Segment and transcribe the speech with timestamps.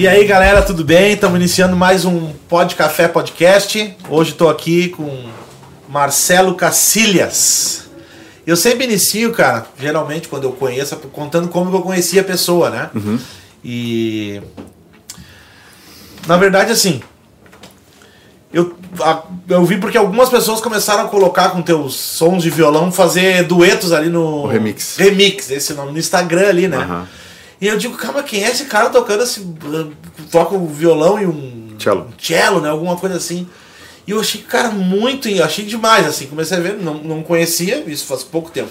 [0.00, 1.12] E aí, galera, tudo bem?
[1.12, 3.94] Estamos iniciando mais um Pod Café Podcast.
[4.08, 5.26] Hoje estou aqui com
[5.90, 7.84] Marcelo Cacilhas.
[8.46, 12.88] Eu sempre inicio, cara, geralmente quando eu conheço, contando como eu conheci a pessoa, né?
[12.94, 13.18] Uhum.
[13.62, 14.40] E.
[16.26, 17.02] Na verdade, assim.
[18.50, 22.90] Eu, a- eu vi porque algumas pessoas começaram a colocar com teus sons de violão,
[22.90, 24.44] fazer duetos ali no.
[24.44, 24.96] O remix.
[24.96, 26.78] Remix, esse nome, no Instagram ali, né?
[26.78, 27.06] Aham.
[27.60, 29.46] E eu digo, calma, quem é esse cara tocando esse.
[30.30, 31.76] toca o violão e um.
[31.78, 32.08] Cello.
[32.08, 32.70] um cello, né?
[32.70, 33.46] Alguma coisa assim.
[34.06, 35.28] E eu achei, cara, muito.
[35.42, 36.26] achei demais, assim.
[36.26, 38.70] Comecei a ver, não, não conhecia, isso faz pouco tempo.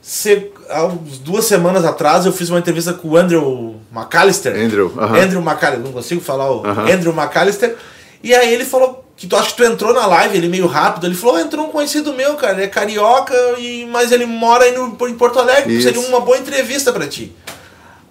[0.00, 4.54] Se, há uns duas semanas atrás eu fiz uma entrevista com o Andrew McAllister.
[4.56, 5.18] Andrew, aham.
[5.20, 6.90] Andrew McAllister, não consigo falar o Aham.
[6.90, 7.76] Andrew McAllister.
[8.22, 11.06] E aí ele falou que tu acha que tu entrou na live, ele meio rápido.
[11.06, 14.64] Ele falou: "Oh, entrou um conhecido meu, cara, ele é carioca, e, mas ele mora
[14.64, 15.82] aí no, em Porto Alegre, Isso.
[15.82, 17.32] seria uma boa entrevista pra ti.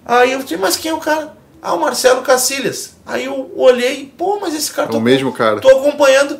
[0.04, 1.36] Aí eu disse, mas quem é o cara?
[1.62, 2.96] Ah, o Marcelo Cacilhas.
[3.04, 5.60] Aí eu olhei, pô, mas esse cara É o mesmo cara.
[5.60, 6.38] Tô acompanhando.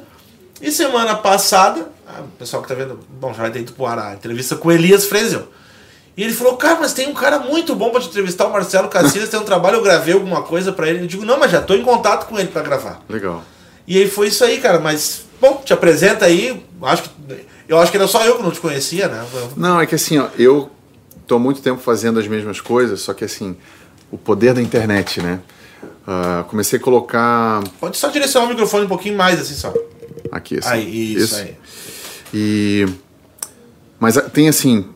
[0.61, 3.87] E semana passada, ah, o pessoal que tá vendo, bom, já vai ter ido pro
[3.87, 5.49] ar a entrevista com o Elias Fresel.
[6.17, 8.89] E ele falou, cara, mas tem um cara muito bom pra te entrevistar, o Marcelo
[8.89, 11.05] Cacilhas, tem um trabalho, eu gravei alguma coisa pra ele.
[11.05, 13.01] Eu digo, não, mas já tô em contato com ele pra gravar.
[13.09, 13.43] Legal.
[13.87, 17.11] E aí foi isso aí, cara, mas, bom, te apresenta aí, acho que,
[17.69, 19.25] eu acho que era só eu que não te conhecia, né?
[19.57, 20.71] Não, é que assim, ó, eu
[21.31, 23.57] tô há muito tempo fazendo as mesmas coisas, só que assim,
[24.11, 25.39] o poder da internet, né?
[26.05, 29.73] Ah, comecei a colocar Pode só direcionar o microfone um pouquinho mais, assim, só.
[30.33, 30.69] aqui, assim.
[30.71, 31.57] Aí, isso, aí.
[32.35, 32.85] E
[34.01, 34.87] mas ah, tem assim,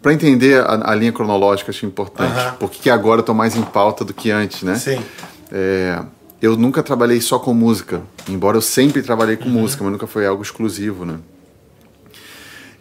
[0.00, 2.30] para entender a, a linha cronológica, acho importante.
[2.32, 2.54] Aham.
[2.60, 4.76] Porque que agora eu tô mais em pauta do que antes, né?
[4.76, 5.02] Sim.
[5.50, 6.00] É,
[6.40, 9.42] eu nunca trabalhei só com música, embora eu sempre trabalhei Uhum.
[9.42, 11.16] com música, mas nunca foi algo exclusivo, né?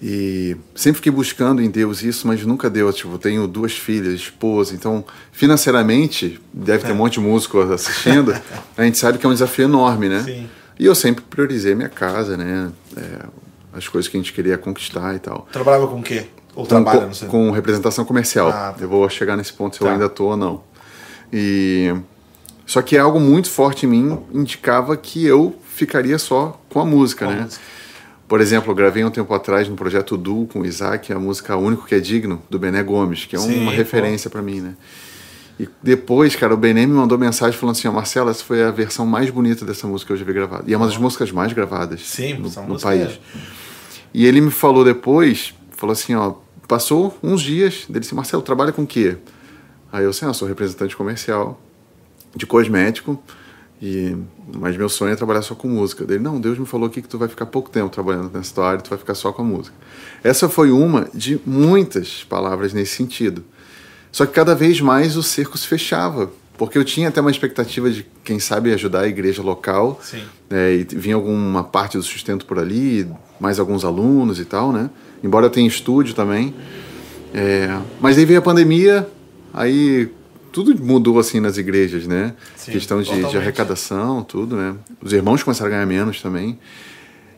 [0.02, 2.92] E sempre fiquei buscando em Deus isso, mas nunca deu.
[2.94, 8.32] Tipo, eu tenho duas filhas, esposa, então financeiramente deve ter um monte de músico assistindo.
[8.78, 10.22] a gente sabe que é um desafio enorme, né?
[10.24, 10.48] Sim.
[10.80, 12.72] E eu sempre priorizei minha casa, né?
[12.96, 13.26] É,
[13.74, 15.48] as coisas que a gente queria conquistar e tal.
[15.52, 16.28] Trabalhava com o quê?
[16.56, 17.28] Ou Com, trabalha, com, não sei.
[17.28, 18.50] com representação comercial.
[18.50, 18.84] Ah, tá.
[18.84, 19.94] Eu vou chegar nesse ponto se eu Tá.
[19.94, 20.64] ainda tô ou não.
[21.34, 21.94] E
[22.66, 27.26] só que algo muito forte em mim indicava que eu ficaria só com a música,
[27.26, 27.42] Com a né?
[27.44, 27.62] música.
[28.28, 31.56] Por exemplo, eu gravei um tempo atrás no projeto Duo com o Isaac a música
[31.56, 34.76] Único que é Digno do Bené Gomes, que é Sim, uma referência pra mim, né?
[35.60, 38.70] E depois, cara, o Bené me mandou mensagem falando assim: ó, Marcelo, essa foi a
[38.70, 40.64] versão mais bonita dessa música que eu já vi gravada.
[40.68, 43.20] E é uma das músicas mais gravadas Sim, no, no país.
[44.14, 46.36] E ele me falou depois, falou assim, ó,
[46.68, 49.18] passou uns dias, dele disse, Marcelo, trabalha com o quê?
[49.92, 51.60] Aí eu assim, ah, sou representante comercial
[52.36, 53.22] de cosmético,
[53.82, 54.16] e,
[54.56, 56.06] mas meu sonho é trabalhar só com música.
[56.06, 58.82] Dele, não, Deus me falou aqui que tu vai ficar pouco tempo trabalhando nessa área,
[58.82, 59.76] tu vai ficar só com a música.
[60.24, 63.44] Essa foi uma de muitas palavras nesse sentido.
[64.12, 67.90] Só que cada vez mais o cerco se fechava, porque eu tinha até uma expectativa
[67.92, 70.24] de, quem sabe, ajudar a igreja local, Sim.
[70.50, 73.08] é, e vinha alguma parte do sustento por ali,
[73.40, 74.90] mais alguns alunos e tal, né?
[75.24, 76.56] Embora eu tenha estúdio também.
[77.32, 79.08] É, mas aí veio a pandemia,
[79.54, 80.10] aí
[80.52, 82.34] tudo mudou assim nas igrejas, né?
[82.56, 84.76] Sim, Questão de, de arrecadação, tudo, né?
[85.02, 86.58] Os irmãos começaram a ganhar menos também.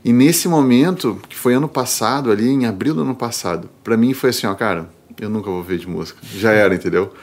[0.04, 4.14] E nesse momento, que foi ano passado, ali em abril do ano passado, pra mim
[4.14, 4.90] foi assim, ó, cara,
[5.20, 6.20] eu nunca vou ver de música.
[6.36, 7.14] Já era, entendeu?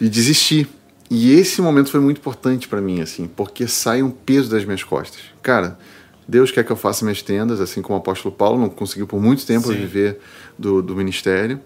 [0.00, 0.66] E desisti.
[1.10, 4.82] E esse momento foi muito importante pra mim, assim, porque sai um peso das minhas
[4.82, 5.20] costas.
[5.42, 5.78] Cara,
[6.26, 9.20] Deus quer que eu faça minhas tendas, assim como o apóstolo Paulo não conseguiu por
[9.20, 9.74] muito tempo Sim.
[9.74, 10.20] viver
[10.58, 11.60] do, do ministério.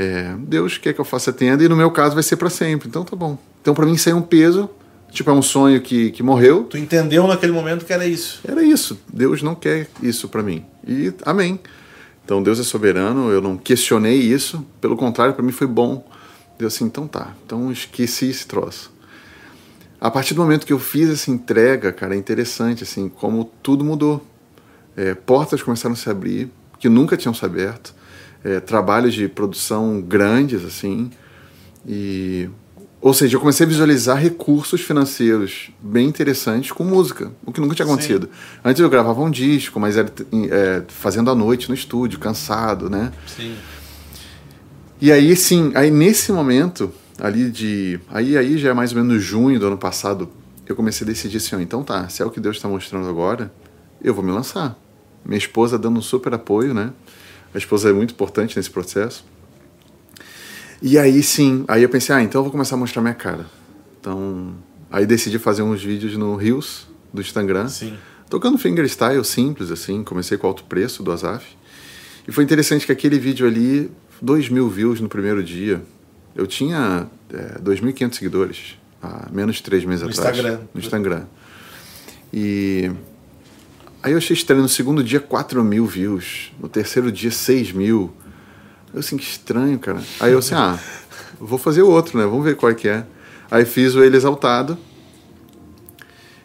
[0.00, 2.86] É, Deus quer que eu faça tenda e no meu caso vai ser pra sempre.
[2.86, 3.36] Então tá bom.
[3.60, 4.70] Então pra mim saiu um peso,
[5.10, 8.38] tipo é um sonho que, que morreu, Tu entendeu naquele momento que era isso.
[8.46, 8.96] era isso.
[9.12, 10.64] Deus não quer isso para mim.
[10.86, 11.58] E amém.
[12.24, 16.08] Então Deus é soberano, eu não questionei isso, pelo contrário, para mim foi bom.
[16.56, 17.34] Deus assim, então tá.
[17.44, 18.92] Então esqueci esse troço.
[20.00, 23.84] A partir do momento que eu fiz essa entrega, cara, é interessante assim, como tudo
[23.84, 24.24] mudou.
[24.96, 26.48] É, portas começaram a se abrir
[26.78, 27.97] que nunca tinham se aberto.
[28.44, 31.10] É, trabalhos de produção grandes assim
[31.86, 32.48] e
[33.00, 37.74] ou seja, eu comecei a visualizar recursos financeiros bem interessantes com música, o que nunca
[37.74, 37.92] tinha Sim.
[37.92, 38.28] acontecido.
[38.64, 40.12] Antes eu gravava um disco, mas era
[40.50, 43.12] é, fazendo à noite no estúdio, cansado, né?
[43.24, 43.54] Sim.
[45.00, 48.00] E aí, sim, aí nesse momento, ali de.
[48.10, 50.28] Aí, aí já é mais ou menos junho do ano passado,
[50.66, 53.52] eu comecei a decidir assim: então tá, se é o que Deus está mostrando agora,
[54.02, 54.76] eu vou me lançar.
[55.24, 56.92] Minha esposa dando um super apoio, né?
[57.54, 59.24] A esposa é muito importante nesse processo.
[60.80, 63.46] E aí sim, aí eu pensei, ah, então eu vou começar a mostrar minha cara.
[64.00, 64.54] Então,
[64.90, 67.96] aí decidi fazer uns vídeos no Reels do Instagram, Sim.
[68.30, 71.44] tocando fingerstyle simples assim, comecei com alto preço do Azaf.
[72.28, 73.90] E foi interessante que aquele vídeo ali,
[74.22, 75.82] 2 mil views no primeiro dia.
[76.36, 78.78] Eu tinha é, 2.500 seguidores.
[79.02, 80.36] há menos de três meses No atrás.
[80.36, 80.60] Instagram.
[80.72, 81.24] No Instagram.
[82.32, 82.90] E
[84.02, 84.62] aí eu achei estranho.
[84.62, 86.52] No segundo dia, 4 mil views.
[86.60, 88.12] No terceiro dia, 6 mil.
[88.92, 90.02] Eu assim, que estranho, cara.
[90.20, 90.78] Aí eu assim, ah,
[91.38, 92.24] vou fazer o outro, né?
[92.24, 93.04] Vamos ver qual é que é.
[93.50, 94.78] Aí fiz o Ele Exaltado.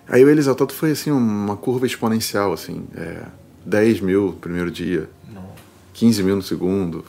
[0.08, 2.86] Aí o Ele Exaltado foi assim, uma curva exponencial, assim.
[2.96, 3.24] É,
[3.66, 5.46] 10 mil no primeiro dia, Não.
[5.94, 7.06] 15 mil no segundo.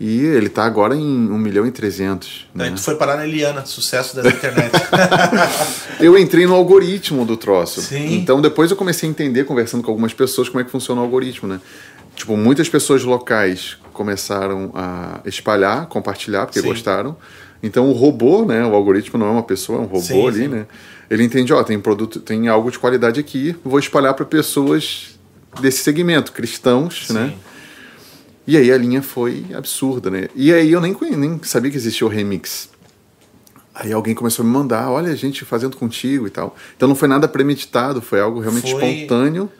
[0.00, 1.00] E ele tá agora em
[1.30, 2.48] 1 milhão e 300.
[2.54, 2.76] Daí Né?
[2.76, 4.72] tu foi parar na Eliana, sucesso da internet.
[6.00, 7.80] Eu entrei no algoritmo do troço.
[7.80, 8.16] Sim.
[8.16, 11.04] Então depois eu comecei a entender, conversando com algumas pessoas, como é que funciona o
[11.04, 11.60] algoritmo, né?
[12.16, 16.66] Tipo, muitas pessoas locais começaram a espalhar, compartilhar, porque Sim.
[16.68, 17.16] gostaram.
[17.62, 18.64] Então o robô, né?
[18.66, 20.48] O algoritmo não é uma pessoa, é um robô Sim, ali, sim.
[20.48, 20.66] né?
[21.10, 25.18] Ele entende, ó, tem produto, tem algo de qualidade aqui, vou espalhar para pessoas
[25.60, 27.32] desse segmento, cristãos, né?
[28.46, 30.28] E aí a linha foi absurda, né?
[30.34, 32.68] E aí eu nem, nem sabia que existia o remix.
[33.74, 36.54] Aí alguém começou a me mandar, olha a gente fazendo contigo e tal.
[36.76, 39.50] Então não foi nada premeditado, foi algo realmente Foi- espontâneo.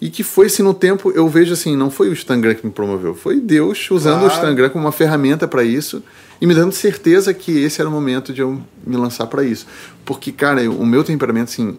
[0.00, 2.70] E que foi assim no tempo, eu vejo assim, não foi o Instagram que me
[2.72, 4.34] promoveu, foi Deus usando o Claro.
[4.34, 6.02] Instagram como uma ferramenta para isso
[6.38, 9.66] e me dando certeza que esse era o momento de eu me lançar para isso.
[10.04, 11.78] Porque, cara, eu- o meu temperamento assim,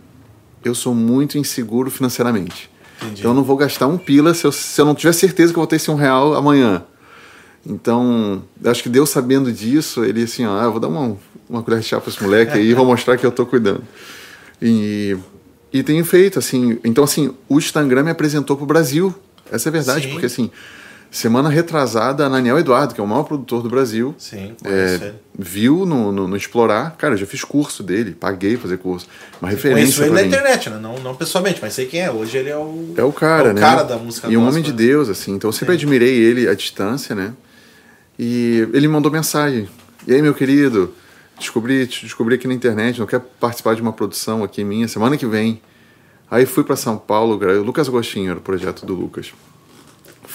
[0.65, 2.69] eu sou muito inseguro financeiramente.
[3.01, 3.19] Entendi.
[3.19, 5.57] Então eu não vou gastar um pila se eu, se eu não tiver certeza que
[5.57, 6.83] eu vou ter esse um real amanhã.
[7.65, 11.17] Então, acho que Deus sabendo disso, ele assim, ah, eu vou dar uma,
[11.49, 13.83] uma colher de chá para esse moleque aí e vou mostrar que eu tô cuidando.
[14.61, 15.17] E,
[15.71, 19.13] e tenho feito, assim, então assim, o Instagram me apresentou pro Brasil.
[19.51, 20.11] Essa é a verdade, Sim.
[20.11, 20.49] porque assim,
[21.09, 25.07] semana retrasada, a Naniel Eduardo, que é o maior produtor do Brasil, Sim, conheço é,
[25.07, 25.15] ele.
[25.37, 29.07] viu no, no, no Explorar, cara, eu já fiz curso dele, paguei fazer curso.
[29.41, 30.27] Uma Conheço referência ele pra na mim.
[30.27, 30.79] internet, né?
[30.79, 32.11] Não, não pessoalmente, mas sei quem é.
[32.11, 32.93] Hoje ele é o.
[32.97, 33.61] É o cara, é o né?
[33.61, 34.77] cara da música E um homem de né?
[34.77, 35.33] Deus, assim.
[35.35, 37.33] Então eu sempre admirei ele à distância, né?
[38.17, 39.69] E ele me mandou mensagem.
[40.07, 40.93] E aí, meu querido,
[41.37, 45.25] descobri, descobri aqui na internet, não quer participar de uma produção aqui minha semana que
[45.25, 45.61] vem.
[46.29, 49.31] Aí fui para São Paulo, o Lucas Agostinho era o projeto do Lucas.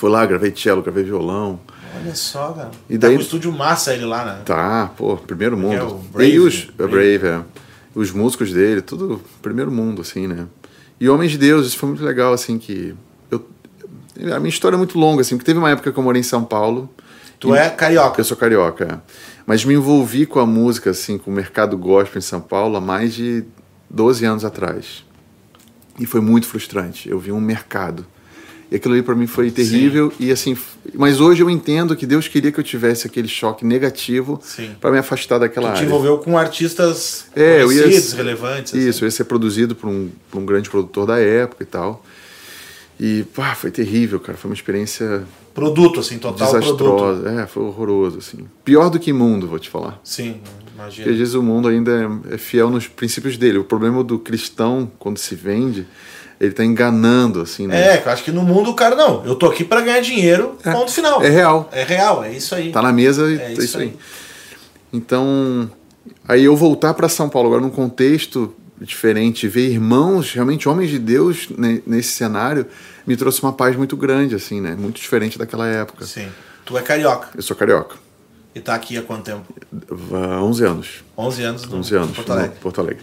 [0.02, 1.60] Fui lá, gravei cello, gravei violão.
[1.96, 2.72] Olha só, cara.
[2.90, 4.42] E Tá daí- com o estúdio massa ele lá, né?
[4.44, 5.74] Tá, pô, primeiro mundo.
[5.76, 6.92] é o Brave, e os Brave.
[7.20, 7.40] Brave, é.
[7.94, 10.48] Os músicos dele, tudo primeiro mundo, assim, né?
[10.98, 12.96] E Homens de Deus, isso foi muito legal, assim, que.
[13.30, 13.46] Eu,
[14.34, 16.24] a minha história é muito longa, assim, porque teve uma época que eu morei em
[16.24, 16.90] São Paulo.
[17.38, 18.20] Tu e- é carioca.
[18.20, 19.14] Eu sou carioca, é.
[19.46, 22.80] Mas me envolvi com a música, assim, com o mercado gospel em São Paulo há
[22.80, 23.44] mais de
[23.88, 25.04] 12 anos atrás.
[25.96, 27.08] E foi muito frustrante.
[27.08, 28.04] Eu vi um mercado.
[28.72, 30.10] E aquilo ali para mim foi terrível.
[30.18, 30.56] E assim,
[30.94, 34.70] mas hoje eu entendo que Deus queria que eu tivesse aquele choque negativo Sim.
[34.80, 35.86] para me afastar daquela Tu te área.
[35.86, 38.72] envolveu com artistas É, eu ia- conhecidos, relevantes.
[38.74, 38.88] assim.
[38.88, 42.02] Isso, eu ia ser produzido por um, por um grande produtor da época e tal.
[42.98, 44.38] E pá, foi terrível, cara.
[44.38, 45.24] Foi uma experiência
[45.54, 46.62] Produto, assim, total produto.
[46.76, 47.28] desastrosa.
[47.42, 48.38] É, foi horroroso, assim.
[48.64, 50.00] Pior do que imundo, vou te falar.
[50.02, 51.10] Sim, Porque imagina.
[51.12, 53.58] às vezes o mundo ainda é, é fiel nos princípios dele.
[53.58, 55.86] O problema do cristão, quando se vende,
[56.42, 57.96] ele tá enganando, assim, né?
[57.96, 59.24] É, eu acho que no mundo o cara não.
[59.24, 61.22] Eu tô aqui pra ganhar dinheiro, ponto final.
[61.22, 61.68] É real.
[61.72, 62.72] É real, é isso aí.
[62.72, 63.84] Tá na mesa e É é isso isso, aí.
[63.84, 63.96] aí.
[64.92, 65.70] Então,
[66.26, 70.98] aí eu voltar para São Paulo agora num contexto diferente, ver irmãos, realmente homens de
[70.98, 72.66] Deus ne- nesse cenário,
[73.06, 74.74] me trouxe uma paz muito grande, assim, né?
[74.76, 76.04] Muito diferente daquela época.
[76.04, 76.26] Sim.
[76.64, 77.96] Tu é carioca Eu sou carioca.
[78.54, 79.42] e tá aqui há quanto tempo?
[80.12, 80.88] Há 11 anos.
[81.16, 82.56] 11 anos no 11 anos, no Porto Alegre.
[82.60, 83.02] Porto Alegre.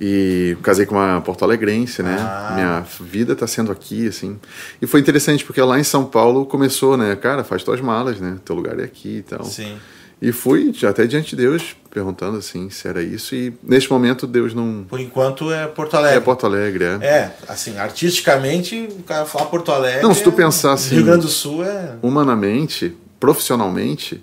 [0.00, 2.16] E casei com uma porto-alegrense, né?
[2.18, 2.52] Ah.
[2.54, 4.38] Minha vida tá sendo aqui, assim.
[4.82, 7.14] E foi interessante, porque lá em São Paulo começou, né?
[7.16, 8.36] Cara, faz tuas malas, né?
[8.44, 9.44] Teu lugar é aqui e tal.
[9.44, 9.76] Sim.
[10.20, 13.34] E fui até diante de Deus, perguntando assim se era isso.
[13.34, 14.84] E neste momento Deus não.
[14.88, 16.16] Por enquanto é Porto Alegre.
[16.16, 16.88] É Porto Alegre, é.
[17.06, 20.02] É, assim, artisticamente, o cara falar Porto Alegre.
[20.02, 21.96] Não, se tu é- pensar assim- Rio Grande do Sul é.
[22.02, 24.22] Humanamente, profissionalmente,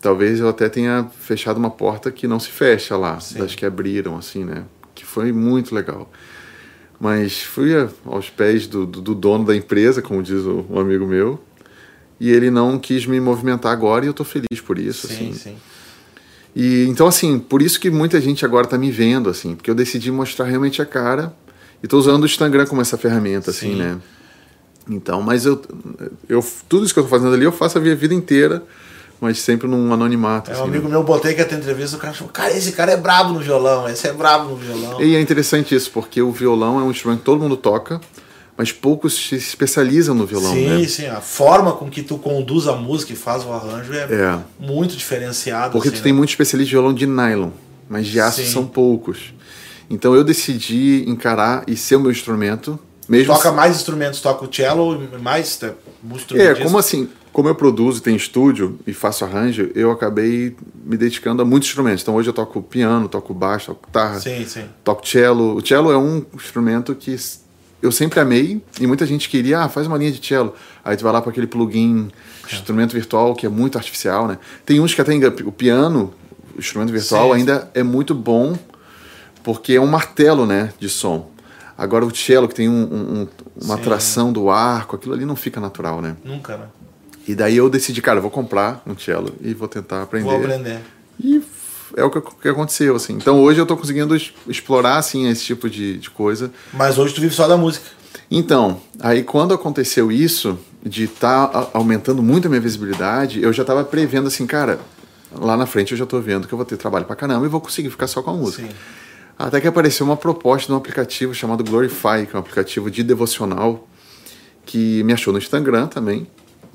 [0.00, 3.38] talvez eu até tenha fechado uma porta que não se fecha lá, Sim.
[3.38, 4.62] das que abriram, assim, né?
[4.96, 6.10] Que foi muito legal.
[6.98, 7.70] Mas fui
[8.04, 11.38] aos pés do, do, do dono da empresa, como diz o, um amigo meu,
[12.18, 15.32] e ele não quis me movimentar agora e eu tô feliz por isso, Sim, assim.
[15.34, 15.56] sim.
[16.54, 19.74] E então assim, por isso que muita gente agora tá me vendo assim, porque eu
[19.74, 21.36] decidi mostrar realmente a cara
[21.82, 23.76] e tô usando o Instagram como essa ferramenta assim, Sim.
[23.76, 23.98] né?
[24.88, 25.60] Então, mas eu,
[26.28, 28.64] eu tudo isso que eu tô fazendo ali eu faço a minha vida inteira,
[29.20, 30.90] mas sempre num anonimato É assim, um amigo né?
[30.90, 33.88] meu, botei que até entrevista, o cara falou, cara, esse cara é brabo no violão,
[33.88, 35.00] esse é brabo no violão.
[35.00, 38.00] E é interessante isso, porque o violão é um instrumento que todo mundo toca,
[38.56, 40.86] mas poucos se especializam no violão, sim, né?
[40.88, 44.38] sim, a forma com que tu conduz a música e faz o arranjo é, É.
[44.58, 45.70] muito diferenciada.
[45.70, 46.18] Porque assim, tu tem né?
[46.18, 47.50] muito especialista de violão de nylon,
[47.88, 48.50] mas de aço Sim.
[48.50, 49.34] são poucos.
[49.88, 54.52] Então eu decidi encarar e ser o meu instrumento, mesmo Toca mais instrumentos, toca o
[54.52, 55.72] cello e mais tá,
[56.34, 61.42] É, como assim, como eu produzo, tenho estúdio e faço arranjo, eu acabei me dedicando
[61.42, 62.00] a muitos instrumentos.
[62.00, 64.64] Então hoje eu toco piano, toco baixo, toco guitarra, Sim, sim.
[64.82, 65.54] toco cello.
[65.54, 67.14] O cello é um instrumento que
[67.82, 70.54] eu sempre amei e muita gente queria, ah, faz uma linha de cello.
[70.82, 72.08] Aí tu vai lá para aquele plugin,
[72.50, 74.38] instrumento virtual, que é muito artificial, né?
[74.64, 75.12] Tem uns que até
[75.44, 76.14] o piano,
[76.56, 78.56] o instrumento virtual, Sim, ainda é muito bom
[79.44, 81.30] porque é um martelo, né, de som.
[81.76, 83.28] Agora o cello, que tem um- um- um-
[83.62, 83.82] uma Sim.
[83.82, 86.16] tração do arco, aquilo ali não fica natural, né?
[86.24, 86.64] Nunca, né?
[87.26, 90.26] E daí eu decidi, cara, eu vou comprar um cello e vou tentar aprender.
[90.26, 90.80] Vou aprender.
[91.18, 91.42] E
[91.96, 93.14] é o que, que aconteceu, assim.
[93.14, 94.16] Então hoje eu tô conseguindo
[94.46, 96.52] explorar, assim, esse tipo de, de coisa.
[96.72, 97.86] Mas hoje tu vive só da música.
[98.30, 103.84] Então, aí quando aconteceu isso, de estar aumentando muito a minha visibilidade, eu já tava
[103.84, 104.78] prevendo assim, cara,
[105.32, 107.48] lá na frente eu já tô vendo que eu vou ter trabalho pra caramba e
[107.48, 108.62] vou conseguir ficar só com a música.
[108.62, 108.74] Sim.
[109.38, 113.02] Até que apareceu uma proposta de um aplicativo chamado Glorify, que é um aplicativo de
[113.02, 113.86] devocional
[114.64, 116.26] que me achou no Instagram também.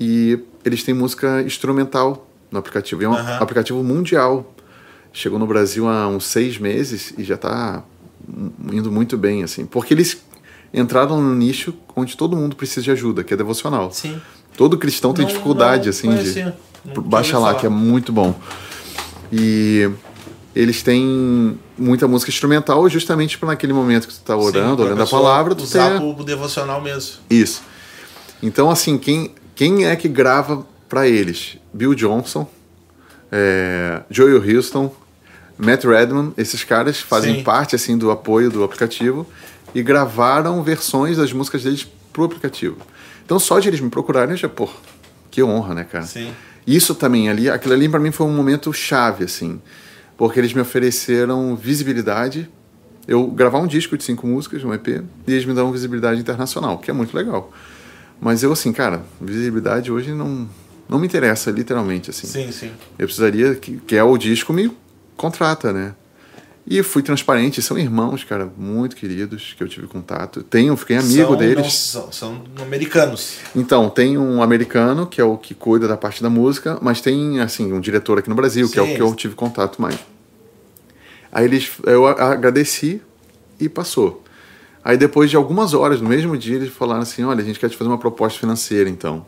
[0.04, 3.02] E eles têm música instrumental no aplicativo.
[3.02, 3.38] E é um Aham.
[3.38, 4.52] aplicativo mundial.
[5.12, 7.84] Chegou no Brasil há uns seis meses e já está
[8.72, 9.64] indo muito bem, assim.
[9.64, 10.20] Porque eles
[10.74, 13.92] entraram no nicho onde todo mundo precisa de ajuda, que é devocional.
[13.92, 14.20] Sim.
[14.56, 16.52] Todo cristão tem Não- dificuldade, não assim, de...
[16.84, 17.60] Não Baixa lá, falar.
[17.60, 18.34] que é muito bom.
[19.32, 19.88] E
[20.52, 24.86] eles têm muita música instrumental justamente para naquele momento que tu tá Sim, orando, pra
[24.86, 26.14] olhando a palavra, tu usar ter...
[26.14, 27.18] pro devocional mesmo.
[27.30, 27.62] Isso.
[28.42, 31.58] Então, assim, quem, quem é que grava para eles?
[31.72, 32.48] Bill Johnson,
[33.30, 34.94] é, Joel Houston,
[35.58, 37.42] Matt Redman, esses caras fazem Sim.
[37.44, 39.26] parte, assim, do apoio do aplicativo
[39.74, 42.76] e gravaram versões das músicas deles pro aplicativo.
[43.24, 44.68] Então, só de eles me procurarem, eu já, pô,
[45.30, 46.04] que honra, né, cara?
[46.04, 46.32] Sim.
[46.66, 49.60] Isso também ali, aquilo ali para mim foi um momento chave, assim,
[50.16, 52.48] porque eles me ofereceram visibilidade.
[53.08, 56.78] Eu gravar um disco de cinco músicas, um EP, e eles me dão visibilidade internacional,
[56.78, 57.52] que é muito legal.
[58.24, 60.48] Mas eu, assim, cara, visibilidade hoje não,
[60.88, 62.28] não me interessa, literalmente, assim.
[62.28, 62.70] Sim, sim.
[62.96, 64.70] Eu precisaria que, que é o disco me
[65.16, 65.92] contrata, né?
[66.64, 70.44] E fui transparente, são irmãos, cara, muito queridos, que eu tive contato.
[70.44, 71.56] Tenho, fiquei amigo São- deles.
[71.64, 73.38] não são, são americanos.
[73.56, 77.40] Então, tem um americano, que é o que cuida da parte da música, mas tem,
[77.40, 78.94] assim, um diretor aqui no Brasil, que é o Sim.
[78.94, 79.98] que eu tive contato mais.
[81.32, 83.02] Aí eles, eu agradeci
[83.58, 84.21] e passou.
[84.84, 87.68] Aí depois de algumas horas, no mesmo dia, eles falaram assim, olha, a gente quer
[87.68, 89.24] te fazer uma proposta financeira, então.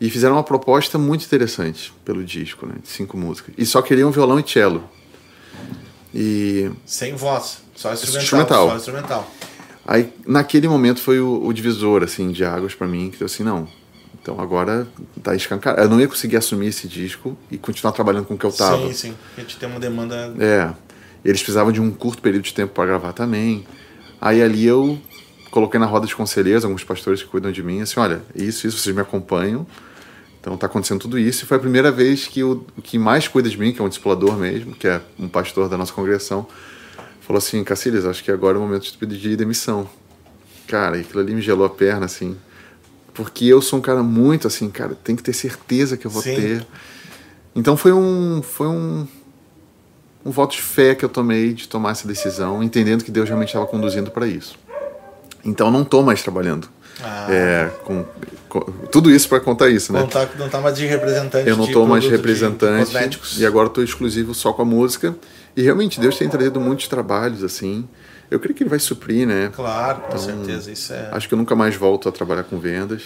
[0.00, 3.54] E fizeram uma proposta muito interessante pelo disco, né, de cinco músicas.
[3.58, 4.82] E só queriam violão e cello.
[6.14, 7.62] E Sem voz.
[7.74, 8.22] Só instrumental.
[8.22, 8.68] Instrumental.
[8.68, 9.30] Só instrumental.
[9.86, 13.42] Aí, naquele momento, foi o, o divisor, assim, de águas pra mim, que deu assim,
[13.42, 13.68] não,
[14.22, 14.86] então agora
[15.22, 15.82] tá escancarado.
[15.82, 18.86] Eu não ia conseguir assumir esse disco e continuar trabalhando com o que eu tava.
[18.88, 19.14] Sim, sim.
[19.36, 20.34] A gente tem uma demanda.
[20.38, 20.70] É,
[21.24, 23.66] eles precisavam de um curto período de tempo para gravar também.
[24.20, 24.98] Aí ali eu
[25.50, 28.78] coloquei na roda de conselheiros, alguns pastores que cuidam de mim, assim, olha, isso, isso,
[28.78, 29.66] vocês me acompanham,
[30.40, 31.44] então tá acontecendo tudo isso.
[31.44, 33.84] E foi a primeira vez que o, o que mais cuida de mim, que é
[33.84, 36.46] um discipulador mesmo, que é um pastor da nossa congregação,
[37.20, 39.88] falou assim, Cacilhas, acho que agora é o momento de pedir demissão.
[40.66, 42.36] Cara, e aquilo ali me gelou a perna, assim.
[43.12, 46.22] Porque eu sou um cara muito assim, cara, tem que ter certeza que eu vou
[46.22, 46.34] Sim.
[46.36, 46.66] ter.
[47.54, 49.06] Então foi um, foi um,
[50.24, 53.48] um voto de fé que eu tomei de tomar essa decisão, entendendo que Deus realmente
[53.48, 54.58] estava conduzindo para isso.
[55.44, 56.68] Então eu não estou mais trabalhando.
[57.02, 57.26] Ah.
[57.30, 58.04] É, com,
[58.48, 58.60] com-
[58.92, 60.00] tudo isso para contar isso, né?
[60.00, 61.48] Não, tá, não tá mais de representante.
[61.48, 63.40] Eu não de estou mais de- de representante cosméticos.
[63.40, 65.16] e agora estou exclusivo só com a música.
[65.56, 67.88] E realmente Deus tem trazido muitos trabalhos assim.
[68.30, 69.50] Eu creio que Ele vai suprir, né?
[69.54, 70.70] Claro, Então, com certeza.
[70.70, 71.08] Isso é.
[71.10, 73.02] Acho que eu nunca mais volto a trabalhar com vendas.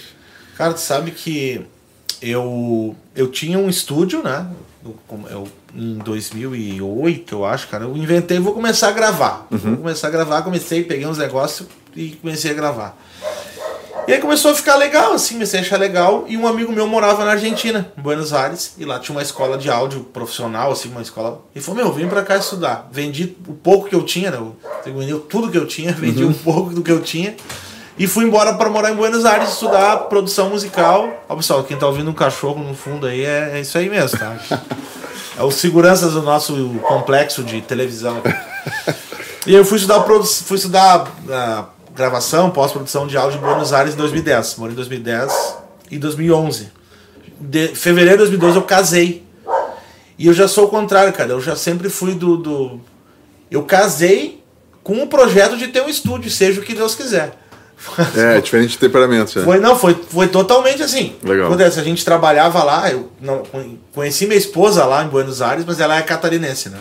[0.56, 1.64] Cara, tu sabe que
[2.20, 4.46] eu, eu tinha um estúdio, né?
[5.30, 7.84] Eu, em 2008, eu acho, cara.
[7.84, 9.46] Eu inventei, vou começar a gravar.
[9.50, 9.58] Uhum.
[9.58, 11.66] Vou começar a gravar, comecei, peguei uns negócios
[11.96, 12.98] e comecei a gravar.
[14.06, 16.26] E aí começou a ficar legal, assim, comecei a achar legal.
[16.28, 19.56] E um amigo meu morava na Argentina, em Buenos Aires, e lá tinha uma escola
[19.56, 21.40] de áudio profissional, assim, uma escola.
[21.54, 22.86] E falou: Meu, vim pra cá estudar.
[22.92, 24.36] Vendi o pouco que eu tinha, né?
[24.36, 24.54] Eu
[24.94, 27.34] vendi tudo que eu tinha, vendi um pouco do que eu tinha.
[27.96, 31.24] E fui embora para morar em Buenos Aires estudar produção musical.
[31.28, 34.18] Ó, pessoal, quem tá ouvindo um cachorro no fundo aí é, é isso aí mesmo,
[34.18, 34.36] tá?
[35.36, 36.54] É os seguranças do nosso
[36.86, 38.22] complexo de televisão.
[39.46, 40.02] E eu fui estudar,
[40.44, 44.56] fui estudar ah, gravação, pós-produção de áudio em Buenos Aires em 2010.
[44.56, 45.56] Morei em 2010
[45.90, 46.68] e 2011.
[47.40, 49.24] De fevereiro de 2012 eu casei.
[50.16, 51.32] E eu já sou o contrário, cara.
[51.32, 52.36] Eu já sempre fui do.
[52.36, 52.80] do...
[53.50, 54.42] Eu casei
[54.82, 57.43] com o projeto de ter um estúdio, seja o que Deus quiser.
[58.16, 59.38] É, diferente de temperamento.
[59.38, 59.44] né?
[59.44, 61.14] Foi, não, foi, foi totalmente assim.
[61.22, 61.46] Legal.
[61.46, 63.42] Acontece, a gente trabalhava lá, eu não,
[63.92, 66.78] conheci minha esposa lá em Buenos Aires, mas ela é catarinense, né?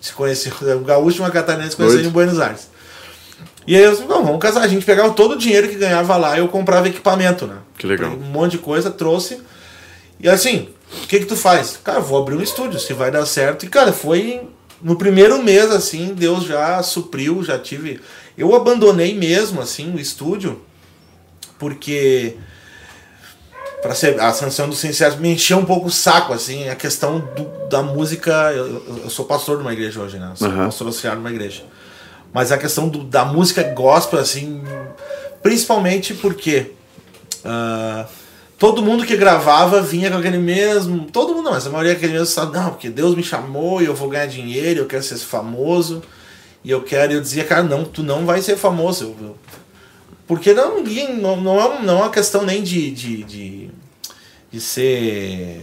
[0.00, 2.08] Se conheceu, o gaúcho e uma catarinense conheceu Doido.
[2.08, 2.68] em Buenos Aires.
[3.66, 4.62] E aí eu disse, "Bom, vamos casar.
[4.62, 7.56] A gente pegava todo o dinheiro que ganhava lá e eu comprava equipamento, né?
[7.78, 8.10] Que legal.
[8.10, 9.40] Um monte de coisa, trouxe.
[10.18, 10.68] E assim,
[11.02, 11.78] o que que tu faz?
[11.82, 13.64] Cara, vou abrir um estúdio, se vai dar certo.
[13.64, 14.42] E cara, foi
[14.82, 18.00] no primeiro mês assim, Deus já supriu, já tive.
[18.36, 20.60] Eu abandonei mesmo assim o estúdio
[21.58, 22.36] porque
[23.82, 27.18] para ser a sanção do sincero me encheu um pouco o saco assim, a questão
[27.20, 30.28] do, da música, eu, eu, sou pastor de uma igreja hoje, né?
[30.32, 30.64] Eu sou Aham.
[30.66, 31.64] pastor auxiliar de uma igreja.
[32.32, 34.62] Mas a questão do- da música gospel assim,
[35.42, 36.72] principalmente porque
[37.44, 38.06] ah,
[38.56, 41.06] todo mundo que gravava vinha com aquele mesmo.
[41.06, 43.86] Todo mundo não, mas a maioria aquele mesmo sabe, não, porque Deus me chamou e
[43.86, 46.02] eu vou ganhar dinheiro, eu quero ser famoso.
[46.64, 49.04] E eu quero, e eu dizia, cara, não, tu não vai ser famoso.
[49.20, 49.36] Eu- eu-
[50.26, 53.70] porque não, ninguém, não, não, é, não é uma questão nem de, de, de,
[54.50, 55.60] de ser.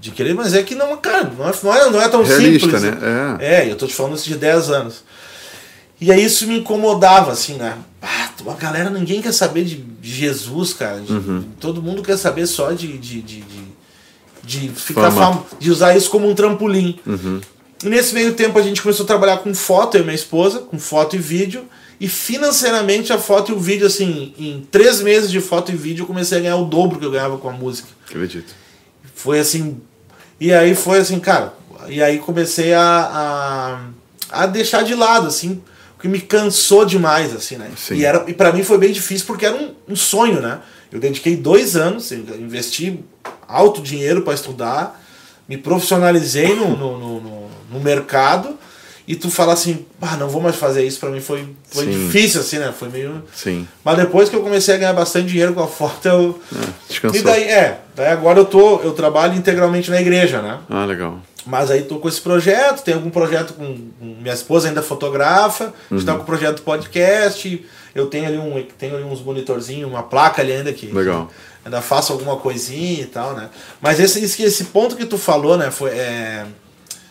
[0.00, 2.78] de querer, mas é que não, cara, não é, não é, não é tão Realista,
[2.78, 2.82] simples.
[2.82, 3.36] né?
[3.40, 5.02] É, eu tô te falando isso de 10 anos.
[6.00, 7.76] E aí isso me incomodava, assim, né?
[8.00, 11.00] Ah, a galera, ninguém quer saber de, de Jesus, cara.
[11.00, 11.44] De- Uhum.
[11.58, 13.64] Todo mundo quer saber só de, de, de, de,
[14.44, 15.32] de ficar Fama.
[15.32, 17.00] fam- de usar isso como um trampolim.
[17.04, 17.40] Uhum.
[17.84, 20.78] Nesse meio tempo a gente começou a trabalhar com foto, eu e minha esposa, com
[20.78, 21.64] foto e vídeo.
[22.00, 26.02] E financeiramente a foto e o vídeo, assim, em três meses de foto e vídeo
[26.02, 27.88] eu comecei a ganhar o dobro que eu ganhava com a música.
[28.06, 28.54] Acredito.
[29.14, 29.80] Foi assim.
[30.40, 31.54] E aí foi assim, cara.
[31.88, 33.80] E aí comecei a,
[34.30, 35.60] a, a deixar de lado, assim,
[35.96, 37.70] porque me cansou demais, assim, né?
[37.76, 37.94] Sim.
[37.96, 40.60] E, era, e para mim foi bem difícil porque era um, um sonho, né?
[40.92, 43.00] Eu dediquei dois anos, investi
[43.46, 45.02] alto dinheiro para estudar,
[45.48, 47.37] me profissionalizei no, no, no, no-
[47.70, 48.58] no mercado.
[49.06, 51.90] E tu fala assim, ah, não vou mais fazer isso, para mim foi, foi Sim.
[51.92, 52.74] difícil, assim, né?
[52.78, 53.22] Foi meio.
[53.34, 53.66] Sim.
[53.82, 56.38] Mas depois que eu comecei a ganhar bastante dinheiro com a foto, eu.
[56.54, 57.18] É, descansou.
[57.18, 60.58] E daí, é, daí agora eu tô, eu trabalho integralmente na igreja, né?
[60.68, 61.20] Ah, legal.
[61.46, 65.94] Mas aí tô com esse projeto, tem algum projeto com, minha esposa ainda fotografa, a
[65.94, 66.18] gente tá Uhum.
[66.18, 70.52] com o projeto podcast, eu tenho ali um, tenho ali uns monitorzinhos, uma placa ali
[70.52, 71.30] ainda que Legal.
[71.64, 73.48] ainda faço alguma coisinha e tal, né?
[73.80, 76.44] Mas esse, esse, esse ponto que tu falou, né, foi é,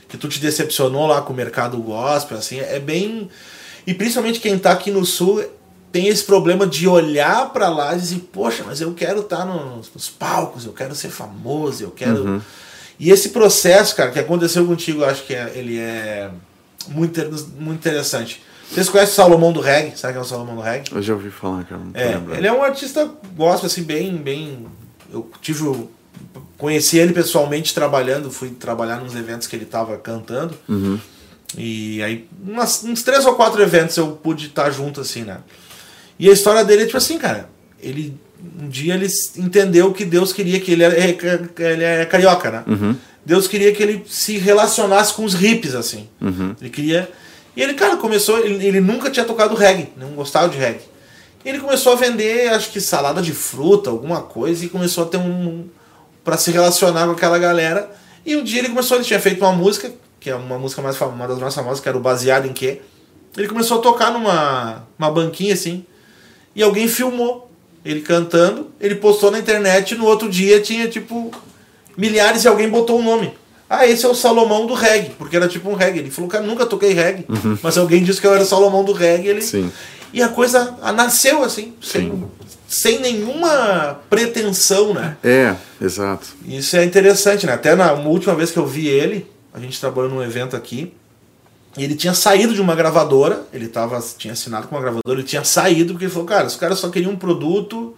[0.07, 3.29] que tu te decepcionou lá com o mercado gospel, assim, é bem
[3.85, 5.43] e principalmente quem tá aqui no sul
[5.91, 9.89] tem esse problema de olhar pra lá e dizer, poxa, mas eu quero estar nos,
[9.93, 12.41] nos palcos, eu quero ser famoso, eu quero Uhum.
[12.99, 16.29] e esse processo, cara, que aconteceu contigo, eu acho que é- ele é
[16.89, 17.19] muito,
[17.59, 18.41] muito interessante.
[18.69, 19.97] Vocês conhecem o Salomão do Reggae?
[19.97, 20.89] Sabe quem é o Salomão do Reggae?
[20.93, 21.81] Eu já ouvi falar, cara.
[21.81, 22.37] Não É, lembrando.
[22.37, 24.67] ele é um artista, gosto assim, bem, bem.
[25.11, 25.89] Eu tive o.
[26.57, 30.55] Conheci ele pessoalmente trabalhando, fui trabalhar nos eventos que ele estava cantando.
[30.67, 30.99] Uhum.
[31.57, 35.37] E aí, umas- uns três ou quatro eventos eu pude estar junto, assim, né?
[36.19, 37.49] E a história dele é tipo assim, cara.
[37.81, 38.17] Ele.
[38.61, 41.17] Um dia ele entendeu que Deus queria que ele é,
[41.59, 42.63] ele é carioca, né?
[42.67, 42.95] Uhum.
[43.25, 46.07] Deus queria que ele se relacionasse com os hippies, assim.
[46.21, 46.55] Uhum.
[46.61, 47.09] Ele queria.
[47.55, 48.37] E ele, cara, começou.
[48.39, 50.81] Ele, ele nunca tinha tocado reggae, não gostava de reggae.
[51.45, 55.17] Ele começou a vender, acho que salada de fruta, alguma coisa, e começou a ter
[55.17, 55.65] um.
[56.27, 57.89] Para se relacionar com aquela galera.
[58.25, 60.97] E um dia ele começou, ele tinha feito uma música, que é uma música mais
[60.97, 62.81] famosa, uma das mais famosas, que era o Baseado em Quê?
[63.37, 65.85] Ele começou a tocar numa uma banquinha assim,
[66.53, 67.49] e alguém filmou
[67.85, 71.31] ele cantando, ele postou na internet, e no outro dia tinha tipo
[71.95, 73.31] milhares e alguém botou o nome.
[73.69, 75.99] Ah, esse é o Salomão do reggae, porque era tipo um reggae.
[75.99, 77.25] Ele falou, cara, nunca toquei reggae,
[77.63, 79.29] mas alguém disse que eu era o Salomão do reggae.
[79.29, 79.39] Ele...
[79.39, 79.47] Uhum.
[79.47, 79.71] Sim.
[80.13, 82.23] E a coisa nasceu assim, sem,
[82.67, 85.17] sem nenhuma pretensão, né?
[85.23, 86.27] É, exato.
[86.45, 87.53] Isso é interessante, né?
[87.53, 90.93] Até na última vez que eu vi ele, a gente trabalhou num evento aqui,
[91.77, 95.27] e ele tinha saído de uma gravadora, ele tava, tinha assinado com uma gravadora, ele
[95.27, 97.95] tinha saído porque ele falou, cara, os caras só queriam um produto,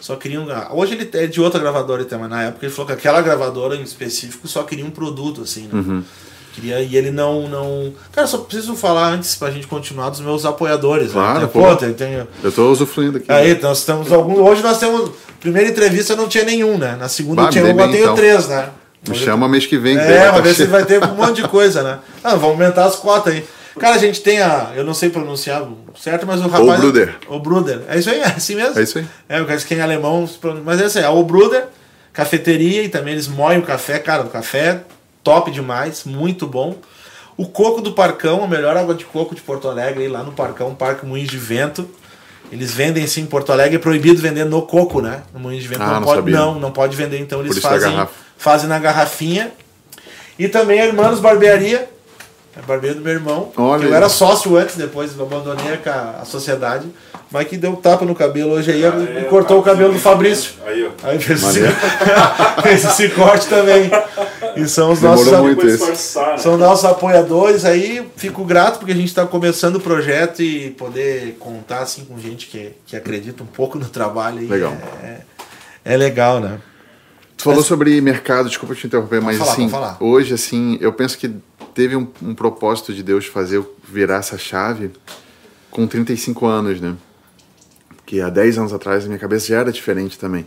[0.00, 0.46] só queriam.
[0.70, 3.74] Hoje ele é de outra gravadora até, mas na época ele falou que aquela gravadora
[3.74, 5.74] em específico só queria um produto, assim, né?
[5.74, 6.04] Uhum.
[6.58, 7.92] Queria, e ele não, não.
[8.10, 11.12] Cara, só preciso falar antes pra gente continuar dos meus apoiadores.
[11.12, 11.46] Claro, né?
[11.52, 11.76] pô.
[11.76, 13.30] Tem, tem, Eu tô usufruindo aqui.
[13.30, 14.38] Aí, nós temos alguns.
[14.38, 15.12] Hoje nós temos.
[15.38, 16.96] Primeira entrevista não tinha nenhum, né?
[16.98, 18.14] Na segunda Bah, tinha um, eu tenho então.
[18.16, 18.70] três, né?
[19.08, 19.96] Me chama mês que vem.
[19.96, 22.00] É, vai mas tá se vai ter um monte de coisa, né?
[22.24, 23.44] Ah, vamos aumentar as cotas aí.
[23.78, 24.72] Cara, a gente tem a.
[24.74, 25.64] Eu não sei pronunciar
[25.96, 26.80] certo, mas o rapaz.
[26.80, 27.14] Bruder.
[27.28, 27.82] O Bruder.
[27.88, 28.76] É isso aí, é assim mesmo?
[28.76, 29.06] É isso aí.
[29.28, 30.28] É, o cara que em alemão.
[30.64, 31.66] Mas é assim, é o Bruder,
[32.12, 34.00] cafeteria e também eles moem o café.
[34.00, 34.80] Cara, o café
[35.28, 36.76] top demais, muito bom.
[37.36, 40.74] O coco do Parcão, a melhor água de coco de Porto Alegre, lá no Parcão,
[40.74, 41.88] Parque Moinhos de Vento.
[42.50, 45.22] Eles vendem sim em Porto Alegre, é proibido vender no coco, né?
[45.34, 46.36] No Moinhos de Vento Ah, não, não pode, sabia.
[46.36, 49.52] não, não pode vender, então eles da fazem, fazem na garrafinha.
[50.38, 51.88] E também a Irmãos Barbearia,
[52.56, 53.52] a barbearia do meu irmão.
[53.56, 56.86] Olha que eu era sócio antes, depois eu abandonei a, a sociedade,
[57.30, 58.82] mas que deu tapa no cabelo hoje aí
[59.20, 60.52] e cortou o cabelo do Fabrício.
[60.66, 61.08] Aí, ó.
[61.08, 61.60] Aí fez, esse,
[62.62, 63.90] fez esse corte também.
[64.56, 66.18] E são os Demorou nossos, muito esse.
[66.18, 66.38] né?
[66.38, 68.08] são nossos apoiadores aí.
[68.16, 72.46] Fico grato porque a gente está começando o projeto e poder contar assim com gente
[72.46, 74.38] que, que acredita um pouco no trabalho.
[74.38, 74.76] aí Legal.
[75.02, 75.18] É,
[75.84, 76.58] é legal, né?
[77.36, 81.30] Tu falou sobre mercado, desculpa te interromper, mas falar, assim, hoje assim, eu penso que
[81.72, 84.90] teve um, um propósito de Deus fazer eu virar essa chave
[85.70, 86.96] com 35 anos, né?
[88.08, 90.46] Que há 10 anos atrás a minha cabeça já era diferente também.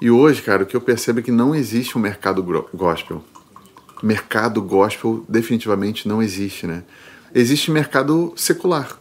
[0.00, 3.22] E hoje, cara, o que eu percebo é que não existe um mercado gospel.
[4.02, 6.84] Mercado gospel definitivamente não existe, né?
[7.34, 8.98] Existe mercado secular,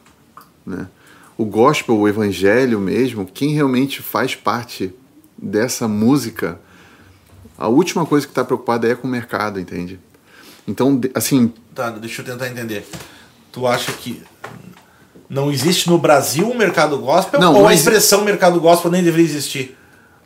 [0.65, 0.89] né?
[1.38, 4.93] O gospel, o evangelho mesmo, quem realmente faz parte
[5.38, 6.60] dessa música,
[7.58, 10.01] a última coisa que está preocupada é com o mercado, entende?
[10.67, 12.86] Então, assim, Tá, deixa eu tentar entender.
[13.53, 14.21] Tu acha que
[15.29, 17.39] não existe no Brasil um mercado gospel?
[17.39, 19.77] Não, ou não a exi- expressão mercado gospel nem deveria existir?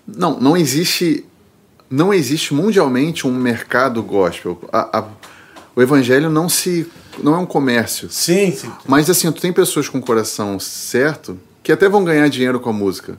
[0.07, 1.25] Não, não existe,
[1.89, 4.59] não existe mundialmente um mercado gospel.
[4.71, 5.07] A- a-
[5.75, 6.87] o evangelho não se,
[7.23, 8.09] não é um comércio.
[8.09, 8.69] Sim, sim.
[8.87, 12.69] Mas assim, tu tem pessoas com o coração certo que até vão ganhar dinheiro com
[12.69, 13.17] a música,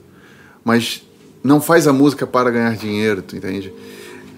[0.63, 1.01] mas
[1.43, 3.73] não faz a música para ganhar dinheiro, tu entende?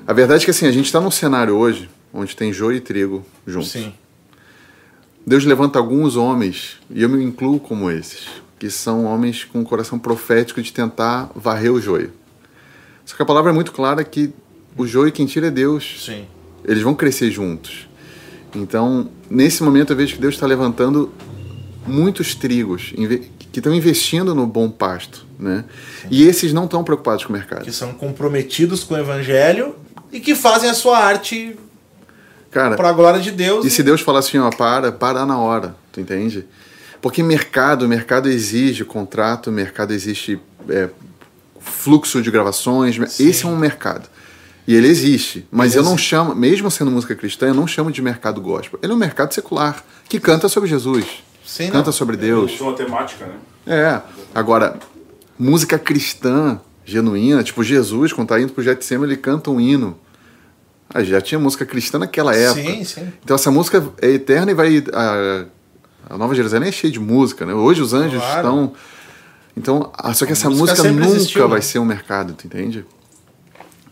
[0.08, 2.82] A verdade é que assim, a gente está num cenário hoje onde tem joio e
[2.82, 3.72] trigo juntos.
[3.72, 3.94] Sim.
[5.26, 8.28] Deus levanta alguns homens, e eu me incluo como esses,
[8.60, 12.12] que são homens com um coração profético de tentar varrer o joio.
[13.06, 14.34] Só que a palavra é muito clara que
[14.78, 16.06] o joio quem tira é Deus.
[16.06, 16.26] Sim.
[16.66, 17.88] Eles vão crescer juntos.
[18.56, 21.12] Então, nesse momento eu vejo que Deus está levantando
[21.86, 22.94] muitos trigos
[23.52, 25.66] que estão investindo no bom pasto, né?
[26.10, 27.64] E esses não estão preocupados com o mercado.
[27.64, 29.76] Que são comprometidos com o evangelho
[30.12, 31.56] e que fazem a sua arte
[32.54, 33.66] Cara, para a glória de Deus.
[33.66, 36.46] E se Deus falar assim, ó, para, para na hora, tu entende?
[37.02, 40.40] Porque mercado, mercado exige contrato, mercado exige
[40.70, 40.88] é,
[41.60, 44.08] fluxo de gravações, esse é um mercado.
[44.66, 46.10] E ele existe, mas Ele eu não existe.
[46.10, 48.80] chamo, mesmo sendo música cristã, eu não chamo de mercado gospel.
[48.82, 51.06] Ele é um mercado secular, que canta sobre Jesus,
[51.46, 51.92] Sim, canta não.
[51.92, 52.54] sobre Deus.
[52.54, 53.34] Usou a temática, né?
[53.68, 54.02] É,
[54.34, 54.78] agora,
[55.38, 59.98] música cristã, genuína, tipo Jesus, quando tá indo pro Getsemane, ele canta um hino.
[60.94, 62.62] Ah, já tinha música cristã naquela época.
[62.62, 63.14] Sim, sim.
[63.24, 64.84] Então essa música é eterna e vai.
[64.94, 65.46] A,
[66.10, 67.54] a Nova Jerusalém é cheia de música, né?
[67.54, 68.38] Hoje os anjos Claro.
[68.38, 68.74] estão.
[69.56, 71.62] Então, ah, só que essa música música nunca existiu, vai né?
[71.62, 72.86] ser um mercado, tu entende?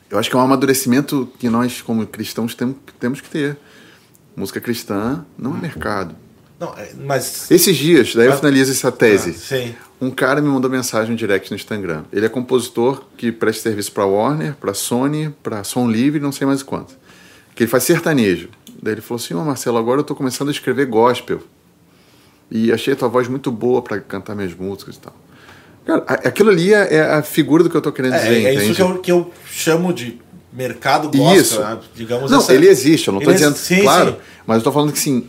[0.09, 3.57] Eu acho que é um amadurecimento que nós, como cristãos, temos, temos que ter.
[4.35, 6.15] Música cristã não é mercado.
[6.59, 7.49] Não, é, mas.
[7.51, 8.37] Esses dias, daí eu Ah.
[8.37, 9.31] finalizo essa tese.
[9.31, 9.75] Ah, sim.
[10.01, 12.03] Um cara me mandou mensagem direct no Instagram.
[12.11, 16.47] Ele é compositor que presta serviço para Warner, para Sony, para Som Livre, não sei
[16.47, 16.95] mais quanto.
[17.55, 18.49] Que ele faz sertanejo.
[18.81, 21.39] Daí ele falou assim: Ô Marcelo, agora eu tô começando a escrever gospel.
[22.49, 25.13] E achei a tua voz muito boa para cantar minhas músicas e tal.
[25.85, 28.53] Cara, aquilo ali é é a figura do que eu tô querendo É, dizer, é
[28.53, 28.65] entende?
[28.71, 30.19] isso que eu, que eu chamo de
[30.51, 31.59] mercado gospel, Isso.
[31.61, 31.79] né?
[31.95, 34.17] digamos Não, essa- ele existe, eu não tô Ele dizendo, sim, claro, sim.
[34.45, 35.25] mas eu tô falando que sim,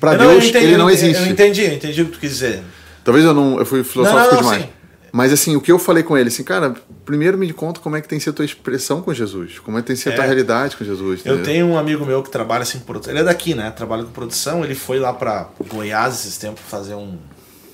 [0.00, 1.22] para não, Deus entendi, ele não existe.
[1.22, 2.62] Eu entendi, eu entendi o que tu quis dizer.
[3.04, 4.62] Talvez eu não, eu fui filosófico Não, não, não, demais.
[4.64, 4.68] sim.
[5.14, 8.00] Mas assim, o que eu falei com ele, assim, cara, primeiro me conta como é
[8.00, 10.24] que tem sido a tua expressão com Jesus, como é que tem sido a tua
[10.24, 10.26] É.
[10.26, 11.20] realidade com Jesus.
[11.26, 11.42] Eu entendeu?
[11.44, 13.12] tenho um amigo meu que trabalha assim com produção.
[13.12, 13.70] Ele é daqui, né?
[13.72, 14.64] Trabalha com produção.
[14.64, 17.18] Ele foi lá pra Goiás esses tempos fazer um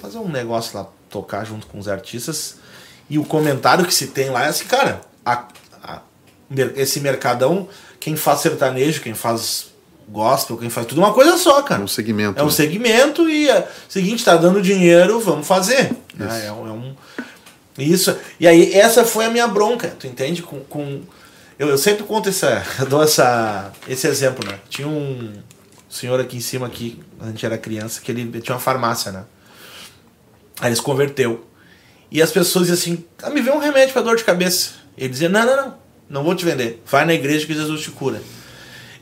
[0.02, 2.56] fazer um negócio lá, tocar junto com os artistas.
[3.10, 5.44] E o comentário que se tem lá é assim, cara, a-
[5.82, 6.00] a-
[6.76, 7.68] esse mercadão,
[8.00, 9.72] quem faz sertanejo, quem faz
[10.10, 11.80] gospel, quem faz tudo uma coisa só, cara.
[11.80, 12.38] É um segmento.
[12.38, 12.52] É um né?
[12.52, 15.92] segmento e é seguinte, tá dando dinheiro, vamos fazer.
[16.14, 16.46] né?
[16.46, 16.94] É, um, é um-
[17.78, 18.16] Isso.
[18.40, 20.42] E aí, essa foi a minha bronca, tu entende?
[20.42, 21.02] Com, com...
[21.58, 22.62] Eu, eu sempre conto essa.
[22.88, 24.58] Dou essa, esse exemplo, né?
[24.68, 25.32] Tinha um
[25.88, 29.10] senhor aqui em cima, aqui, quando a gente era criança, que ele tinha uma farmácia,
[29.10, 29.24] né?
[30.60, 31.44] Aí ele se converteu.
[32.10, 34.70] E as pessoas diziam assim: ah, me vê um remédio pra dor de cabeça.
[34.96, 35.74] Ele dizia: não, não, não,
[36.08, 36.82] não vou te vender.
[36.86, 38.22] Vai na igreja que Jesus te cura.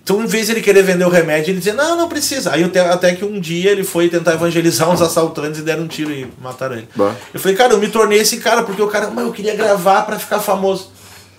[0.07, 2.53] Então, em vez de ele querer vender o remédio, ele dizia, não, não precisa.
[2.53, 5.89] Aí até, até que um dia ele foi tentar evangelizar uns assaltantes e deram um
[5.89, 6.89] tiro e mataram ele.
[6.95, 7.13] Bah.
[7.35, 10.03] Eu falei, cara, eu me tornei esse cara, porque o cara, mas eu queria gravar
[10.03, 10.93] pra ficar famoso.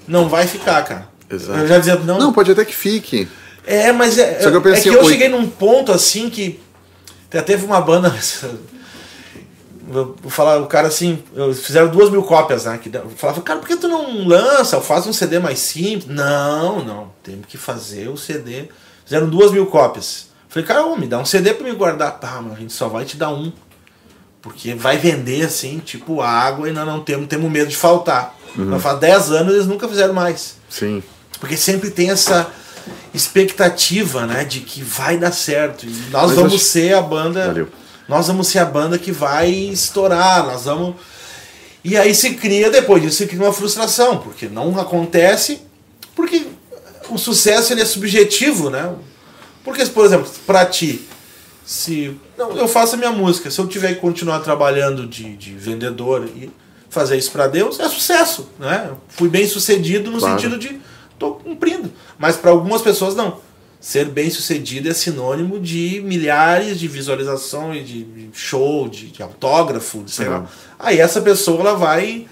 [0.05, 1.07] Não vai ficar, cara.
[1.31, 1.59] Exato.
[1.59, 2.19] Eu já dizia, não.
[2.19, 3.29] Não, pode até que fique.
[3.65, 6.59] É, mas é, Só que eu é pensei, que eu cheguei num ponto assim que.
[7.29, 8.13] Até teve uma banda.
[10.29, 11.23] Falar, o cara assim,
[11.63, 12.77] fizeram duas mil cópias, né?
[12.77, 14.81] Que falava, cara, por que tu não lança?
[14.81, 16.07] Faz um CD mais simples.
[16.13, 18.65] Não, não, temos que fazer o CD.
[19.05, 20.27] Fizeram duas mil cópias.
[20.49, 22.19] Falei, cara, ô, me dá um CD pra me guardar.
[22.19, 23.51] Pá, mas a gente só vai te dar um.
[24.41, 28.35] Porque vai vender assim, tipo água, e nós não temos, temos medo de faltar.
[28.55, 30.57] Mas faz 10 anos eles nunca fizeram mais.
[30.69, 31.01] Sim.
[31.39, 32.47] Porque sempre tem essa
[33.13, 35.85] expectativa, né, de que vai dar certo.
[35.85, 37.47] E nós Mas vamos acho- ser a banda.
[37.47, 37.67] Valeu.
[38.07, 40.95] Nós vamos ser a banda que vai estourar, nós vamos.
[41.83, 45.61] E aí se cria, depois disso, se cria uma frustração, porque não acontece,
[46.15, 46.45] porque
[47.09, 48.93] o sucesso ele é subjetivo, né?
[49.63, 51.01] Porque, por exemplo, pra ti,
[51.65, 52.17] se.
[52.37, 56.25] Não, eu faço a minha música, se eu tiver que continuar trabalhando de, de vendedor
[56.35, 56.49] e
[56.89, 58.89] fazer isso pra Deus, é sucesso, né?
[59.09, 60.39] Fui bem sucedido no Claro.
[60.39, 60.79] sentido de
[61.19, 61.91] tô cumprindo.
[62.17, 63.39] Mas para algumas pessoas não.
[63.79, 70.11] Ser bem sucedido é sinônimo de milhares de visualizações, de show, de, de autógrafo, de
[70.11, 70.33] sei Uhum.
[70.33, 70.45] lá.
[70.79, 72.25] Aí essa pessoa ela vai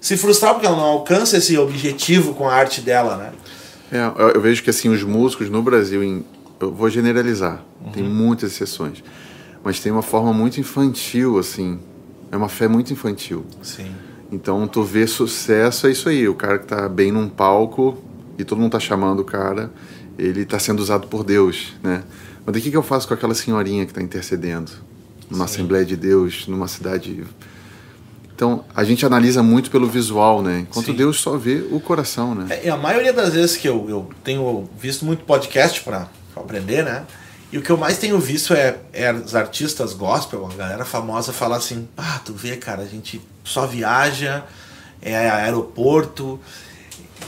[0.00, 3.32] se frustrar porque ela não alcança esse objetivo com a arte dela, né?
[3.92, 6.24] É, eu, eu vejo que assim os músicos no Brasil, em,
[6.58, 9.02] eu vou generalizar, tem muitas exceções,
[9.64, 11.78] mas tem uma forma muito infantil assim,
[12.32, 13.44] é uma fé muito infantil.
[13.62, 13.90] Sim.
[14.32, 17.98] Então tu vê sucesso é isso aí, o cara que tá bem num palco
[18.38, 19.70] e todo mundo tá chamando o cara,
[20.20, 22.02] ele tá sendo usado por Deus, né?
[22.44, 24.72] Mas o que que eu faço com aquela senhorinha que tá intercedendo
[25.30, 25.54] numa Sim.
[25.54, 27.24] Assembleia de Deus, numa cidade
[28.40, 30.60] então, a gente analisa muito pelo visual, né?
[30.60, 30.94] Enquanto Sim.
[30.94, 32.46] Deus só vê o coração, né?
[32.64, 37.04] É, a maioria das vezes que eu, eu tenho visto muito podcast para aprender, né?
[37.52, 41.34] E o que eu mais tenho visto é, é os artistas gospel, a galera famosa
[41.34, 44.42] falar assim: ah, tu vê, cara, a gente só viaja,
[45.02, 46.40] é aeroporto,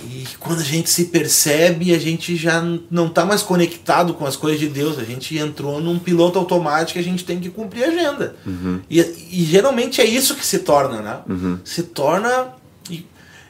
[0.05, 4.37] e quando a gente se percebe, a gente já não tá mais conectado com as
[4.37, 7.85] coisas de Deus, a gente entrou num piloto automático e a gente tem que cumprir
[7.85, 8.37] a agenda.
[8.91, 11.21] E, e geralmente é isso que se torna, né?
[11.65, 12.49] Se torna.
[12.91, 13.07] E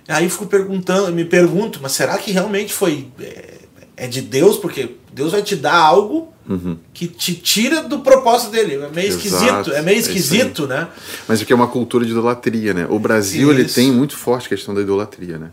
[0.08, 3.08] aí fico perguntando, me pergunto, mas será que realmente foi.
[3.20, 3.54] É,
[3.96, 4.56] é de Deus?
[4.56, 6.32] Porque Deus vai te dar algo
[6.92, 8.74] que te tira do propósito dele.
[8.74, 10.88] É meio Exato, esquisito, é meio é esquisito, né?
[11.28, 12.86] Mas isso aqui é uma cultura de idolatria, né?
[12.90, 13.76] O Brasil ele Isso.
[13.76, 15.50] tem muito forte a questão da idolatria, né?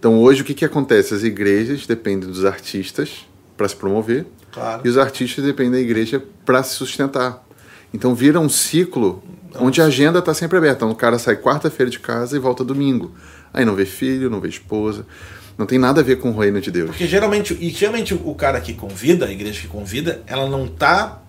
[0.00, 1.12] Então hoje o que, que acontece?
[1.14, 4.80] As igrejas dependem dos artistas para se promover Claro.
[4.84, 7.46] e os artistas dependem da igreja para se sustentar.
[7.94, 9.22] Então vira um ciclo
[9.56, 10.76] onde a agenda está sempre aberta.
[10.78, 13.14] Então o cara sai quarta-feira de casa e volta domingo.
[13.52, 15.06] Aí não vê filho, não vê esposa.
[15.58, 16.88] Não tem nada a ver com o reino de Deus.
[16.90, 21.20] Porque geralmente, e geralmente o cara que convida, a igreja que convida, ela não está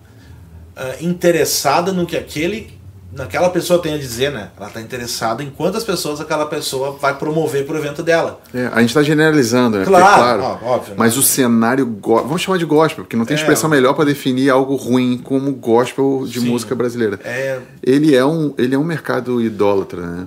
[1.00, 2.72] interessada no que aquele,
[3.14, 4.48] naquela pessoa tem a dizer, né?
[4.56, 8.40] Ela está interessada em quantas pessoas aquela pessoa vai promover pro evento dela.
[8.54, 9.84] É, a gente está generalizando, né?
[9.84, 11.20] Claro, Porque, ó, óbvio, Mas né?
[11.20, 13.40] o cenário, go- vamos chamar de gospel, porque não tem É.
[13.40, 16.48] expressão melhor para definir algo ruim como gospel de Sim.
[16.48, 17.18] música brasileira.
[17.24, 20.26] É, Ele é um, ele é um mercado idólatra, né?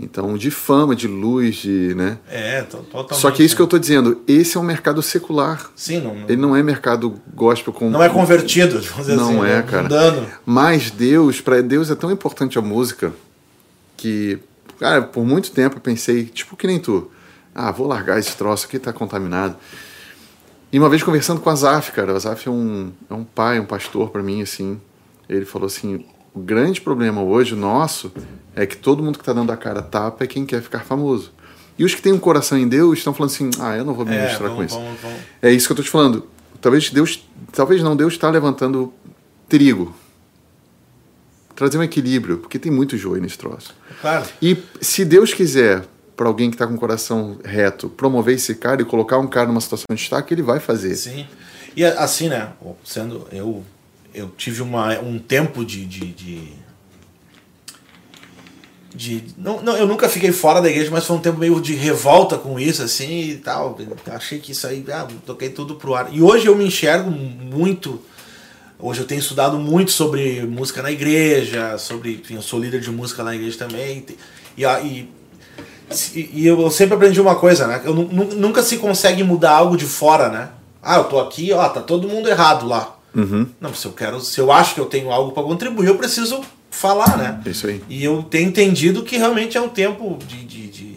[0.00, 2.18] Então, de fama, de luz, de, né?
[2.30, 3.16] é, to- totalmente.
[3.20, 5.70] Só que é isso que eu tô dizendo, esse é um mercado secular.
[5.74, 9.50] Sim, não, Ele não é mercado gospel com não é convertido, vamos dizer Não assim.
[9.50, 9.62] é, né?
[9.62, 9.82] cara.
[9.82, 10.26] Mundano.
[10.46, 13.12] Mas Deus, para Deus é tão importante a música
[13.96, 14.38] que,
[14.78, 17.10] cara, por muito tempo eu pensei, tipo que nem tu.
[17.52, 19.56] Ah, vou largar esse troço aqui, tá contaminado.
[20.72, 23.58] E uma vez conversando com o Azaf, cara, o Azaf é um, é um pai,
[23.58, 24.80] um pastor para mim, assim.
[25.28, 26.04] Ele falou assim:
[26.38, 28.12] o grande problema hoje nosso
[28.54, 31.32] é que todo mundo que tá dando a cara tapa é quem quer ficar famoso.
[31.76, 34.04] E os que têm um coração em Deus estão falando assim: ah, eu não vou
[34.06, 34.80] me É, misturar com vamos, isso.
[34.80, 35.18] vamos, vamos.
[35.42, 36.26] É isso que eu tô te falando.
[36.60, 38.92] Talvez Deus, talvez não, Deus está levantando
[39.48, 39.94] trigo.
[41.54, 43.74] Trazer um equilíbrio, porque tem muito joio nesse troço.
[44.00, 44.26] Claro.
[44.40, 45.84] E se Deus quiser,
[46.16, 49.48] para alguém que está com o coração reto, promover esse cara e colocar um cara
[49.48, 50.94] numa situação de destaque, ele vai fazer.
[50.94, 51.26] Sim.
[51.76, 52.50] E assim, né?
[52.84, 53.64] Sendo eu,
[54.18, 56.52] eu tive uma, um tempo de, de, de,
[58.94, 61.74] de- não, não, eu nunca fiquei fora da igreja, mas foi um tempo meio de
[61.74, 63.78] revolta com isso, assim e tal.
[64.06, 66.08] Achei que isso aí, ah, toquei tudo pro ar.
[66.12, 68.00] E hoje eu me enxergo muito.
[68.78, 72.12] Hoje eu tenho estudado muito sobre música na igreja, sobre.
[72.22, 74.04] Enfim, eu sou líder de música na igreja também.
[74.56, 75.08] E, e,
[76.14, 77.82] e- eu sempre aprendi uma coisa, né?
[77.84, 80.48] Eu nu- nu- nunca se consegue mudar algo de fora, né?
[80.82, 82.97] Ah, eu tô aqui, ó, tá todo mundo errado lá.
[83.60, 86.40] Não, se eu quero, se eu acho que eu tenho algo para contribuir, eu preciso
[86.70, 87.40] falar, né?
[87.46, 87.82] Isso aí.
[87.88, 90.96] E eu tenho entendido que realmente é um tempo de, de, de,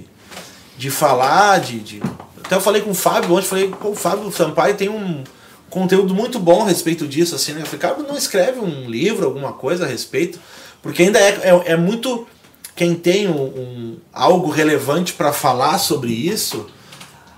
[0.77, 2.01] de falar, de, de.
[2.43, 5.23] Até eu falei com o Fábio ontem, falei, pô, o Fábio Sampaio tem um
[5.69, 7.61] conteúdo muito bom a respeito disso, assim, né?
[7.61, 10.37] Eu falei, cara, não escreve um livro, alguma coisa a respeito,
[10.81, 12.27] porque ainda é, é, é muito.
[12.75, 16.67] Quem tem um, um- algo relevante para falar sobre isso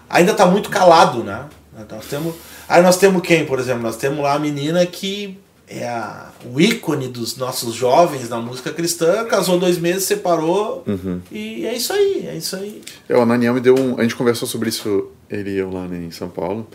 [0.10, 1.46] ainda tá muito calado, né?
[1.90, 2.36] Nós temos.
[2.74, 3.84] Aí nós temos quem, por exemplo?
[3.84, 8.72] Nós temos lá a menina que é a, o ícone dos nossos jovens na música
[8.72, 10.84] cristã, casou dois meses, separou,
[11.32, 12.82] e é isso aí, é isso aí.
[13.08, 14.00] É, o Ananiel me deu um.
[14.00, 16.68] A gente conversou sobre isso, ele e eu lá em São Paulo.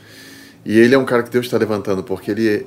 [0.64, 2.64] E ele é um cara que Deus está levantando, porque ele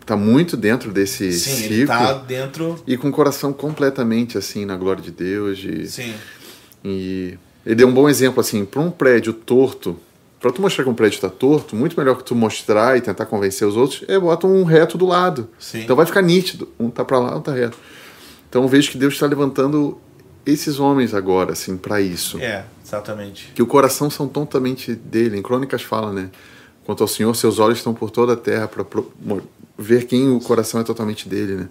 [0.00, 1.72] está muito dentro desse Sim, ciclo.
[1.72, 2.82] ele tá dentro.
[2.84, 5.56] E com o coração completamente assim na glória de Deus.
[5.56, 6.12] De, Sim,
[6.84, 9.96] E ele deu um bom exemplo assim, para um prédio torto,
[10.40, 13.26] para tu mostrar que um prédio está torto, muito melhor que tu mostrar e tentar
[13.26, 15.48] convencer os outros, é bota um reto do lado.
[15.58, 15.82] Sim.
[15.82, 17.76] Então vai ficar nítido, um tá para lá, um tá reto.
[18.48, 19.98] Então eu vejo que Deus está levantando
[20.46, 22.38] esses homens agora assim para isso.
[22.40, 23.52] é, exatamente.
[23.54, 25.36] Que o coração são totalmente dele.
[25.38, 26.30] Em Crônicas fala, né?
[26.84, 28.84] Quanto ao Senhor, seus olhos estão por toda a terra para
[29.78, 31.68] ver quem o coração é totalmente dele, né?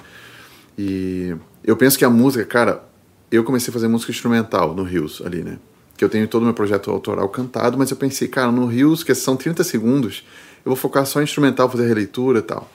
[0.78, 2.84] E eu penso que a música, cara,
[3.32, 5.58] eu comecei a fazer música instrumental no Rios ali, né?
[6.00, 9.04] Que eu tenho todo o meu projeto autoral cantado, mas eu pensei, cara, no Rios,
[9.04, 10.24] que são 30 segundos,
[10.64, 12.72] eu vou focar só em instrumental, fazer releitura e tal.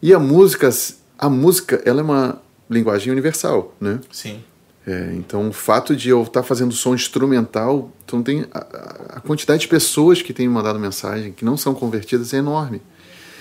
[0.00, 0.70] E a música,
[1.18, 2.40] a música, ela é uma
[2.70, 3.98] linguagem universal, né?
[4.12, 4.44] Sim.
[4.86, 9.62] É, então, o fato de eu estar fazendo som instrumental, não tem a, a, quantidade
[9.62, 12.80] de pessoas que têm me mandado mensagem que não são convertidas é enorme.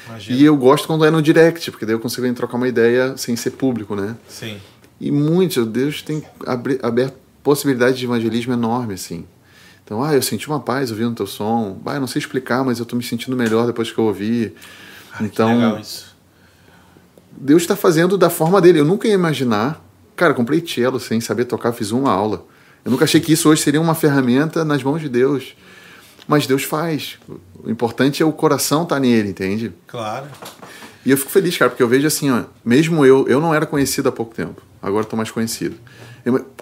[0.08, 0.36] Imagina.
[0.36, 3.36] E eu gosto quando é no direct, porque daí eu consigo trocar uma ideia sem
[3.36, 4.18] ser público, né?
[4.28, 4.58] Sim.
[5.00, 6.24] E muitos, Deus tem
[6.82, 9.26] aberto possibilidade de evangelismo enorme, assim.
[9.84, 11.82] Então, ah, eu senti uma paz ouvindo teu som.
[11.86, 14.54] Ah, eu não sei explicar, mas eu tô me sentindo melhor depois que eu ouvi.
[15.12, 16.16] Ah, então, que legal isso.
[17.32, 18.80] Deus está fazendo da forma dele.
[18.80, 19.84] Eu nunca ia imaginar.
[20.16, 22.46] Cara, comprei cello sem saber tocar, fiz uma aula.
[22.84, 25.56] Eu nunca achei que isso hoje seria uma ferramenta nas mãos de Deus.
[26.28, 27.18] Mas Deus faz.
[27.64, 29.74] O importante é o coração estar nele, entende?
[29.88, 30.28] Claro.
[31.06, 33.66] E eu fico feliz, cara, porque eu vejo assim, ó, mesmo eu, eu não era
[33.66, 35.76] conhecido há pouco tempo, agora estou mais conhecido.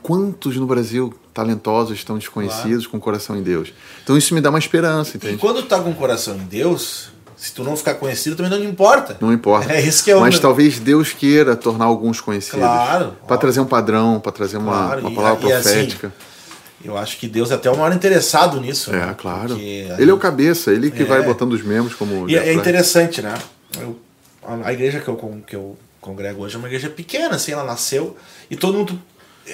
[0.02, 3.74] Quantos no Brasil talentosos estão desconhecidos com o coração em Deus?
[4.04, 5.38] Então isso me dá uma esperança, E entende?
[5.38, 8.64] quando tu tá com o coração em Deus, se tu não ficar conhecido, também não
[8.70, 9.18] importa.
[9.20, 9.72] Não importa.
[9.74, 12.60] É isso que é o Mas talvez Deus queira tornar alguns conhecidos.
[12.60, 16.14] Claro, Para trazer um padrão, para trazer uma, Claro, uma e- palavra e assim, profética.
[16.86, 18.92] Eu acho que Deus é até o maior interessado nisso.
[18.94, 19.16] é, né?
[19.18, 19.50] claro.
[19.50, 21.06] Porque Ele é o cabeça, ele que É.
[21.06, 22.30] vai botando os membros como.
[22.30, 22.58] E é Black.
[22.60, 23.34] interessante, né?
[23.80, 24.00] Eu-
[24.44, 27.64] a, a igreja que eu, que eu congrego hoje é uma igreja pequena, assim, ela
[27.64, 28.16] nasceu
[28.50, 28.98] e todo mundo.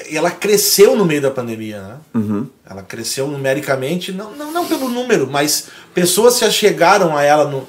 [0.09, 1.95] E ela cresceu no meio da pandemia, né?
[2.15, 2.47] Uhum.
[2.67, 7.67] Ela cresceu numericamente, não, não, não pelo número, mas pessoas se achegaram a ela no.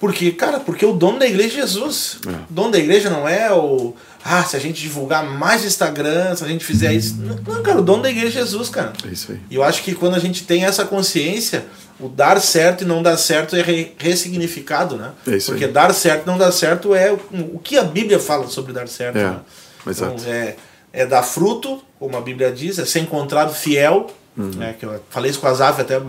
[0.00, 2.18] Porque, cara, porque o dono da igreja é Jesus.
[2.24, 2.30] É.
[2.30, 3.94] O dono da igreja não é o.
[4.24, 7.16] Ah, se a gente divulgar mais Instagram, se a gente fizer isso.
[7.16, 8.92] Não, cara, o dono da igreja é Jesus, cara.
[9.04, 9.40] É isso aí.
[9.50, 11.64] E eu acho que quando a gente tem essa consciência,
[11.98, 15.10] o dar certo e não dar certo é re- ressignificado, né?
[15.26, 15.72] É isso Porque aí.
[15.72, 19.16] dar certo e não dar certo é o, que a Bíblia fala sobre dar certo.
[19.16, 19.36] É, né?
[19.80, 20.22] Então, exato.
[20.28, 20.56] é,
[20.92, 24.08] é dar fruto, como a Bíblia diz, é ser encontrado fiel.
[24.36, 24.50] Uhum.
[24.50, 24.74] Né?
[24.78, 26.00] Que eu falei isso com a Zaf até,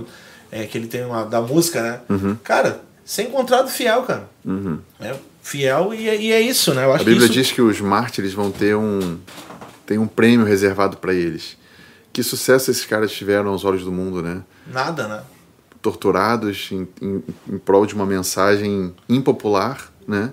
[0.52, 2.00] é, que ele tem uma da música, né?
[2.10, 2.36] Uhum.
[2.44, 4.30] Cara, ser encontrado fiel, cara.
[5.00, 6.86] É, fiel e, é- e é isso, né?
[6.86, 9.18] Eu acho A Bíblia isso, diz que os mártires vão ter um
[9.86, 11.58] tem um prêmio reservado para eles.
[12.14, 14.44] Que sucesso esses caras tiveram aos olhos do mundo, né?
[14.72, 15.22] nada, né?
[15.82, 20.32] Torturados em, em, em prol de uma mensagem impopular, né?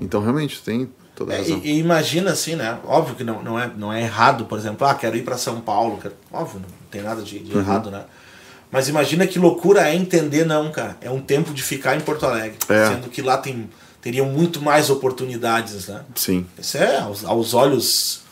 [0.00, 0.90] Então realmente tem
[1.24, 1.60] toda É, razão.
[1.64, 2.78] e, e imagina assim, né?
[2.86, 5.60] Óbvio que não, não, é, não é errado, por exemplo, ah, quero ir para São
[5.60, 5.98] Paulo.
[6.00, 6.14] Quero...
[6.32, 7.42] Óbvio, não tem nada de, Uhum.
[7.44, 8.04] de errado, né?
[8.70, 10.96] Mas imagina que loucura é entender, não, cara.
[11.00, 12.56] É um tempo de ficar em Porto Alegre.
[12.68, 12.88] É.
[12.88, 13.68] Sendo que lá tem,
[14.00, 16.02] teriam muito mais oportunidades, né?
[16.14, 16.46] Sim.
[16.58, 18.22] Isso é, aos, aos olhos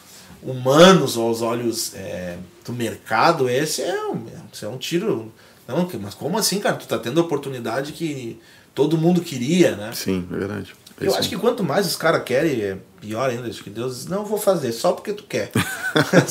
[0.43, 5.31] humanos, aos olhos é, do mercado, esse é, um, esse é um tiro.
[5.69, 6.77] Não, que- mas como assim, cara?
[6.77, 8.41] Tu tá tendo a oportunidade que
[8.75, 9.91] todo mundo queria, né?
[9.95, 10.75] Sim, é verdade.
[11.01, 13.49] Eu isso acho que quanto mais os caras querem, é pior ainda.
[13.49, 15.51] Acho que Deus diz, não, vou fazer, só porque tu quer.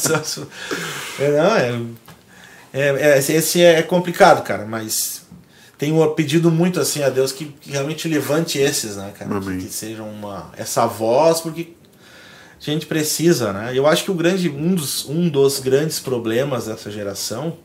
[1.19, 1.81] É, não, é,
[2.73, 5.23] é, é- esse- esse é complicado, cara, mas
[5.77, 9.29] tenho pedido muito assim a Deus que, que realmente levante esses, né, cara?
[9.39, 11.73] Que, que sejam uma, essa voz, porque
[12.59, 13.71] a gente precisa, né?
[13.73, 17.57] Eu acho que o grande, um, dos, um dos grandes problemas dessa geração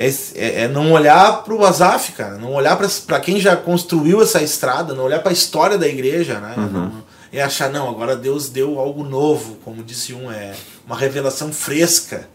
[0.00, 4.22] é, é, é não olhar para o Azaf, cara, não olhar para quem já construiu
[4.22, 6.54] essa estrada, não olhar para a história da igreja, né?
[6.56, 10.52] Não- é achar, não, agora Deus deu algo novo, como disse um, é
[10.86, 12.28] uma revelação fresca.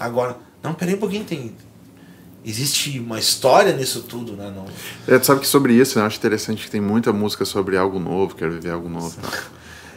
[0.00, 1.52] Agora, não, peraí um pouquinho, tem.
[2.46, 4.50] Existe uma história nisso tudo, né?
[4.54, 4.64] Não,
[5.06, 7.98] É, tu sabe que sobre isso, eu acho interessante que tem muita música sobre algo
[7.98, 9.14] novo, quero viver algo novo.
[9.20, 9.30] tal.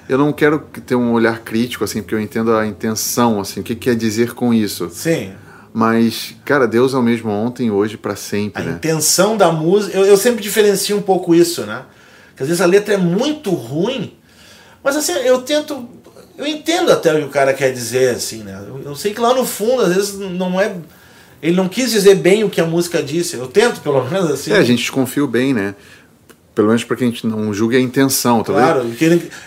[0.09, 3.63] Eu não quero ter um olhar crítico, assim, porque eu entendo a intenção, assim, o
[3.63, 4.89] que quer dizer com isso.
[4.91, 5.31] sim,
[5.73, 8.73] Mas, cara, Deus é o mesmo ontem, hoje, para a sempre, né?
[8.73, 9.97] intenção da música.
[9.97, 11.83] Eu, eu sempre diferencio um pouco isso, né?
[12.29, 14.13] Porque às vezes a letra é muito ruim,
[14.83, 15.87] mas assim, eu tento.
[16.37, 18.59] Eu entendo até o que o cara quer dizer, assim, né?
[18.67, 20.75] Eu, eu sei que lá no fundo, às vezes, não é.
[21.41, 23.35] Ele não quis dizer bem o que a música disse.
[23.35, 24.51] Eu tento, pelo menos, assim.
[24.51, 25.75] É, a gente desconfia bem, né?
[26.53, 28.85] Pelo menos para que a gente não julgue a intenção, tá Claro,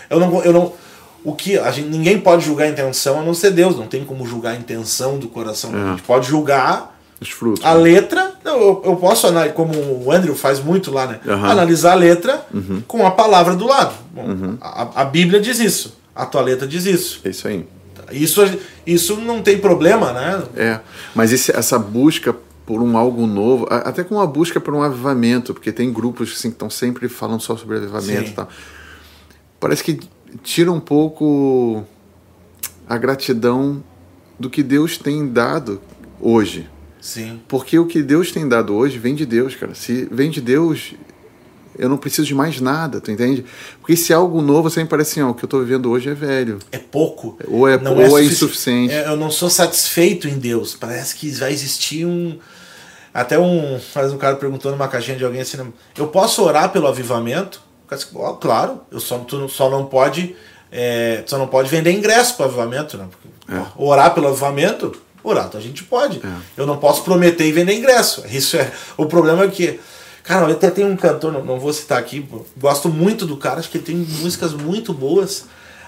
[0.09, 0.73] eu não, eu não,
[1.25, 4.05] o que a gente, ninguém pode julgar a intenção a não ser Deus, não tem
[4.05, 5.75] como julgar a intenção do coração.
[5.75, 5.81] É.
[5.81, 7.65] A gente pode julgar Os frutos.
[7.65, 7.81] a né?
[7.81, 9.73] letra, não, eu, eu posso analisar, como
[10.05, 11.19] o Andrew faz muito lá, né?
[11.27, 11.49] Aham.
[11.49, 12.45] Analisar a letra
[12.87, 13.95] com a palavra do lado.
[14.13, 17.21] Bom, a, a Bíblia diz isso, a tua letra diz isso.
[17.25, 17.67] É isso aí.
[18.11, 18.41] Isso,
[18.85, 20.43] isso não tem problema, né?
[20.55, 20.79] É,
[21.15, 24.83] mas esse- essa busca por um algo novo, a- até com uma busca por um
[24.83, 28.31] avivamento, porque tem grupos assim, que estão sempre falando só sobre avivamento Sim.
[28.31, 28.47] e tal.
[29.59, 29.99] Parece que
[30.43, 31.83] tira um pouco
[32.87, 33.83] a gratidão
[34.39, 35.81] do que Deus tem dado
[36.19, 36.69] hoje.
[37.01, 37.39] Sim.
[37.47, 39.75] Porque o que Deus tem dado hoje vem de Deus, cara.
[39.75, 40.93] Se vem de Deus,
[41.77, 43.43] Eu não preciso de mais nada, tu entende?
[43.81, 46.09] Porque se é algo novo, sempre parece assim, ó, o que eu tô vivendo hoje
[46.09, 46.57] é velho.
[46.71, 47.37] É pouco.
[47.49, 48.93] Ou é, Não ou é, sufici- insuficiente.
[48.93, 50.73] É, eu não sou satisfeito em Deus.
[50.73, 52.39] Parece que vai existir um.
[53.13, 53.77] Até um.
[53.77, 55.57] Faz um cara perguntou numa caixinha de alguém assim:
[55.97, 57.61] eu posso orar pelo avivamento?
[57.85, 60.35] O cara disse, "Ó, claro, eu só, tu só não pode.
[60.71, 63.07] é, só não pode vender ingresso para avivamento, né?
[63.09, 63.63] Porque, É.
[63.77, 64.91] Orar pelo avivamento,
[65.23, 66.19] orar, então a gente pode.
[66.57, 68.23] Eu não posso prometer e vender ingresso.
[68.27, 68.69] Isso é.
[68.97, 69.79] O problema é que.
[70.23, 72.27] Cara, eu até tem um cantor, não, não vou citar aqui,
[72.57, 75.45] gosto muito do cara, acho que ele tem músicas muito boas.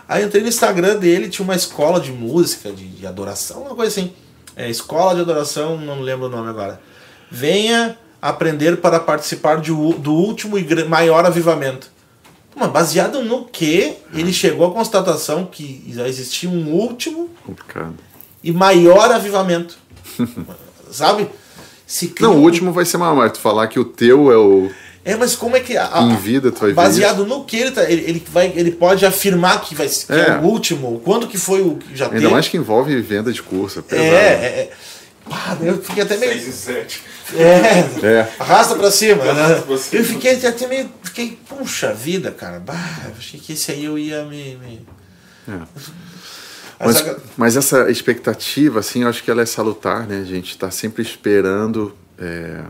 [0.08, 3.76] Aí eu entrei no Instagram dele, tinha uma escola de música, de, de adoração, uma
[3.76, 4.14] coisa assim.
[4.56, 6.80] É, escola de adoração, não lembro o nome agora.
[7.30, 11.90] Venha aprender para participar de, do último e maior avivamento.
[12.56, 17.94] Mas baseado no que ele chegou à constatação que já existia um último Complicado.
[18.44, 19.78] e maior avivamento.
[20.92, 21.30] Sabe?
[22.20, 24.70] Não, o último vai ser maior, tu falar que o teu é o.
[25.06, 25.78] É, mas como é que.
[25.78, 28.72] A, a- Em vida tu vai Baseado no que ele, tá, ele, ele, vai, ele
[28.72, 30.30] pode afirmar que, vai, que é.
[30.32, 30.38] É.
[30.38, 31.00] o último.
[31.06, 32.32] Quando que foi o que já Ainda teve?
[32.34, 33.80] mais que envolve venda de curso.
[33.90, 34.16] É, É, pesado.
[34.16, 34.72] é, é.
[35.30, 36.34] Pá, eu fiquei até meio.
[36.34, 37.04] 6 e 7.
[37.36, 38.34] É, É.
[38.40, 39.24] arrasta pra cima.
[39.24, 39.32] né?
[39.32, 40.02] Arrasta pra cima.
[40.02, 40.90] Eu fiquei até meio.
[41.04, 42.60] Fiquei, puxa vida, cara.
[42.60, 42.74] Bah,
[43.06, 44.56] eu achei que esse aí eu ia me.
[44.58, 44.86] me...
[45.48, 45.60] É.
[46.80, 47.06] Mas
[47.36, 50.20] Mas, essa expectativa, assim, eu acho que ela é salutar, né?
[50.22, 51.96] A gente está sempre esperando.
[52.20, 52.62] é,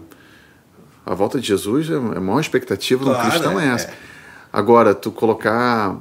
[1.05, 3.87] A volta de Jesus é a maior expectativa Claro, no cristão é é, essa.
[3.87, 3.93] é.
[4.51, 5.97] Agora, tu colocar.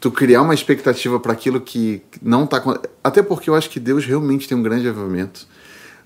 [0.00, 2.62] Tu criar uma expectativa para aquilo que não está.
[3.04, 5.46] Até porque eu acho que Deus realmente tem um grande avivamento.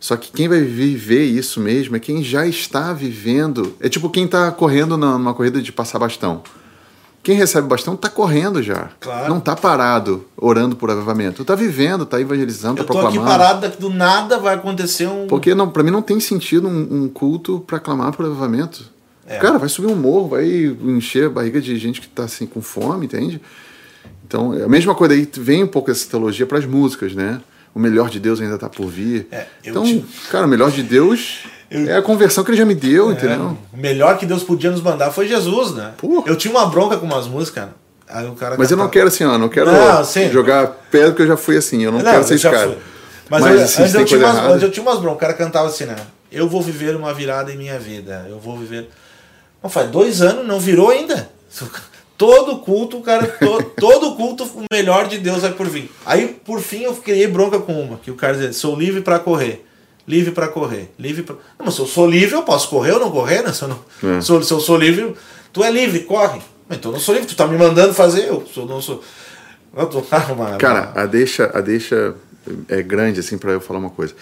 [0.05, 3.75] Só que quem vai viver isso mesmo é quem já está vivendo.
[3.81, 6.43] É tipo quem está correndo numa corrida de passar bastão.
[7.23, 8.91] Quem recebe bastão está correndo já.
[9.01, 9.31] Claro.
[9.31, 11.41] Não está parado orando por avivamento.
[11.41, 13.39] Está vivendo, está evangelizando, eu está tô aqui proclamando.
[13.39, 15.27] parado, daqui do nada vai acontecer um.
[15.27, 18.85] Porque não, para mim não tem sentido um, um culto para clamar por avivamento.
[19.27, 19.39] É.
[19.39, 20.47] Cara, vai subir um morro, vai
[20.83, 23.41] encher a barriga de gente que está assim com fome, entende?
[24.27, 27.41] Então, é a mesma coisa aí, vem um pouco essa teologia para as músicas, né?
[27.75, 29.27] O melhor de Deus ainda está por vir.
[29.33, 32.65] É, então, te- cara, o melhor de Deus Eu- é a conversão que ele já
[32.65, 33.59] me deu, entendeu?
[33.73, 35.93] O melhor que Deus podia nos mandar foi Jesus, né?
[35.97, 36.25] Porra.
[36.29, 37.69] Eu tinha uma bronca com umas músicas.
[38.09, 40.31] Aí o cara Mas eu não quero assim, ó, não quero Não, sim.
[40.31, 42.69] jogar pedra porque eu já fui assim, eu não, quero ser esse cara.
[42.69, 42.79] fui.
[43.29, 45.17] Mas, Mas, eu, assim, antes, eu tinha umas, antes eu tinha umas broncas.
[45.17, 45.97] O cara cantava assim, né?
[46.31, 48.27] Eu vou viver uma virada em minha vida.
[48.29, 48.89] Eu vou viver.
[49.63, 51.29] Não, faz dois anos, não virou ainda.
[52.17, 55.91] Todo culto, cara, to- todo culto, o melhor de Deus vai por vir.
[56.07, 59.19] Aí, por fim, eu criei bronca com uma, que o cara dizia, sou livre pra
[59.19, 59.65] correr.
[60.07, 60.93] Livre pra correr.
[60.99, 61.35] Livre pra...
[61.59, 63.53] Não, mas se eu sou livre, eu posso correr ou não correr, né?
[63.53, 64.17] Se eu, não...
[64.17, 64.21] É.
[64.21, 65.15] sou, se eu sou livre,
[65.53, 66.41] tu é livre, corre.
[66.69, 69.03] Mas Então eu não sou livre, tu tá me mandando fazer, eu sou, não sou.
[69.77, 70.05] Eu tô...
[70.33, 72.15] uma- Cara, a deixa, a deixa
[72.69, 74.15] é grande, assim, para eu falar uma coisa.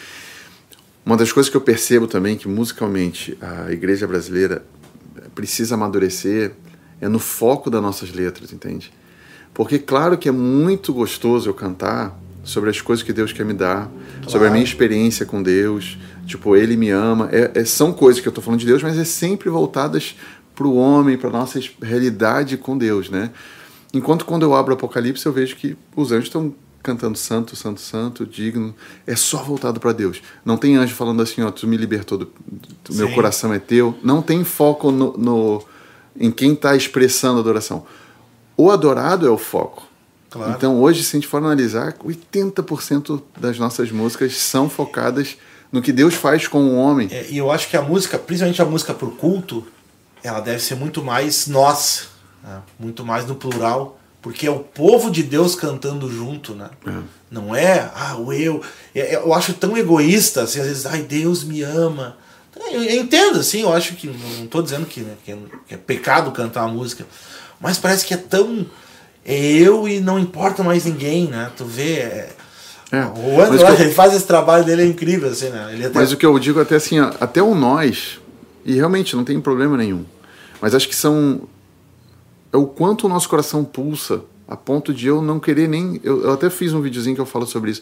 [1.05, 4.63] Uma das coisas que eu percebo também que musicalmente a igreja brasileira
[5.35, 6.53] precisa amadurecer
[7.03, 8.91] é no foco das nossas letras, entende?
[9.53, 13.53] Porque claro que é muito gostoso eu cantar sobre as coisas que Deus quer me
[13.53, 13.91] dar,
[14.27, 17.29] sobre a minha experiência com Deus, tipo, Ele me ama.
[17.31, 20.17] É, é- são coisas que eu estou falando de Deus, mas é sempre voltadas
[20.55, 23.31] para o homem, para nossa realidade com Deus, né?
[23.95, 27.81] Enquanto quando eu abro o Apocalipse eu vejo que os anjos estão cantando santo, santo,
[27.81, 28.75] santo, digno.
[29.07, 30.21] É só voltado para Deus.
[30.45, 32.25] Não tem anjo falando assim, ó, tu me libertou, do,
[32.85, 33.95] do meu coração é teu.
[34.03, 35.63] Não tem foco no, no-
[36.19, 37.87] em quem está expressando a adoração.
[38.57, 39.87] O adorado é o foco.
[40.31, 40.53] Claro.
[40.53, 45.37] Então hoje, se a gente for analisar, 80% das nossas músicas são focadas
[45.71, 47.09] no que Deus faz com o homem.
[47.11, 49.67] É, e eu acho que a música, principalmente a música por culto,
[50.23, 52.09] ela deve ser muito mais nós,
[52.43, 52.61] né?
[52.79, 56.71] muito mais no plural, porque é o povo de Deus cantando junto, né?
[57.31, 58.63] Não é, ah, o eu.
[58.95, 62.17] É- é- Eu acho tão egoísta, assim, às vezes, ai, Deus me ama.
[62.57, 65.39] Eu, eu entendo, assim, eu acho que, não estou dizendo que, né, que, é,
[65.69, 67.07] que é pecado cantar a música,
[67.61, 68.67] mas parece que é tão.
[69.25, 71.51] É eu e não importa mais ninguém, né?
[71.57, 71.93] Tu vê.
[71.95, 72.33] é-
[72.91, 75.71] É, O André, eu- ele faz esse trabalho dele, é incrível, assim, né?
[75.73, 78.21] Ele até- Mas o que eu digo até assim, até o nós,
[78.67, 80.05] e realmente não tem problema nenhum,
[80.61, 81.49] mas acho que são.
[82.53, 85.99] É o quanto o nosso coração pulsa, a ponto de eu não querer nem.
[86.05, 87.81] Eu, eu até fiz um videozinho que eu falo sobre isso.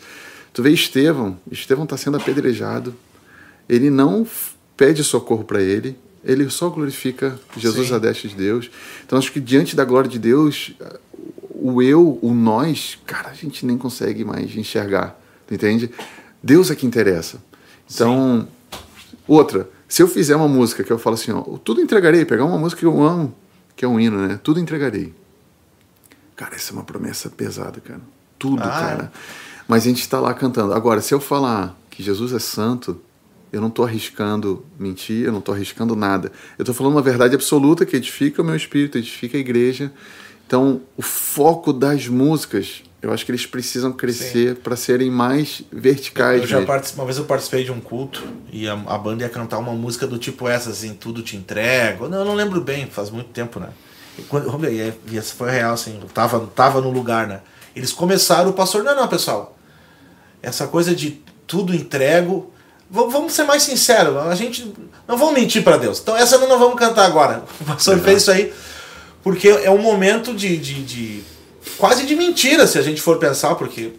[0.52, 2.94] Tu vê Estevão, Estevão está sendo apedrejado,
[3.68, 4.24] ele não
[4.81, 7.95] pede socorro para ele, ele só glorifica Jesus Sim.
[7.97, 8.70] a destra de Deus.
[9.05, 10.72] Então acho que diante da glória de Deus,
[11.51, 15.20] o eu, o nós, cara, a gente nem consegue mais enxergar,
[15.51, 15.91] entende?
[16.43, 17.43] Deus é que interessa.
[17.93, 18.49] Então,
[19.28, 22.57] outra, se eu fizer uma música que eu falo assim, ó, tudo entregarei, pegar uma
[22.57, 23.35] música que eu amo,
[23.76, 24.41] que é um hino, né?
[24.43, 25.12] Tudo entregarei.
[26.35, 28.01] Cara, essa é uma promessa pesada, cara.
[28.39, 29.12] Tudo, Ah, cara.
[29.68, 30.72] Mas a gente está lá cantando.
[30.72, 32.99] Agora, se eu falar que Jesus é santo,
[33.53, 36.30] Eu não estou arriscando mentir, eu não estou arriscando nada.
[36.57, 39.92] Eu estou falando uma verdade absoluta que edifica o meu espírito, edifica a igreja.
[40.46, 46.42] Então, o foco das músicas, eu acho que eles precisam crescer para serem mais verticais.
[46.42, 48.22] Eu já uma vez eu participei de um culto
[48.53, 52.09] e a, a, banda ia cantar uma música do tipo essa, assim, tudo te entrego.
[52.09, 53.70] Não, eu não lembro bem, faz muito tempo, né?
[54.18, 57.40] E, quando, e essa foi real, assim, eu tava, tava no lugar, né?
[57.74, 59.57] Eles começaram, o pastor, não, não, pessoal,
[60.42, 62.53] essa coisa de tudo entrego,
[62.91, 64.74] vamos ser mais sinceros, a gente
[65.07, 66.01] não vamos mentir para Deus.
[66.01, 67.45] Então essa não vamos cantar agora.
[67.61, 68.01] O pastor é.
[68.01, 68.53] fez isso aí
[69.22, 71.22] porque é um momento de, de, de,
[71.76, 73.93] quase de mentira se a gente for pensar, porque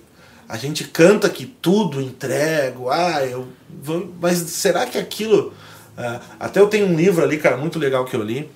[0.48, 3.48] a gente canta que tudo entrego, ah, eu
[3.82, 5.54] vou, mas será que aquilo
[5.98, 8.50] uh, até eu tenho um livro ali, cara, muito legal que eu li,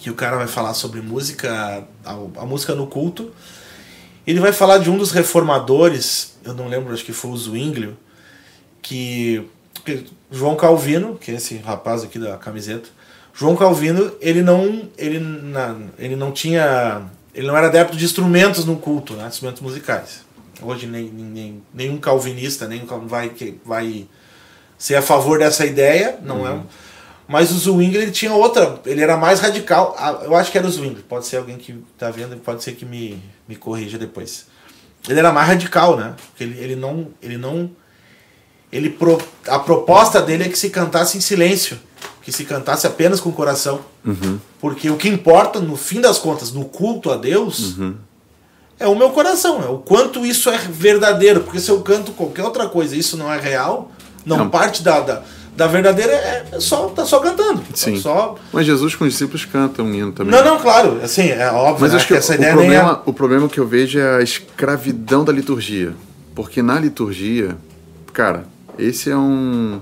[0.00, 3.30] que o cara vai falar sobre música, a, a música no culto.
[4.26, 7.96] Ele vai falar de um dos reformadores, eu não lembro, acho que foi o Zwinglio,
[8.82, 9.48] que,
[9.84, 12.88] que João Calvino, que é esse rapaz aqui da camiseta,
[13.34, 17.02] João Calvino, ele não, ele, na, ele não tinha,
[17.34, 20.22] ele não era adepto de instrumentos no culto, né, instrumentos musicais.
[20.62, 23.32] Hoje nem, nem, nenhum calvinista nem vai,
[23.64, 24.06] vai
[24.76, 26.58] ser a favor dessa ideia, não é uhum.
[26.58, 26.90] é.
[27.26, 29.96] Mas o Zwingli ele tinha outra, ele era mais radical.
[30.24, 32.84] Eu acho que era o Zwingli, pode ser alguém que está vendo, pode ser que
[32.84, 34.46] me, me corrija depois.
[35.08, 36.14] Ele era mais radical, né?
[36.26, 37.70] Porque ele, ele não, ele não
[38.72, 41.78] ele pro, a proposta dele é que se cantasse em silêncio,
[42.22, 43.80] que se cantasse apenas com o coração.
[44.04, 44.38] Uhum.
[44.60, 47.94] Porque o que importa, no fim das contas, no culto a Deus, uhum.
[48.78, 51.40] é o meu coração, é o quanto isso é verdadeiro.
[51.40, 53.90] Porque se eu canto qualquer outra coisa isso não é real,
[54.24, 54.50] não, não.
[54.50, 55.22] parte da, da,
[55.56, 57.62] da, verdadeira, é, só, tá só cantando.
[57.74, 57.98] Sim.
[57.98, 58.36] Só...
[58.52, 60.32] Mas Jesus com os discípulos canta um hino também.
[60.32, 61.80] Não, não, claro, assim, é óbvio.
[61.80, 63.10] Mas né, acho que, que essa o ideia problema, é...
[63.10, 65.94] o problema que eu vejo é a escravidão da liturgia.
[66.34, 67.56] Porque na liturgia,
[68.12, 68.44] cara,
[68.78, 69.80] esse é um.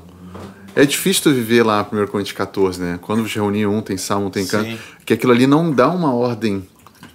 [0.74, 2.98] É difícil tu viver lá 1 Coríntios 14, né?
[3.02, 4.70] Quando você reunir um, tem salmo, tem canto.
[4.70, 4.78] Sim.
[5.04, 6.66] Que aquilo ali não dá uma ordem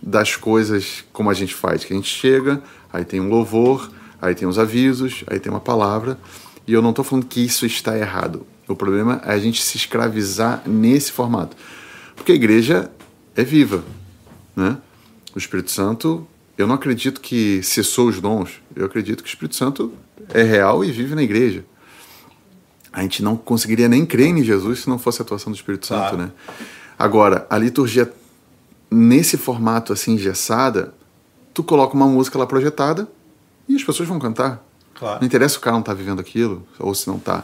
[0.01, 1.85] das coisas como a gente faz.
[1.85, 2.61] Que a gente chega,
[2.91, 3.89] aí tem um louvor,
[4.21, 6.17] aí tem os avisos, aí tem uma palavra.
[6.67, 8.45] E eu não estou falando que isso está errado.
[8.67, 11.55] O problema é a gente se escravizar nesse formato.
[12.15, 12.91] Porque a igreja
[13.35, 13.83] é viva,
[14.55, 14.77] né?
[15.35, 18.61] O Espírito Santo, eu não acredito que cessou os dons.
[18.75, 19.91] Eu acredito que o Espírito Santo
[20.33, 21.65] é real e vive na igreja.
[22.91, 25.87] A gente não conseguiria nem crer em Jesus se não fosse a atuação do Espírito
[25.87, 26.17] Santo, claro.
[26.17, 26.31] né?
[26.97, 28.11] Agora, a liturgia
[28.89, 30.93] nesse formato assim engessada,
[31.53, 33.07] tu coloca uma música lá projetada
[33.67, 34.63] e as pessoas vão cantar.
[34.93, 35.19] Claro.
[35.19, 37.43] Não interessa se o cara não está vivendo aquilo ou se não está.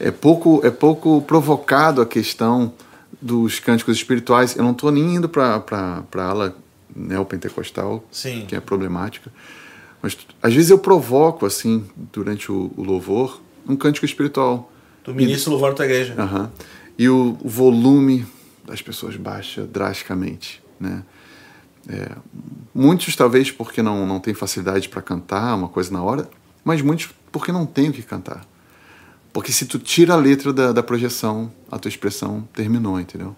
[0.00, 2.72] É pouco, é pouco provocado a questão
[3.20, 4.56] dos cânticos espirituais.
[4.56, 6.56] Eu não estou nem indo para a ala
[6.94, 8.44] neopentecostal, Sim.
[8.46, 9.30] que é problemática.
[10.04, 11.82] Mas às vezes eu provoco, assim,
[12.12, 14.70] durante o, o louvor, um cântico espiritual.
[15.02, 16.14] Do ministro louvor da tua igreja.
[16.98, 18.26] E o, o, volume
[18.66, 21.02] das pessoas baixa drasticamente, né?
[21.88, 22.10] É,
[22.74, 26.28] muitos talvez porque não, não têm facilidade para cantar uma coisa na hora,
[26.62, 28.46] mas muitos porque não têm o que cantar.
[29.32, 33.34] Porque se tu tira a letra da, da projeção, a tua expressão terminou, entendeu?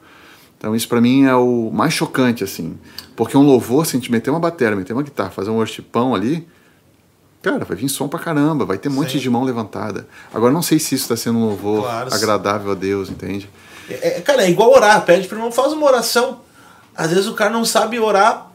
[0.59, 2.77] Então isso para mim é o mais chocante, assim.
[3.15, 6.13] Porque um louvor, se a gente meter uma bateria, meter uma guitarra, fazer um worshipão
[6.13, 6.45] ali,
[7.47, 10.09] cara, vai vir som pra caramba, vai ter um monte de mão levantada.
[10.35, 13.49] Agora, não sei se isso está sendo um louvor claro, agradável a Deus, entende?
[13.89, 15.05] É, é, cara, é igual orar.
[15.05, 16.41] Pede pro irmão, faz uma oração.
[16.97, 18.51] Às vezes o cara não sabe orar.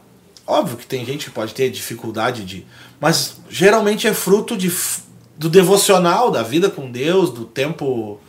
[0.46, 2.66] Óbvio que tem gente que pode ter dificuldade de.
[3.00, 4.70] Mas geralmente é fruto de,
[5.38, 8.20] do devocional, da vida com Deus, do tempo.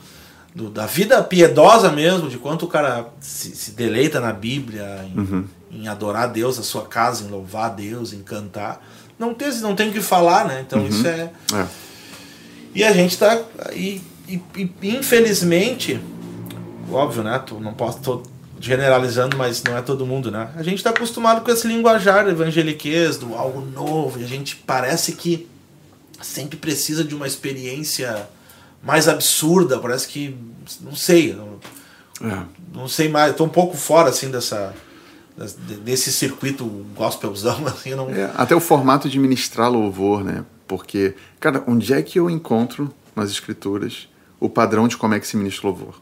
[0.55, 5.19] Do, da vida piedosa mesmo, de quanto o cara se, se deleita na Bíblia, em,
[5.19, 5.45] uhum.
[5.71, 8.79] em adorar Deus, a sua casa, em louvar Deus, em cantar
[9.23, 10.63] não tem, não tem o que falar, né?
[10.65, 10.87] Então uhum.
[10.87, 11.31] isso é...
[11.53, 11.67] é.
[12.75, 13.41] E a gente tá.
[13.73, 15.99] E, e, e, infelizmente,
[16.91, 17.39] óbvio, né?
[17.39, 17.99] Tô, não posso.
[17.99, 18.23] Tô
[18.59, 20.49] generalizando, mas não é todo mundo, né?
[20.55, 25.11] A gente está acostumado com esse linguajar evangeliquez, do algo novo, e a gente parece
[25.13, 25.49] que
[26.21, 28.27] sempre precisa de uma experiência
[28.81, 30.35] mais absurda, parece que.
[30.81, 31.33] Não sei.
[31.33, 31.59] Não,
[32.29, 32.43] é.
[32.73, 34.73] não sei mais, estou um pouco fora assim dessa
[35.83, 36.65] desse circuito
[36.95, 38.09] gospelzão, assim, não...
[38.09, 40.45] É, até o formato de ministrar louvor, né?
[40.67, 44.07] Porque, cara, onde é que eu encontro nas escrituras
[44.39, 46.01] o padrão de como é que se ministra louvor?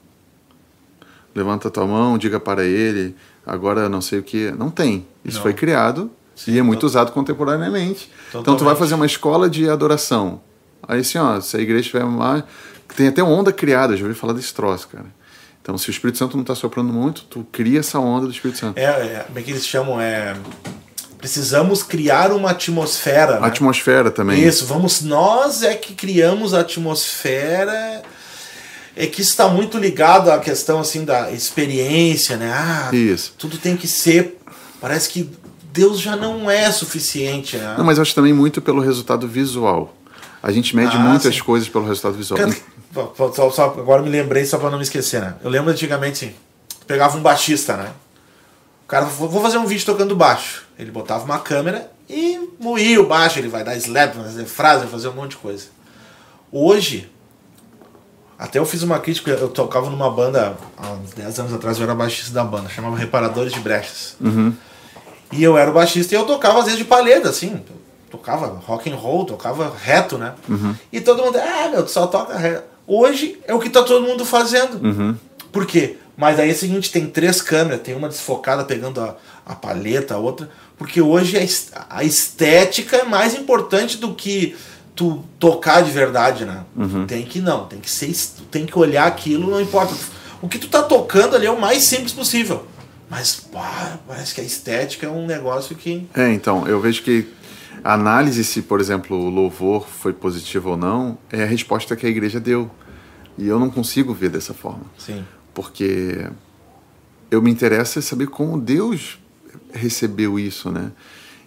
[1.33, 3.15] Levanta a tua mão, diga para ele,
[3.45, 4.51] agora não sei o que.
[4.51, 5.07] Não tem.
[5.23, 5.43] Isso não.
[5.43, 8.09] foi criado Sim, e é muito usado contemporaneamente.
[8.31, 8.41] Totalmente.
[8.41, 10.41] Então tu vai fazer uma escola de adoração.
[10.85, 12.43] Aí assim, ó, se a igreja tiver mais.
[12.95, 15.20] Tem até uma onda criada, já ouvi falar desse troço, cara
[15.61, 18.57] então, se o Espírito Santo não está soprando muito, tu cria essa onda do Espírito
[18.57, 18.77] Santo.
[18.77, 20.01] É, é como é que eles chamam?
[20.01, 20.35] É,
[21.19, 23.39] precisamos criar uma atmosfera.
[23.39, 23.47] Né?
[23.47, 24.43] Atmosfera também.
[24.43, 28.01] Isso, vamos, nós é que criamos a atmosfera.
[28.95, 32.51] é que está muito ligado à questão assim da experiência, né?
[32.51, 33.35] Ah, Isso.
[33.37, 34.39] tudo tem que ser.
[34.81, 35.29] Parece que
[35.71, 37.75] Deus já não é suficiente, né?
[37.77, 39.95] Não, mas eu acho também muito pelo resultado visual.
[40.43, 41.41] A gente mede Ah, muitas sim.
[41.41, 42.39] coisas pelo resultado visual.
[42.39, 42.55] Cara,
[43.35, 45.35] só- só- agora me lembrei só pra não me esquecer, né?
[45.43, 46.35] Eu lembro antigamente, assim,
[46.87, 47.91] pegava um baixista, né?
[48.83, 50.65] O cara, vou vou fazer um vídeo tocando baixo.
[50.79, 54.79] Ele botava uma câmera e moía o baixo, ele vai dar slap, vai fazer frase,
[54.81, 55.67] vai fazer um monte de coisa.
[56.51, 57.09] Hoje,
[58.37, 61.83] até eu fiz uma crítica, eu tocava numa banda há uns 10 anos atrás, eu
[61.83, 64.17] era baixista da banda, chamava Reparadores de Brechas.
[65.31, 67.63] E eu era o baixista e eu tocava às vezes de palheta, assim.
[68.11, 70.33] Tocava rock and roll, tocava reto, né?
[70.91, 72.63] E todo mundo, ah, meu, tu só toca reto.
[72.85, 75.17] Hoje é o que tá todo mundo fazendo.
[75.51, 75.95] Por quê?
[76.17, 80.13] Mas aí é o seguinte, tem três câmeras, tem uma desfocada pegando a, a palheta,
[80.15, 80.49] a outra.
[80.77, 84.55] Porque hoje a es- a estética é mais importante do que
[84.95, 86.63] tu tocar de verdade, né?
[87.07, 88.13] Tem que não, tem que ser,
[88.51, 89.93] tem que olhar aquilo, não importa.
[90.41, 92.65] O que tu tá tocando ali é o mais simples possível.
[93.09, 96.07] Mas pá, parece que a estética é um negócio que.
[96.13, 97.27] É, então, eu vejo que
[97.83, 102.05] a análise se, por exemplo, o louvor foi positivo ou não, é a resposta que
[102.05, 102.69] a igreja deu.
[103.37, 104.85] E eu não consigo ver dessa forma.
[104.97, 105.25] Sim.
[105.53, 106.27] Porque
[107.29, 109.19] eu me interessa em saber como Deus
[109.73, 110.91] recebeu isso, né?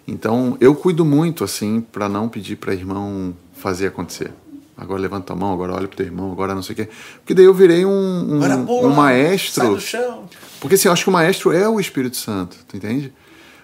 [0.07, 4.31] Então, eu cuido muito, assim, para não pedir para irmão fazer acontecer.
[4.77, 6.89] Agora levanta a mão, agora olha pro teu irmão, agora não sei o quê.
[7.19, 10.27] Porque daí eu virei um, um, pula, um maestro do chão.
[10.59, 13.13] porque assim, eu acho que o maestro é o Espírito Santo, tu entende?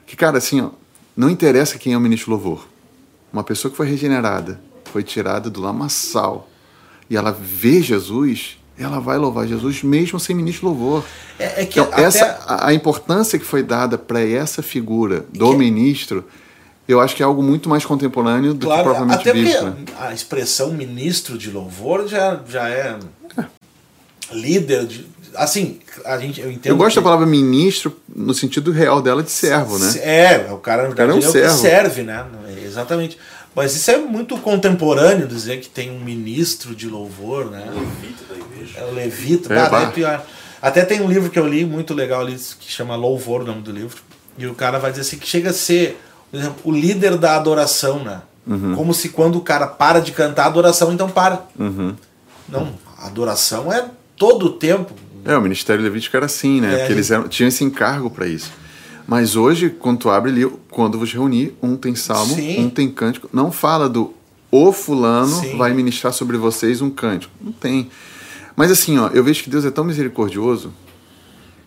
[0.07, 0.69] Que, cara, assim, ó,
[1.21, 2.67] não interessa quem é o ministro louvor.
[3.31, 4.59] Uma pessoa que foi regenerada,
[4.91, 6.49] foi tirada do lamaçal,
[7.07, 11.03] e ela vê Jesus, ela vai louvar Jesus mesmo sem ministro louvor.
[11.37, 15.51] É, é que Então, essa, a, a importância que foi dada para essa figura do
[15.51, 16.25] Que- ministro,
[16.87, 19.63] eu acho que é algo muito mais contemporâneo do que propriamente até bíblico.
[19.65, 19.75] né?
[19.99, 22.97] a expressão ministro de louvor já, já é
[24.33, 25.05] líder de.
[25.35, 26.71] Assim, a gente, eu entendo.
[26.73, 29.93] Eu gosto que- da palavra ministro no sentido real dela de servo, né?
[29.99, 31.57] É, o cara, na cara é um é o que servo.
[31.57, 32.25] serve, né?
[32.65, 33.17] Exatamente.
[33.55, 37.65] Mas isso é muito contemporâneo dizer que tem um ministro de louvor, né?
[37.73, 38.79] Levita da igreja.
[38.79, 39.81] É o Levita, É, bah.
[39.83, 40.25] é pior.
[40.61, 43.61] Até tem um livro que eu li, muito legal ali, que chama Louvor, o nome
[43.61, 43.99] do livro.
[44.37, 47.35] E o cara vai dizer assim, que chega a ser, por exemplo, o líder da
[47.35, 48.21] adoração, né?
[48.47, 48.75] Uhum.
[48.75, 51.41] Como se quando o cara para de cantar, a adoração então para.
[51.59, 51.93] Uhum.
[52.47, 53.85] Não, a adoração é
[54.21, 54.93] todo o tempo.
[55.25, 56.75] É, o Ministério Levítico era assim, né?
[56.75, 58.51] É, Porque eles eram, tinham esse encargo para isso.
[59.07, 62.65] Mas hoje, quando tu abre ali, quando vos reunir, um tem salmo, Sim.
[62.65, 63.27] um tem cântico.
[63.33, 64.13] Não fala do
[64.51, 65.57] o fulano Sim.
[65.57, 67.33] vai ministrar sobre vocês um cântico.
[67.41, 67.89] Não tem.
[68.55, 70.71] Mas assim, ó, eu vejo que Deus é tão misericordioso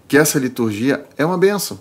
[0.07, 1.81] que essa liturgia é uma benção.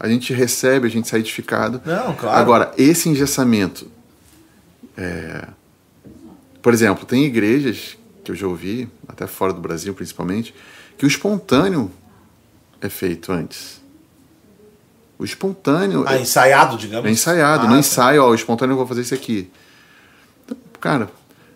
[0.00, 1.82] A gente recebe, a gente sai edificado.
[1.84, 2.38] Não, claro.
[2.38, 3.88] Agora, esse engessamento.
[4.96, 5.48] é,
[6.62, 10.54] Por exemplo, tem igrejas que eu já ouvi, até fora do Brasil principalmente,
[10.98, 11.90] que o espontâneo
[12.80, 13.82] é feito antes.
[15.18, 17.06] O espontâneo Ah, ensaiado, digamos.
[17.06, 17.64] é ensaiado.
[17.66, 17.78] Ah, no tá.
[17.78, 19.50] ensaio, ó, o espontâneo eu vou fazer isso aqui.
[20.44, 21.08] Então, cara,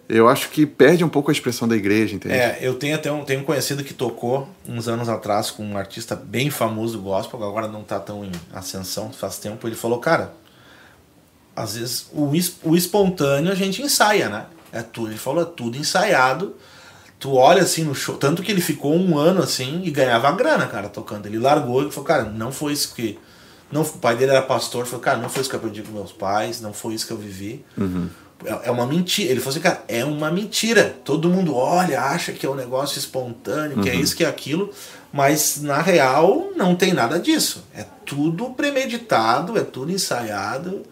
[0.08, 2.34] eu acho que perde um pouco a expressão da igreja, entende?
[2.34, 5.76] É, eu tenho até um, tenho um conhecido que tocou uns anos atrás com um
[5.76, 9.66] artista bem famoso do gospel, agora não tá tão em ascensão faz tempo.
[9.66, 10.32] Ele falou, cara,
[11.54, 12.30] às vezes o,
[12.62, 14.46] o espontâneo a gente ensaia, né?
[14.72, 16.54] É tudo, ele falou, é tudo ensaiado.
[17.18, 20.66] Tu olha assim no show, tanto que ele ficou um ano assim e ganhava grana,
[20.66, 21.26] cara, tocando.
[21.26, 23.18] Ele largou e falou, cara, não foi isso que.
[23.72, 25.92] Não, o pai dele era pastor, falou, cara, não foi isso que eu aprendi com
[25.92, 27.64] meus pais, não foi isso que eu vivi.
[27.78, 27.82] É
[28.64, 29.30] é uma mentira.
[29.30, 30.96] Ele falou assim, cara, é uma mentira.
[31.04, 34.70] Todo mundo olha, acha que é um negócio espontâneo, que é isso, que é aquilo,
[35.12, 37.64] mas na real não tem nada disso.
[37.74, 40.82] É tudo premeditado, é tudo ensaiado.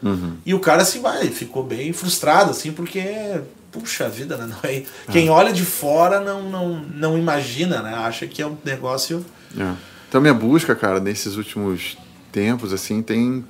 [0.45, 3.41] E o cara assim vai, ficou bem frustrado, assim, porque,
[3.81, 4.47] puxa vida, né?
[4.63, 7.95] Não é- Quem olha de fora não, não, não imagina, né?
[7.95, 9.25] Acha que é um negócio.
[9.57, 9.75] É.
[10.09, 11.97] Então, minha busca, cara, nesses últimos
[12.33, 13.45] tempos, assim, tem.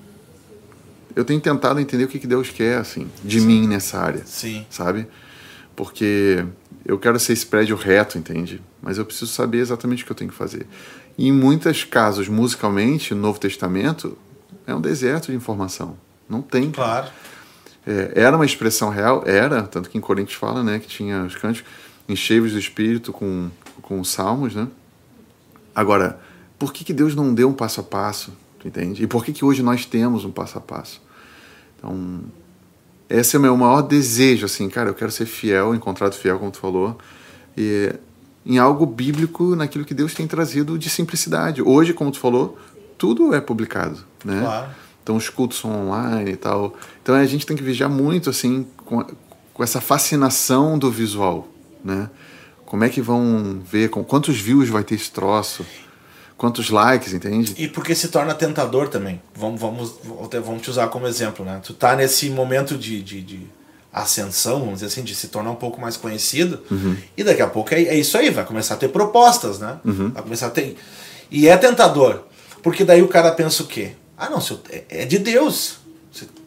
[1.14, 4.66] Eu tenho tentado entender o que, que Deus quer, assim, de mim nessa área, Sim.
[4.68, 5.06] sabe?
[5.74, 6.44] Porque
[6.84, 8.60] eu quero ser esse prédio reto, entende?
[8.82, 10.66] Mas eu preciso saber exatamente o que eu tenho que fazer.
[11.16, 14.16] E em muitos casos, musicalmente, no Novo Testamento,
[14.66, 15.96] é um deserto de informação.
[16.28, 16.70] Não tem.
[16.70, 17.08] Claro.
[17.86, 19.22] É, era uma expressão real?
[19.24, 21.70] Era, tanto que em Coríntios fala, né, que tinha os cânticos
[22.08, 23.50] encheios do Espírito com,
[23.82, 24.68] com os salmos, né?
[25.74, 26.20] Agora,
[26.58, 29.02] por que, que Deus não deu um passo a passo, tu entende?
[29.02, 31.02] E por que, que hoje nós temos um passo a passo?
[31.76, 32.20] Então,
[33.08, 36.50] esse é o meu maior desejo, assim, cara, eu quero ser fiel, encontrado fiel, como
[36.50, 36.98] tu falou,
[37.56, 37.92] e
[38.44, 41.60] em algo bíblico, naquilo que Deus tem trazido de simplicidade.
[41.60, 42.56] Hoje, como tu falou,
[42.96, 44.40] tudo é publicado, né?
[44.40, 44.70] Claro.
[45.06, 46.74] Então os cultos são online e tal.
[47.00, 49.06] Então a gente tem que vigiar muito assim com,
[49.54, 51.46] com essa fascinação do visual,
[51.84, 52.10] né?
[52.64, 53.88] Como é que vão ver?
[53.88, 55.64] Com quantos views vai ter esse troço?
[56.36, 57.54] Quantos likes, entende?
[57.56, 59.22] E porque se torna tentador também.
[59.32, 59.94] Vamos, vamos,
[60.42, 61.60] vamos te usar como exemplo, né?
[61.62, 63.46] Tu tá nesse momento de, de, de
[63.92, 66.58] ascensão, vamos dizer assim, de se tornar um pouco mais conhecido.
[66.68, 66.96] Uhum.
[67.16, 69.78] E daqui a pouco é, é, isso aí, vai começar a ter propostas, né?
[69.84, 70.10] Uhum.
[70.10, 70.76] Vai começar a ter.
[71.30, 72.24] E é tentador.
[72.60, 73.92] Porque daí o cara pensa o quê?
[74.16, 74.38] Ah, não,
[74.70, 75.78] é, é de Deus.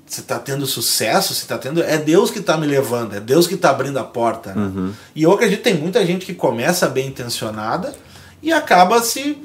[0.09, 1.83] Você está tendo sucesso, você está tendo.
[1.83, 4.55] É Deus que está me levando, é Deus que está abrindo a porta.
[4.55, 4.63] Né?
[4.63, 4.93] Uhum.
[5.15, 7.93] E eu acredito que tem muita gente que começa bem intencionada
[8.41, 9.37] e acaba se,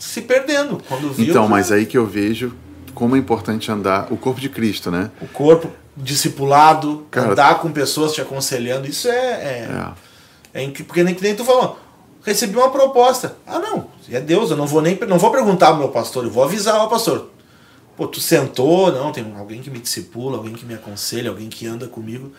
[0.00, 0.82] se perdendo.
[0.88, 2.52] Quando viu, então, mas aí que eu vejo
[2.94, 5.08] como é importante andar o corpo de Cristo, né?
[5.20, 9.12] O corpo discipulado, Cara, andar com pessoas te aconselhando, isso é.
[9.12, 9.68] É,
[10.52, 10.64] é.
[10.64, 11.78] é porque nem que nem tu falou.
[12.24, 13.36] Recebi uma proposta.
[13.46, 16.30] Ah, não, é Deus, eu não vou nem não vou perguntar ao meu pastor, eu
[16.30, 17.30] vou avisar ao pastor.
[17.96, 21.66] Pô, tu sentou, não, tem alguém que me discipula, alguém que me aconselha, alguém que
[21.66, 22.32] anda comigo.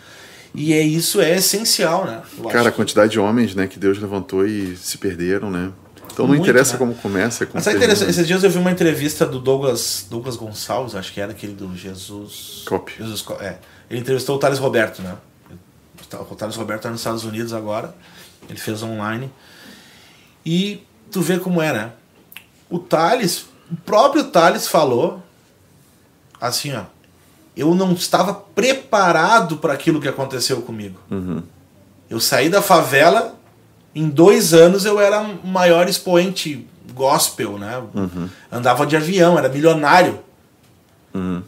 [0.56, 2.22] E é isso é essencial, né?
[2.38, 5.72] Eu Cara, a quantidade de homens, né, que Deus levantou e se perderam, né?
[6.12, 6.78] Então não Muito, interessa né?
[6.78, 7.46] como começa.
[7.46, 11.12] Como Mas é interessante, esses dias eu vi uma entrevista do Douglas, Douglas Gonçalves, acho
[11.12, 12.64] que era aquele do Jesus.
[12.68, 12.94] Cop.
[12.96, 13.58] Jesus, é.
[13.90, 15.16] Ele entrevistou o Thales Roberto, né?
[16.30, 17.96] O Thales Roberto está nos Estados Unidos agora.
[18.48, 19.32] Ele fez online.
[20.46, 21.92] E tu vê como é, né?
[22.70, 25.24] O Thales, o próprio Thales falou
[26.48, 26.84] assim, ó.
[27.56, 31.00] Eu não estava preparado para aquilo que aconteceu comigo.
[31.12, 31.44] Uhum.
[32.10, 33.36] Eu saí da favela
[33.96, 37.82] em dois anos eu era o maior expoente gospel, né?
[37.94, 38.30] Uhum.
[38.52, 40.20] Andava de avião, era milionário.
[41.14, 41.44] Uhum.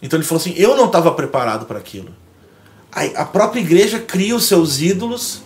[0.00, 2.10] Então ele falou assim: eu não estava preparado para aquilo.
[2.92, 5.42] Aí, a própria igreja cria os seus ídolos.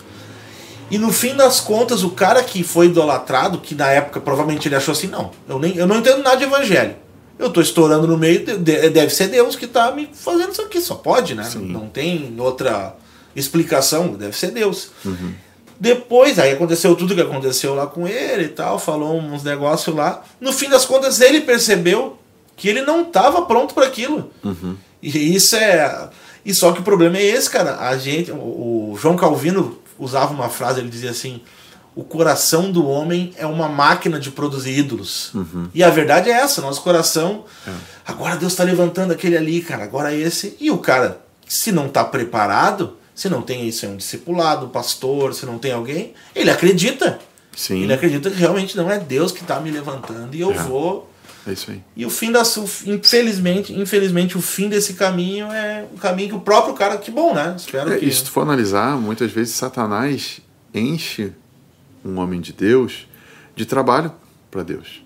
[0.90, 4.76] E no fim das contas, o cara que foi idolatrado, que na época provavelmente ele
[4.76, 6.96] achou assim: não, eu, nem, eu não entendo nada de evangelho.
[7.42, 10.80] Eu estou estourando no meio, deve ser Deus que está me fazendo isso aqui.
[10.80, 11.42] Só pode, né?
[11.42, 11.66] Sim.
[11.66, 12.94] Não tem outra
[13.34, 14.90] explicação, deve ser Deus.
[15.04, 15.34] Uhum.
[15.78, 20.22] Depois, aí aconteceu tudo que aconteceu lá com ele e tal, falou uns negócios lá.
[20.40, 22.16] No fim das contas, ele percebeu
[22.56, 24.30] que ele não estava pronto para aquilo.
[24.44, 24.76] Uhum.
[25.02, 26.10] E isso é.
[26.44, 27.80] E só que o problema é esse, cara.
[27.80, 31.40] A gente, o João Calvino usava uma frase, ele dizia assim:
[31.94, 35.32] o coração do homem é uma máquina de produzir ídolos.
[35.34, 35.68] Uhum.
[35.74, 37.44] E a verdade é essa, nosso coração.
[37.66, 37.70] É.
[38.06, 40.56] Agora Deus está levantando aquele ali, cara, agora esse.
[40.60, 44.68] E o cara, se não está preparado, se não tem isso, é um discipulado, um
[44.70, 47.18] pastor, se não tem alguém, ele acredita.
[47.54, 47.82] Sim.
[47.82, 50.54] Ele acredita que realmente não é Deus que está me levantando e eu É.
[50.54, 51.10] vou.
[51.46, 51.82] É isso aí.
[51.96, 52.42] E o fim da
[52.86, 57.34] infelizmente, infelizmente o fim desse caminho é um caminho que o próprio cara, que bom,
[57.34, 57.54] né?
[57.56, 60.40] Espero É, que e se tu for analisar, muitas vezes Satanás
[60.72, 61.32] enche
[62.04, 63.06] um homem de Deus
[63.54, 64.12] de trabalho
[64.50, 65.04] para Deus.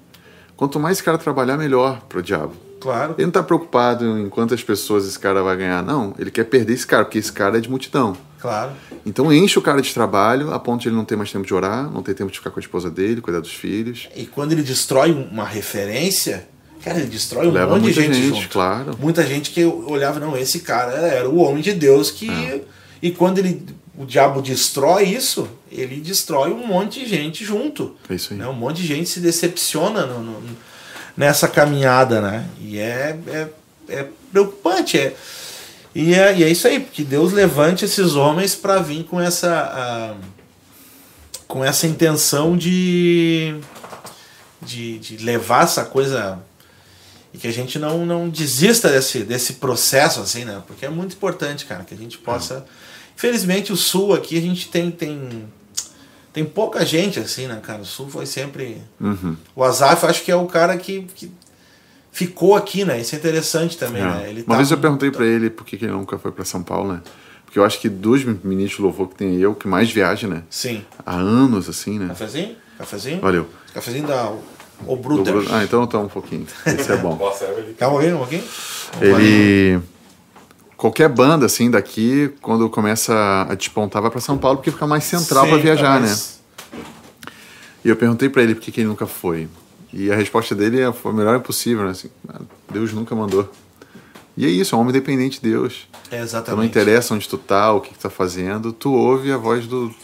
[0.57, 2.55] Quanto mais esse cara trabalhar, melhor para o diabo.
[2.81, 3.15] claro.
[3.17, 6.15] Ele não está preocupado em quantas pessoas esse cara vai ganhar, não.
[6.19, 8.17] Ele quer perder esse cara, porque esse cara é de multidão.
[8.41, 8.73] Claro.
[9.05, 11.53] Então enche o cara de trabalho a ponto de ele não ter mais tempo de
[11.53, 14.09] orar, não ter tempo de ficar com a esposa dele, cuidar dos filhos.
[14.15, 16.47] E quando ele destrói uma referência,
[16.85, 18.49] cara, ele destrói um Leva monte de gente, gente, junto.
[18.51, 18.97] claro.
[19.01, 22.31] Muita gente que olhava, não, esse cara era o homem de Deus que.
[22.31, 22.63] É.
[23.03, 23.63] E quando ele,
[23.99, 27.97] o diabo destrói isso, ele destrói um monte de gente junto.
[28.09, 28.39] É isso aí.
[28.39, 28.47] Né?
[28.47, 30.57] Um monte de gente se decepciona no- no-
[31.17, 32.47] nessa caminhada, né?
[32.61, 33.49] E é, é,
[33.89, 34.99] é preocupante.
[34.99, 35.17] É,
[35.95, 40.15] e, é, e é isso aí, porque Deus levante esses homens para vir com essa.
[41.49, 43.57] com essa intenção de,
[44.61, 46.39] de, de levar essa coisa
[47.33, 50.63] e que a gente não, não desista desse, desse processo, assim, né?
[50.67, 52.65] Porque é muito importante, cara, que a gente possa.
[53.17, 55.45] Infelizmente, o Sul aqui, a gente tem, tem,
[56.33, 57.81] tem pouca gente, assim, né, cara?
[57.83, 58.83] O Sul foi sempre.
[59.01, 59.37] Uhum.
[59.55, 61.31] O Azaf, acho que é o cara que, que
[62.13, 63.01] ficou aqui, né?
[63.01, 64.05] Isso é interessante também, É.
[64.07, 64.27] né?
[64.29, 66.63] Ele Uma tá- vez eu perguntei para ele por que ele nunca foi para São
[66.63, 67.01] Paulo, né?
[67.45, 70.43] Porque eu acho que dos ministros de louvor que tem eu, que mais viaja, né?
[70.51, 70.85] Sim.
[71.07, 72.09] Há anos, assim, né?
[72.09, 72.57] Cafezinho?
[72.77, 73.21] Cafezinho?
[73.21, 73.49] Valeu.
[73.73, 74.31] Cafezinho da
[74.87, 75.35] O Bruder.
[75.51, 76.47] Ah, então tá um pouquinho.
[76.67, 77.17] Esse é bom.
[77.79, 78.45] Calma aí, um pouquinho.
[79.01, 79.81] Ele.
[80.77, 85.05] Qualquer banda, assim, daqui, quando começa a despontar, vai pra São Paulo, porque fica mais
[85.05, 86.15] central Sim, pra viajar, né?
[87.85, 89.49] E eu perguntei pra ele por que, que ele nunca foi.
[89.93, 91.93] E a resposta dele é, foi a melhor possível, né?
[91.93, 93.51] Assim, "Ah, Deus nunca mandou.
[94.37, 95.87] E é isso, é um homem dependente de Deus.
[95.95, 96.69] É, Então não exatamente.
[96.69, 99.95] interessa onde tu tá, o que, que tu tá fazendo, tu ouve a voz do,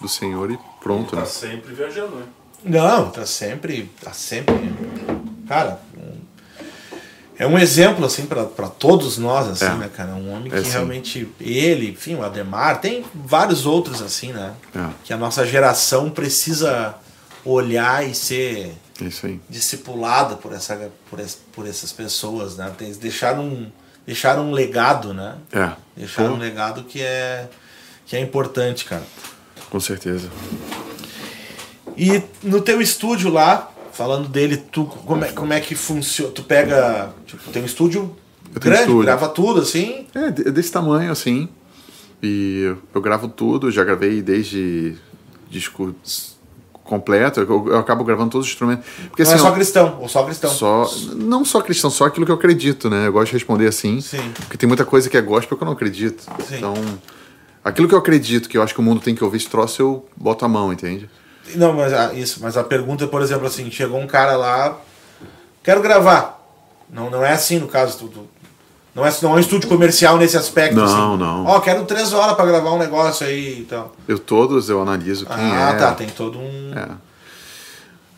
[0.00, 1.26] do Senhor e pronto, tá né?
[1.26, 2.24] sempre viajando, né?
[2.64, 3.88] Não, tá sempre.
[4.02, 4.54] Tá sempre.
[5.46, 5.80] Cara,
[7.38, 9.74] é um exemplo, assim, pra todos nós, assim, É.
[9.74, 10.12] né, cara?
[10.14, 10.72] Um homem É, que sim.
[10.72, 11.28] realmente.
[11.40, 14.52] Ele, enfim, o Ademar, tem vários outros, assim, né?
[14.74, 16.94] É, Que a nossa geração precisa
[17.44, 21.20] olhar e ser é discipulada por, essa, por,
[21.52, 22.72] por essas pessoas, né?
[22.78, 23.70] Tem, deixaram, um,
[24.06, 25.36] deixaram um legado, né?
[25.52, 25.70] É.
[25.96, 27.46] Deixaram um legado que é,
[28.06, 29.02] que é importante, cara.
[29.70, 30.28] Com certeza.
[31.96, 36.30] E no teu estúdio lá, falando dele, tu como é, como é que funciona?
[36.32, 38.14] Tu pega, tipo, tem um estúdio
[38.54, 39.02] Eu grande, estúdio.
[39.02, 40.06] grava tudo assim.
[40.14, 41.48] É, de- desse tamanho, assim.
[42.22, 44.96] E eu gravo tudo, já gravei desde
[45.50, 45.94] disco
[46.84, 48.86] completo, eu, eu acabo gravando todos os instrumentos.
[49.08, 50.50] Porque Não assim, é só cristão, ou só cristão.
[50.50, 53.06] só não só cristão, só aquilo que eu acredito, né?
[53.08, 54.00] Eu gosto de responder assim.
[54.00, 54.30] Sim.
[54.40, 56.22] Porque tem muita coisa que é gospel que eu não acredito.
[56.46, 56.56] Sim.
[56.58, 56.74] Então,
[57.64, 59.82] aquilo que eu acredito, que eu acho que o mundo tem que ouvir esse troço,
[59.82, 61.10] eu boto a mão, entende?
[61.54, 64.78] Não, mas a, isso, mas a pergunta por exemplo, assim, chegou um cara lá,
[65.62, 66.36] quero gravar.
[66.90, 68.28] Não, não é assim no caso, tu, tu-
[68.94, 70.76] não é não é um estúdio comercial nesse aspecto.
[70.76, 71.22] Não, assim.
[71.22, 71.44] não.
[71.46, 73.94] Ó, quero três horas pra gravar um negócio aí e tal.
[74.08, 75.78] Eu todos eu analiso quem ah, é.
[75.78, 76.72] tá, tem todo um.
[76.74, 76.88] É.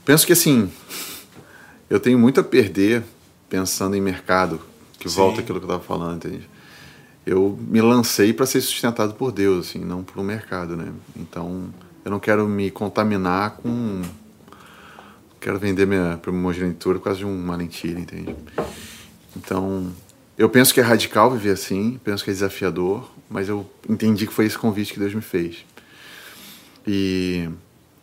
[0.04, 0.70] Penso que assim,
[1.90, 3.02] eu tenho muito a perder
[3.48, 4.60] pensando em mercado,
[4.98, 5.16] que Sim.
[5.16, 6.48] volta aquilo que eu estava falando, entende?
[7.26, 10.92] Eu me lancei para ser sustentado por Deus, assim, não por um mercado, né?
[11.16, 11.64] Então,
[12.08, 14.02] eu não quero me contaminar com
[15.38, 18.34] quero vender minha primogenitura por causa de uma mentira, entende?
[19.36, 19.92] Então,
[20.36, 24.32] eu penso que é radical viver assim, penso que é desafiador, mas eu entendi que
[24.32, 25.64] foi esse convite que Deus me fez.
[26.86, 27.48] E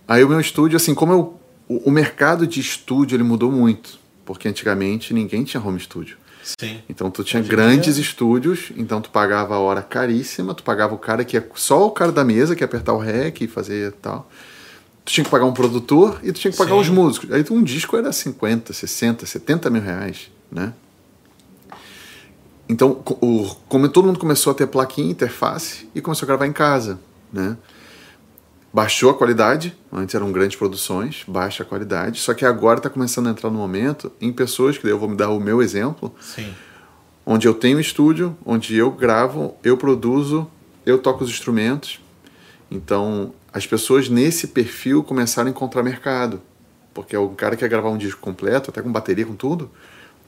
[0.07, 4.47] aí o meu estúdio, assim, como eu, o, mercado de estúdio ele mudou muito, porque
[4.47, 6.15] antigamente ninguém tinha home studio.
[6.59, 6.79] Sim.
[6.87, 10.97] Então tu tinha grandes dia- estúdios, então tu pagava a hora caríssima, tu pagava o
[10.97, 13.93] cara que é só o cara da mesa que ia apertar o rec e fazer
[13.93, 14.29] tal.
[15.03, 16.81] Tu tinha que pagar um produtor e tu tinha que pagar Sim.
[16.81, 17.31] os músicos.
[17.31, 20.73] Aí um disco era 50, 60, 70 mil reais, né?
[22.67, 26.53] Então, o, como todo mundo começou a ter plaquinha, interface e começou a gravar em
[26.53, 26.99] casa,
[27.31, 27.55] né?
[28.75, 33.27] Baixou a qualidade, antes eram grandes produções, baixa a qualidade, só que agora está começando
[33.27, 36.13] a entrar no momento em pessoas, que daí eu vou me dar o meu exemplo,
[36.19, 36.53] Sim.
[37.25, 40.45] onde eu tenho um estúdio, onde eu gravo, eu produzo,
[40.85, 42.01] eu toco os instrumentos.
[42.69, 46.41] Então, as pessoas nesse perfil começaram a encontrar mercado.
[46.93, 49.71] Porque o cara que quer gravar um disco completo, até com bateria, com tudo,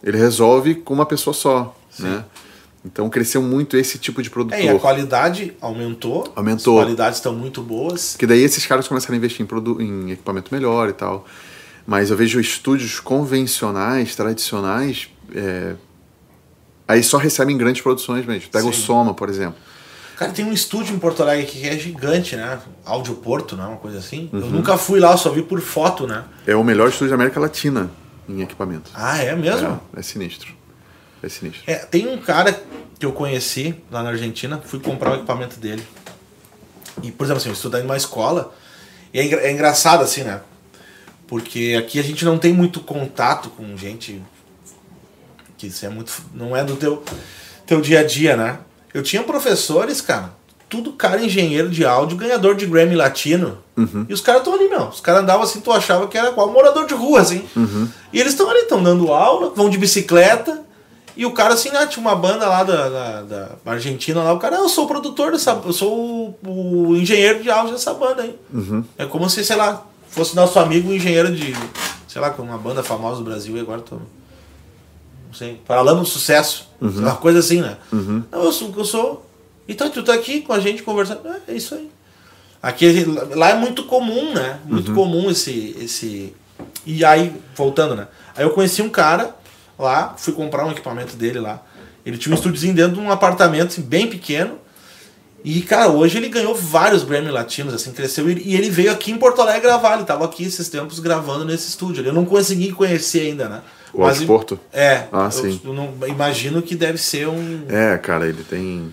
[0.01, 2.23] ele resolve com uma pessoa só, né?
[2.87, 4.57] Então, cresceu muito esse tipo de produtor.
[4.57, 6.31] É, e a qualidade aumentou.
[6.35, 6.79] Aumentou.
[6.79, 8.15] As qualidades estão muito boas.
[8.17, 11.25] Que daí esses caras começaram a investir em, em equipamento melhor e tal.
[11.85, 15.75] Mas eu vejo estúdios convencionais, tradicionais, é,
[16.87, 18.49] aí só recebem grandes produções mesmo.
[18.49, 18.81] Pega o Sim.
[18.81, 19.55] Soma, por exemplo.
[20.17, 22.59] Cara, tem um estúdio em Porto Alegre aqui que é gigante, né?
[22.85, 23.65] Áudio Porto, né?
[23.65, 24.29] Uma coisa assim.
[24.33, 24.39] Uhum.
[24.39, 26.23] Eu nunca fui lá, eu só vi por foto, né?
[26.45, 27.91] É o melhor estúdio da América Latina
[28.27, 28.89] em equipamento.
[28.95, 29.79] Ah, é mesmo?
[29.95, 30.56] É, é sinistro.
[31.21, 31.63] É sinistro.
[31.67, 32.59] É, tem um cara
[32.99, 35.83] que eu conheci lá na Argentina, fui comprar o equipamento dele.
[37.03, 38.53] E, por exemplo, assim, eu estudei numa escola,
[39.13, 40.41] e é, é engraçado assim, né?
[41.27, 44.21] Porque aqui a gente não tem muito contato com gente
[45.57, 46.13] que isso é muito.
[46.33, 47.03] não é do teu,
[47.65, 48.59] teu dia a dia, né?
[48.93, 50.31] Eu tinha professores, cara,
[50.69, 53.57] tudo cara engenheiro de áudio, ganhador de Grammy Latino.
[54.07, 54.87] E os caras estão ali, meu.
[54.87, 57.43] Os caras andavam assim, tu achava que era qual morador de rua, assim.
[58.13, 60.63] E eles estão ali, estão dando aula, vão de bicicleta.
[61.17, 64.39] E o cara, assim, ah, tinha uma banda lá da, da, da Argentina lá, o
[64.39, 65.59] cara, ah, eu sou o produtor dessa.
[65.65, 68.37] Eu sou o, o engenheiro de áudio dessa banda aí.
[68.97, 71.55] É como se, sei lá, fosse nosso amigo engenheiro de.
[72.07, 73.95] Sei lá, com uma banda famosa do Brasil e agora tô.
[73.95, 75.59] Não sei.
[75.67, 76.69] Paralama do sucesso.
[76.79, 77.77] Uma coisa assim, né?
[78.31, 78.71] Não, eu sou.
[78.77, 79.27] Eu sou
[79.67, 81.21] então tu tá aqui com a gente conversando.
[81.27, 81.89] É, é isso aí.
[82.61, 83.05] Aqui
[83.35, 84.59] lá é muito comum, né?
[84.65, 86.33] Muito comum esse, esse.
[86.85, 88.07] E aí, voltando, né?
[88.35, 89.35] Aí eu conheci um cara
[89.77, 91.61] lá, fui comprar um equipamento dele lá.
[92.05, 94.57] Ele tinha um estúdiozinho dentro de um apartamento assim, bem pequeno.
[95.43, 98.29] E, cara, hoje ele ganhou vários Grammy Latinos, assim, cresceu.
[98.29, 99.95] E ele veio aqui em Porto Alegre gravar.
[99.95, 102.03] Ele tava aqui esses tempos gravando nesse estúdio.
[102.05, 103.61] Eu não consegui conhecer ainda, né?
[103.93, 104.59] O Áudio Porto?
[104.73, 105.05] É.
[105.11, 105.61] Ah, eu, sim.
[105.63, 107.63] eu não, imagino que deve ser um.
[107.69, 108.91] É, cara, ele tem.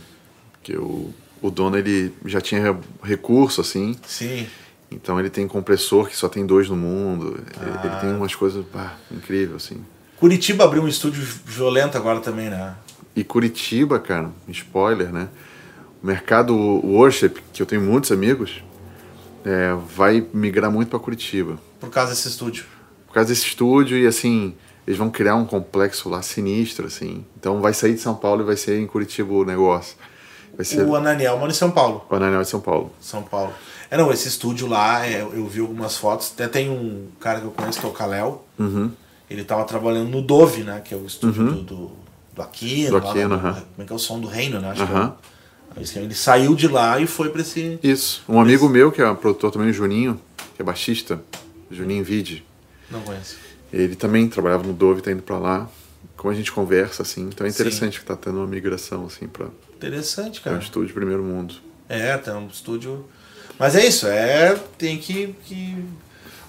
[0.62, 1.12] que o,
[1.42, 3.96] o dono ele já tinha re- recurso, assim.
[4.06, 4.46] Sim.
[4.90, 7.36] Então ele tem compressor que só tem dois no mundo.
[7.60, 7.80] Ele, Ah.
[7.86, 9.78] ele tem umas coisas pá, incrível, assim.
[10.24, 12.74] Curitiba abriu um estúdio violento agora também, né?
[13.14, 15.28] E Curitiba, cara, spoiler, né?
[16.02, 18.64] O mercado worship, que eu tenho muitos amigos,
[19.44, 21.58] é, vai migrar muito para Curitiba.
[21.78, 22.64] Por causa desse estúdio.
[23.06, 24.54] Por causa desse estúdio e assim,
[24.86, 27.22] eles vão criar um complexo lá sinistro, assim.
[27.38, 29.94] Então vai sair de São Paulo e vai ser em Curitiba o negócio.
[30.62, 32.06] Ser O Ananiel mora em São Paulo.
[32.08, 32.90] o Ananiel de São Paulo.
[32.98, 33.52] São Paulo.
[33.90, 36.32] É, não, esse estúdio lá, é, eu vi algumas fotos.
[36.32, 38.42] Até tem um cara que eu conheço, que é o Kalel.
[38.58, 38.90] Uhum.
[39.28, 40.80] Ele tava trabalhando no Dove, né?
[40.84, 41.90] Que é o estúdio do, do,
[42.34, 42.98] do Aquino.
[42.98, 43.52] Do lá Aquino, no- aham.
[43.54, 44.70] Como é que é o som do reino, né?
[44.70, 47.78] Acho que é esse- Ele saiu de lá e foi pra esse.
[47.82, 48.22] Isso.
[48.28, 50.20] Um amigo meu, que é um produtor também, o Juninho,
[50.54, 51.20] que é baixista,
[51.70, 52.44] Juninho Vide,
[52.90, 53.36] Não conheço.
[53.72, 55.68] ele também trabalhava no Dove, tá indo pra lá.
[56.16, 57.22] Como a gente conversa, assim.
[57.22, 57.56] Então é Sim.
[57.62, 59.46] interessante que tá tendo uma migração, assim, pra,
[59.76, 60.64] Interessante, pra um cara.
[60.64, 61.54] estúdio primeiro mundo.
[61.88, 63.04] É, tem um estúdio.
[63.58, 64.54] Mas é isso, é.
[64.78, 65.34] Tem que.
[65.44, 65.76] que...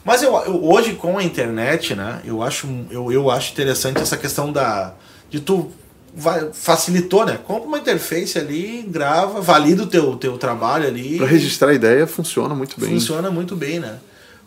[0.05, 2.21] Mas eu, eu- hoje com a internet, né?
[2.23, 4.93] Eu acho, eu, eu acho interessante essa questão da.
[5.29, 5.71] De tu.
[6.17, 7.37] Vai, facilitou, né?
[7.45, 11.17] Compra uma interface ali, grava, valida o teu, teu trabalho ali.
[11.17, 12.89] Para registrar a ideia funciona muito bem.
[12.91, 13.97] Funciona muito bem, né?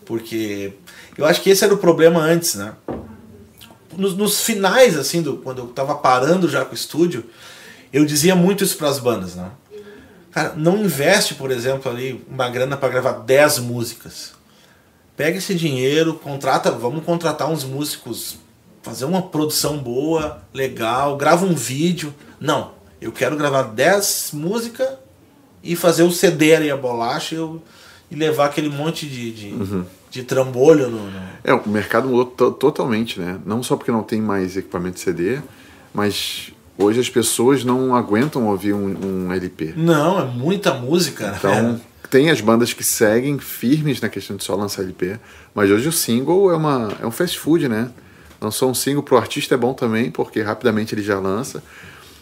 [0.03, 0.73] Porque
[1.15, 2.73] eu acho que esse era o problema antes, né?
[3.95, 7.23] Nos, nos finais, assim, do, quando eu tava parando já com o estúdio,
[7.93, 9.51] eu dizia muito isso pras bandas, né?
[10.31, 14.31] Cara, não investe, por exemplo, ali uma grana para gravar 10 músicas.
[15.19, 18.37] Pega esse dinheiro, contrata, vamos contratar uns músicos,
[18.81, 22.13] fazer uma produção boa, legal, grava um vídeo.
[22.39, 24.87] Não, eu quero gravar 10 músicas
[25.61, 27.61] e fazer o CD ali, a bolacha, e, eu,
[28.09, 32.51] e levar aquele monte de, de, de trambolho no, no- É, o mercado mudou to-
[32.51, 33.37] totalmente, né?
[33.45, 35.39] Não só porque não tem mais equipamento de CD,
[35.93, 39.73] mas hoje as pessoas não aguentam ouvir um, um LP.
[39.75, 41.79] Não, é muita música, Então, né?
[42.09, 45.19] Tem as bandas que seguem firmes na questão de só lançar LP,
[45.53, 47.91] mas hoje o single é, uma, é um fast food, né?
[48.41, 51.63] Lançou um single pro artista é bom também, porque rapidamente ele já lança.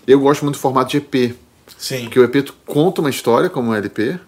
[0.06, 1.36] Eu gosto muito do formato de EP,
[1.78, 2.04] Sim.
[2.04, 4.20] porque o EP tu conta uma história como um LP,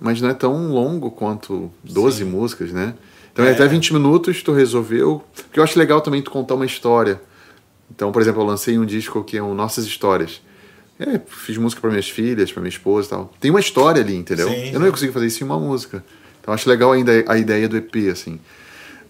[0.00, 2.94] mas não é tão longo quanto 12 músicas, né?
[3.32, 3.50] Então é.
[3.50, 3.52] É.
[3.52, 5.22] até 20 minutos tu resolveu.
[5.34, 7.20] Porque eu acho legal também tu contar uma história.
[7.90, 10.40] Então, por exemplo, eu lancei um disco que é o Nossas Histórias.
[11.00, 13.34] É, fiz música para minhas filhas, para minha esposa e tal.
[13.40, 14.48] Tem uma história ali, entendeu?
[14.50, 16.04] Sim, eu não ia conseguir fazer isso em uma música.
[16.42, 18.38] Então acho legal ainda a ideia do EP, assim.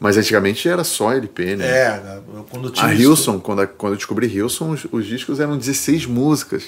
[0.02, 1.66] Mas antigamente era só LP, né?
[1.68, 2.00] É,
[2.34, 5.58] eu, quando tinha A Hilson, quando, a- quando eu descobri Hilson, os, os discos eram
[5.58, 6.62] 16 músicas.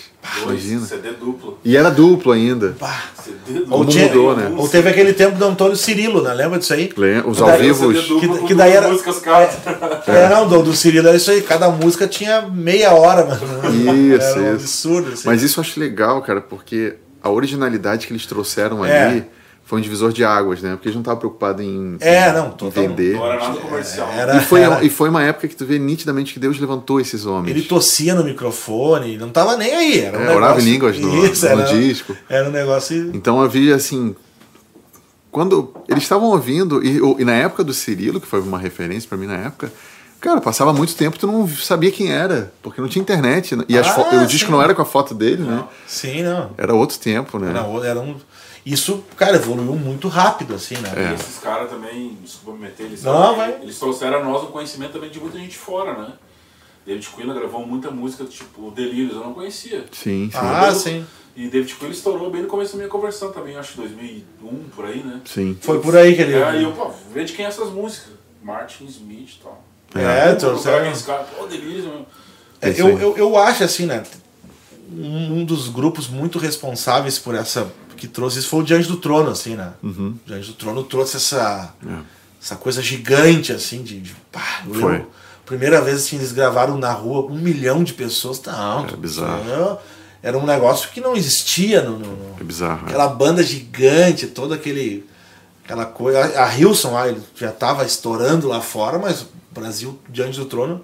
[0.45, 0.87] Dois, Imagina.
[0.87, 1.59] CD duplo.
[1.65, 2.77] E era duplo ainda.
[2.79, 3.05] Pá.
[3.25, 3.73] CD duplo.
[3.73, 4.53] Ou, Como tinha- mudou, né?
[4.55, 6.35] ou teve aquele tempo do Antônio Cirilo, né?
[6.35, 6.93] Lembra disso aí?
[6.95, 7.31] Lembra?
[7.31, 9.45] Os Que ao duplo Que- que daí era- músicas cada.
[10.07, 11.41] É, não, do, do Cirilo era isso aí.
[11.41, 13.41] Cada música tinha meia hora, mano.
[14.15, 14.65] Isso, era um isso.
[14.65, 15.13] absurdo.
[15.15, 15.23] Assim.
[15.27, 19.05] Mas isso eu acho legal, cara, porque a originalidade que eles trouxeram É.
[19.07, 19.25] ali
[19.65, 20.73] foi um divisor de águas, né?
[20.73, 23.15] Porque eles não estavam preocupados em, É, não, em vender.
[23.15, 24.09] Não era nada comercial.
[24.13, 27.01] Era- E foi, era- e foi uma época que tu vê nitidamente que Deus levantou
[27.01, 27.57] esses homens.
[27.57, 30.01] Ele tossia no microfone, não tava nem aí.
[30.01, 30.37] Era um É, negócio...
[30.43, 32.15] orava em línguas no- Isso, no era, disco.
[32.29, 33.11] Era um negócio.
[33.15, 34.15] Então havia assim.
[35.31, 39.17] Quando eles estavam ouvindo, e, e na época do Cirilo, que foi uma referência pra
[39.17, 39.73] mim na época,
[40.21, 43.57] cara, passava muito tempo tu não sabia quem era, porque não tinha internet.
[43.57, 43.65] né?
[43.67, 43.81] E Ah,
[44.23, 44.53] o disco sim.
[44.53, 45.65] não era com a foto dele, né?
[45.87, 46.51] Sim, não.
[46.59, 47.49] Era outro tempo, né?
[47.49, 48.17] Era, era um...
[48.65, 50.93] Isso, cara, evoluiu muito rápido, assim, né?
[50.97, 51.11] É.
[51.11, 53.59] E esses caras também, desculpa me meter, eles, Não, vai.
[53.61, 56.13] eles trouxeram a nós um conhecimento também de muita gente fora, né?
[56.87, 59.85] David Quinn gravou muita música, tipo, Delírios, eu não conhecia.
[59.93, 60.39] Sim, sim.
[60.39, 61.07] Ah, Eu- sim.
[61.35, 64.85] E David Quinn estourou bem no começo da minha conversão também, acho que 2001, por
[64.85, 65.21] aí, né?
[65.25, 65.57] Sim.
[65.61, 66.35] Foi por aí que ele.
[66.35, 68.13] É, e eu, pô, vê de quem é essas músicas.
[68.43, 69.63] Martin Smith e tal.
[69.95, 72.07] É, Pô, trouxeram- cara, aqueles caras, pô, Delírios, meu.
[72.61, 74.03] É, eu, eu, eu acho assim, né?
[74.91, 77.73] Um dos grupos muito responsáveis por essa.
[78.03, 79.73] Que trouxe isso foi o Diante do Trono, assim, né?
[79.81, 80.17] Uhum.
[80.27, 81.73] Diante do Trono trouxe essa.
[81.87, 81.99] É.
[82.43, 84.01] essa coisa gigante, assim, de.
[84.01, 84.93] de pá, eu Foi.
[84.95, 85.11] lembro,
[85.47, 88.43] primeira vez assim, eles gravaram na rua um milhão de pessoas.
[88.43, 89.49] Não, É bizarro.
[89.49, 89.79] Era,
[90.21, 91.93] era um negócio que não existia no.
[91.99, 92.79] no- no- É bizarro.
[92.83, 92.89] né?
[92.89, 95.07] aquela banda gigante, todo aquele.
[95.65, 96.19] aquela coisa.
[96.41, 100.47] A, a Hilson lá, ele já estava estourando lá fora, mas o Brasil diante do
[100.47, 100.83] trono.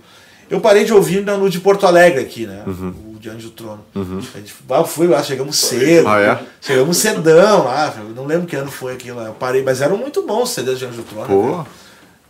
[0.48, 2.62] Eu parei de ouvir no, no de Porto Alegre aqui, né?
[2.66, 2.94] Uhum.
[3.18, 3.84] Diante do Trono.
[3.94, 6.08] A gente ah, fui lá, chegamos cedo.
[6.08, 6.38] Ah, é?
[6.60, 7.94] Chegamos cedão lá.
[8.14, 9.26] Não lembro que ano foi aquilo lá.
[9.26, 11.26] Eu parei, mas eram muito bons os CDs Diante do Trono.
[11.26, 11.64] Pô.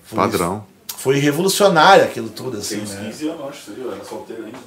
[0.05, 0.65] Foi- padrão.
[0.97, 3.05] Foi revolucionário aquilo tudo, assim, Tem uns né?
[3.07, 4.59] 15 anos, acho, seria, era solteiro ainda.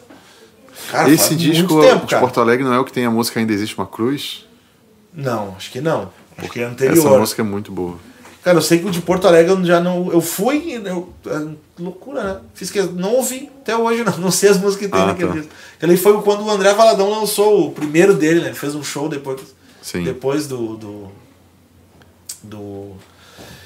[0.89, 2.21] Cara, Esse disco muito tempo, de cara.
[2.21, 4.45] Porto Alegre não é o que tem a música Ainda Existe uma Cruz?
[5.13, 6.09] Não, acho que não.
[6.37, 6.97] Acho que é anterior.
[6.97, 7.97] Essa música é muito boa.
[8.43, 10.11] Cara, eu sei que o de Porto Alegre eu já não.
[10.11, 11.47] Eu fui e eu, é,
[11.79, 12.39] loucura, né?
[12.55, 15.27] Fiz que não ouvi até hoje, não, não sei as músicas que tem Ah, naquele
[15.29, 15.33] tá.
[15.35, 15.51] disco.
[15.77, 18.47] Aquele foi quando o André Valadão lançou o primeiro dele, né?
[18.47, 19.39] Ele fez um show depois,
[19.81, 20.03] Sim.
[20.03, 20.75] depois do.
[20.75, 21.07] do.
[22.43, 22.91] do-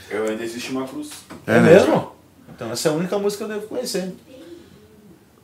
[0.09, 1.09] Eu ainda existe uma cruz.
[1.47, 1.73] É, É, né?
[1.73, 2.11] mesmo?
[2.53, 4.13] Então essa é a única música que eu devo conhecer.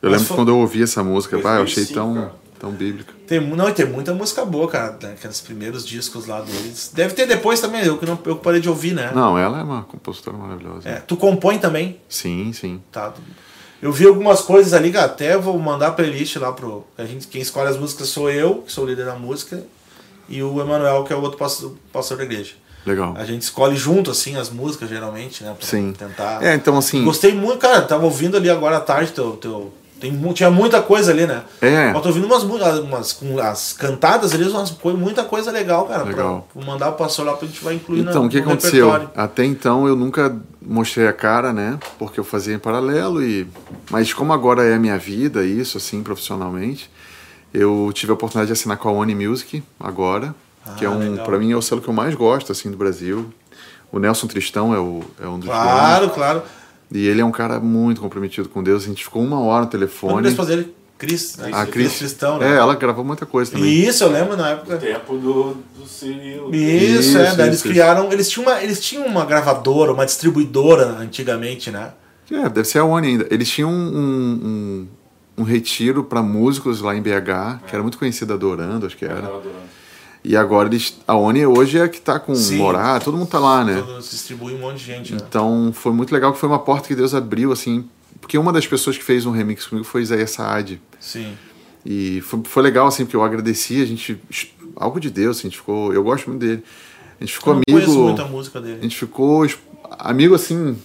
[0.01, 2.40] Eu Mas lembro foi- quando eu ouvi essa música, pá, eu achei 2005, tão, cara.
[2.61, 3.11] Tão bíblica.
[3.25, 5.13] Tem, não, tem muita música boa, cara, né?
[5.17, 6.91] aqueles primeiros discos lá deles.
[6.93, 9.11] Deve ter depois também, eu que não eu parei de ouvir, né?
[9.15, 10.87] Não, ela é uma compositora maravilhosa.
[10.87, 12.79] É, tu compõe também, Sim, sim.
[12.91, 13.13] Tá.
[13.81, 16.85] Eu vi algumas coisas ali até vou mandar a playlist lá pro.
[16.95, 19.63] A gente, quem escolhe as músicas sou eu, que sou o líder da música,
[20.29, 22.53] e o Emanuel, que é o outro pastor, pastor da igreja.
[22.85, 23.15] Legal.
[23.17, 25.55] A gente escolhe junto, assim, as músicas, geralmente, né?
[25.57, 25.93] Pra Sim.
[25.93, 26.43] tentar.
[26.43, 27.03] É, então assim.
[27.03, 27.81] Gostei muito, cara.
[27.81, 29.31] Tava ouvindo ali agora à tarde teu.
[29.31, 31.43] teu tem, tinha muita coisa ali, né?
[31.61, 31.91] É.
[31.95, 35.99] Eu tô ouvindo umas, umas com as cantadas ali, umas, coi- muita coisa legal, cara.
[36.01, 36.47] pra- Legal.
[36.53, 38.87] Vou mandar o pastor lá pra gente vai incluir na- Então, o que aconteceu?
[38.91, 39.11] repertório.
[39.15, 41.77] Até então eu nunca mostrei a cara, né?
[41.99, 43.47] Porque eu fazia em paralelo e
[43.89, 46.89] mas como agora é a minha vida isso assim profissionalmente,
[47.53, 50.33] eu tive a oportunidade de assinar com a Oni Music agora
[50.77, 52.77] que é Ah, um, para mim é o selo que eu mais gosto assim do
[52.77, 53.31] Brasil.
[53.91, 56.15] O Nelson Tristão é, o, é um dos Claro, donos.
[56.15, 56.43] claro.
[56.91, 58.83] E ele é um cara muito comprometido com Deus.
[58.83, 60.27] A gente ficou uma hora no O telefone.
[60.27, 60.75] esposa dele?
[60.97, 61.35] Cris.
[61.37, 61.49] né?
[61.53, 62.53] A Cris, Cristão, né?
[62.53, 63.71] É, ela gravou muita coisa também.
[63.73, 64.77] Isso, eu lembro na época.
[64.77, 66.53] Tempo do, do Cirilo.
[66.53, 67.27] Isso, é.
[67.27, 68.11] Isso, Daí eles isso, criaram.
[68.11, 71.91] Eles tinham, uma, eles tinham uma gravadora, uma distribuidora antigamente, né?
[72.29, 73.27] É, deve ser a ONI ainda.
[73.31, 74.87] Eles tinham um,
[75.37, 79.05] um, um retiro para músicos lá em BH, que era muito conhecido adorando, acho que
[79.05, 79.21] Eu era.
[79.21, 79.71] tava adorando.
[80.23, 80.99] E agora eles.
[81.07, 82.57] A ONI hoje é a que tá com Sim.
[82.57, 83.81] Morá, todo mundo tá lá, né?
[83.85, 85.19] Todos distribuem um monte de gente, né?
[85.27, 87.85] Então foi muito legal que foi uma porta que Deus abriu, assim.
[88.19, 90.79] Porque uma das pessoas que fez um remix comigo foi Isaías Saad.
[90.99, 91.33] Sim.
[91.83, 94.21] E foi, foi legal, assim, porque eu agradeci, a gente.
[94.75, 95.91] Algo de Deus, assim, a gente ficou.
[95.91, 96.63] Eu gosto muito dele.
[97.19, 98.03] A gente ficou eu não conheço amigo.
[98.05, 98.79] muito a música A dele.
[98.83, 99.47] gente ficou
[99.97, 100.77] amigo assim,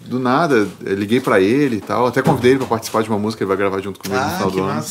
[0.00, 0.66] do nada.
[0.84, 2.06] Eu liguei pra ele e tal.
[2.06, 4.26] Até convidei ele pra participar de uma música que ele vai gravar junto comigo no
[4.26, 4.84] Ah, final que do ano.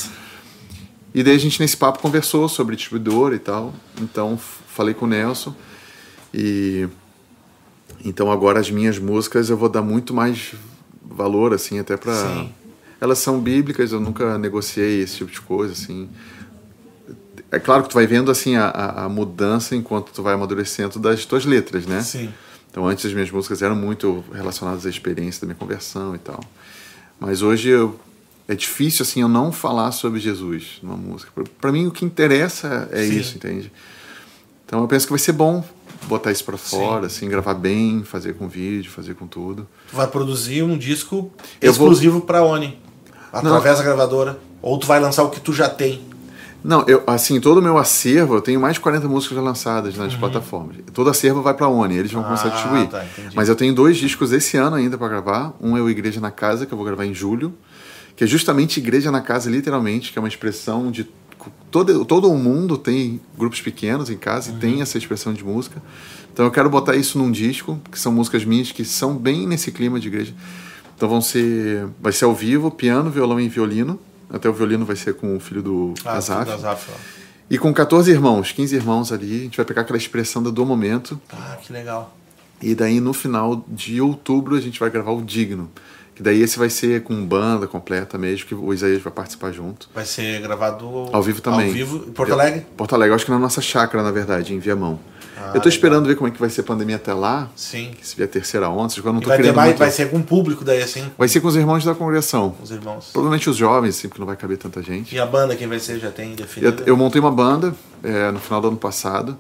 [1.18, 3.74] E daí a gente nesse papo conversou sobre distribuidora e tal.
[4.00, 5.52] Então falei com o Nelson.
[6.32, 6.88] E
[8.06, 10.54] então agora as minhas músicas eu vou dar muito mais
[11.04, 12.54] valor assim até Sim.
[13.02, 16.08] elas são bíblicas, eu nunca negociei esse tipo de coisa assim.
[17.52, 21.00] É claro que tu vai vendo assim a, a, a mudança enquanto tu vai amadurecendo
[21.00, 22.04] das tuas letras, né?
[22.04, 22.32] Sim.
[22.70, 26.40] Então antes as minhas músicas eram muito relacionadas à experiência da minha conversão e tal.
[27.20, 28.00] Mas hoje eu,
[28.48, 31.32] é difícil assim eu não falar sobre Jesus numa música.
[31.60, 33.18] Pra mim o que interessa é Sim.
[33.20, 33.72] isso, entende?
[34.66, 35.64] Então eu penso que vai ser bom
[36.08, 39.68] botar isso pra fora, assim, gravar bem, fazer com vídeo, fazer com tudo.
[39.90, 41.32] Tu vai produzir um disco
[41.62, 42.78] Eu vou- exclusivo pra Oni.
[43.32, 44.38] Através da gravadora.
[44.62, 46.02] Ou tu vai lançar o que tu já tem.
[46.64, 49.96] Não, eu assim, todo o meu acervo, eu tenho mais de 40 músicas já lançadas
[49.96, 50.76] nas plataformas.
[50.94, 52.52] Todo acervo vai pra Oni, eles vão começar a Uhum.
[52.52, 52.88] Ah, distribuir.
[52.90, 53.06] tá.
[53.36, 55.54] Mas eu tenho dois discos esse ano ainda pra gravar.
[55.62, 57.54] Um é o Igreja na Casa, que eu vou gravar em julho,
[58.18, 61.08] que é justamente Igreja na Casa, literalmente, que é uma expressão de
[61.72, 64.58] todo, todo mundo tem grupos pequenos em casa Uhum.
[64.58, 65.82] e tem essa expressão de música.
[66.34, 69.72] Então eu quero botar isso num disco, que são músicas minhas que são bem nesse
[69.72, 70.34] clima de igreja.
[70.96, 74.00] Então vão ser, vai ser ao vivo, piano, violão e violino.
[74.30, 76.52] Até o violino vai ser com o filho do Ah, Azaf.
[76.52, 76.90] Azaf.
[77.50, 81.20] E com 14 irmãos, 15 irmãos ali, a gente vai pegar aquela expressão do momento.
[81.32, 82.14] Ah, que legal.
[82.62, 85.70] E daí no final de outubro a gente vai gravar o Digno.
[86.18, 89.88] Que daí esse vai ser com banda completa mesmo, que o Isaías vai participar junto.
[89.94, 91.68] Vai ser gravado Ao vivo também.
[91.68, 92.66] Ao vivo em Porto Alegre?
[92.76, 95.00] Porto Alegre, acho que na nossa chácara, na verdade, em Viamão.
[95.38, 97.92] Ah, eu tô esperando ver como é que vai ser a pandemia até lá, Sim.
[98.02, 99.78] se vier a terceira onda, eu não E tô vai, ter mais, muito.
[99.78, 102.56] vai ser com o público daí, assim, Vai ser com os irmãos da congregação.
[102.64, 103.10] os irmãos.
[103.14, 105.14] Provavelmente os jovens, assim, porque não vai caber tanta gente.
[105.14, 106.84] E a banda, quem vai ser, já tem Eu, definido?
[106.88, 109.38] eu montei uma banda é, no final do ano passado,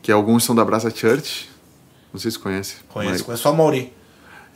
[0.00, 1.50] que alguns são da Brasa Church.
[2.12, 2.76] Não sei se conhece.
[2.88, 3.92] Conheço, mas- conheço só o Mauri.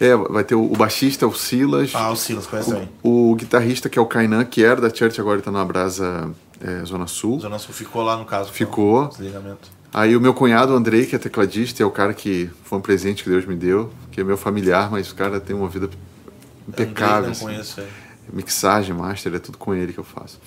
[0.00, 1.92] É, vai ter o, o baixista, o Silas.
[1.94, 2.88] Ah, o Silas, conhece também.
[3.02, 5.64] O, o guitarrista, que é o Kainan, que era da Church, agora ele tá na
[5.64, 6.30] Brasa
[6.60, 7.40] é, Zona Sul.
[7.40, 8.52] Zona Sul ficou lá no caso.
[8.52, 9.08] Ficou.
[9.08, 9.70] Desligamento.
[9.92, 12.80] Aí o meu cunhado, o Andrei, que é tecladista, é o cara que foi um
[12.80, 15.88] presente que Deus me deu, que é meu familiar, mas o cara tem uma vida
[16.66, 17.06] impecável.
[17.06, 17.44] Andrei, não assim.
[17.44, 17.90] conheço ele.
[18.32, 20.40] Mixagem, master, é tudo com ele que eu faço.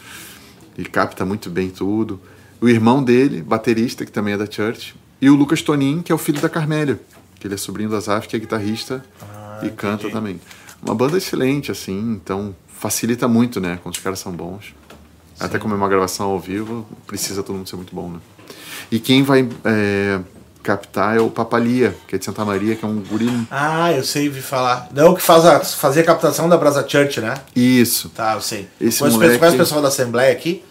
[0.77, 2.19] E capta muito bem tudo.
[2.59, 4.95] O irmão dele, baterista, que também é da Church.
[5.21, 6.99] E o Lucas Tonin, que é o filho da Carmélia,
[7.39, 10.13] que ele é sobrinho do Azaf, que é guitarrista Ah, e canta entendi.
[10.13, 10.41] também.
[10.81, 13.79] Uma banda excelente, assim, então facilita muito, né?
[13.81, 14.73] Quando os caras são bons.
[15.39, 18.19] Até como é uma gravação ao vivo, precisa todo mundo ser muito bom, né?
[18.91, 20.19] E quem vai é,
[20.63, 23.29] captar é o Papalia, que é de Santa Maria, que é um guri.
[23.51, 24.87] Ah, eu sei, vi falar.
[24.93, 27.35] Não é o que faz a, fazia a captação da Brasa Church, né?
[27.55, 28.09] Isso.
[28.09, 28.67] Tá, eu sei.
[28.81, 30.63] Esse moleque- conheço o pessoal da Assembleia aqui,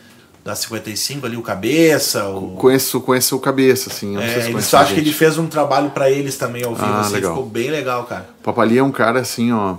[0.46, 2.52] da 55 ali, o Cabeça, o...
[2.52, 4.12] Conheço, conheço o Cabeça, assim.
[4.14, 7.00] Não É, eles acho que ele fez um trabalho pra eles também ao vivo, Ah,
[7.00, 7.34] assim, legal.
[7.34, 8.28] ficou bem legal, cara.
[8.38, 9.74] O Papali é um cara assim, ó,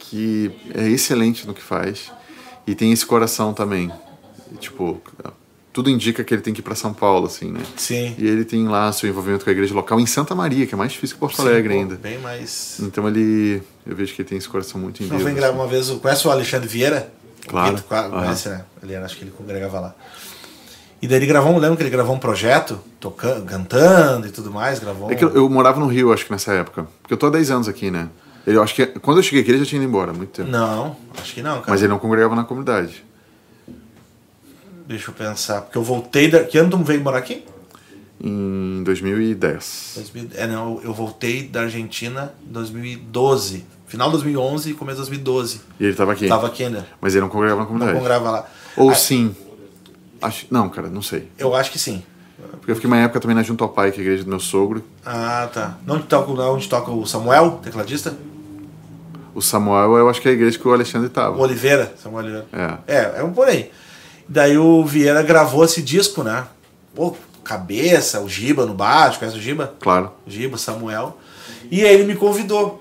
[0.00, 2.10] que é excelente no que faz
[2.66, 3.88] e tem esse coração também.
[4.52, 5.00] E, tipo,
[5.72, 7.60] tudo indica que ele tem que ir para São Paulo, assim, né?
[7.76, 8.12] Sim.
[8.18, 10.76] E ele tem lá seu envolvimento com a igreja local em Santa Maria, que é
[10.76, 11.94] mais difícil que Porto Alegre Sim, pô, ainda.
[11.94, 12.78] Bem mais.
[12.80, 15.22] Então ele, eu vejo que ele tem esse coração muito em Não Deus.
[15.22, 15.40] vem assim.
[15.40, 15.88] gravar uma vez.
[15.88, 17.12] Conhece o Alexandre Vieira?
[17.46, 17.68] Claro.
[17.68, 18.22] O Vitor, claro, Aham.
[18.24, 18.64] Conhece, né?
[18.82, 19.94] Ele era, acho que ele congregava lá.
[21.02, 24.78] E daí ele gravou, lembra que ele gravou um projeto, tocando, cantando e tudo mais,
[24.78, 25.10] gravou.
[25.10, 26.86] É que eu, eu morava no Rio, acho que nessa época.
[27.00, 28.08] Porque eu tô há 10 anos aqui, né?
[28.46, 30.50] Ele, eu acho que quando eu cheguei aqui ele já tinha ido embora muito tempo.
[30.50, 31.70] Não, acho que não, cara.
[31.70, 33.04] Mas ele não congregava na comunidade.
[34.86, 35.62] Deixa eu pensar.
[35.62, 36.28] Porque eu voltei.
[36.28, 36.44] Da...
[36.44, 37.44] Que ano tu veio morar aqui?
[38.22, 39.92] Em 2010.
[39.96, 43.64] 2000 É, não, eu voltei da Argentina em 2012.
[43.90, 45.60] Final de 2011 e começo de 2012.
[45.80, 46.28] E ele tava aqui.
[46.28, 46.86] Tava aqui ainda.
[47.00, 47.98] Mas ele não congregava na Não comunidade.
[47.98, 48.46] congregava lá.
[48.76, 49.34] Ou Ah, sim.
[50.22, 51.28] Acho, não, cara, não sei.
[51.36, 52.00] Eu acho que sim.
[52.52, 54.30] Porque eu fiquei uma época também na Junto ao Pai, que é a igreja do
[54.30, 54.84] meu sogro.
[55.04, 55.76] Ah, tá.
[55.88, 58.14] Onde toca, onde toca o Samuel, tecladista?
[59.34, 61.36] O Samuel, eu acho que é a igreja que o Alexandre O tava.
[61.40, 61.92] Oliveira.
[62.00, 62.46] Samuel Oliveira.
[62.86, 62.94] É.
[62.96, 63.72] É, é um por aí.
[64.28, 66.44] Daí o Vieira gravou esse disco, né?
[66.94, 69.74] Pô, cabeça, o Giba no baixo, conhece o Giba?
[69.80, 70.12] Claro.
[70.28, 71.18] Giba, Samuel.
[71.70, 72.80] E aí ele me convidou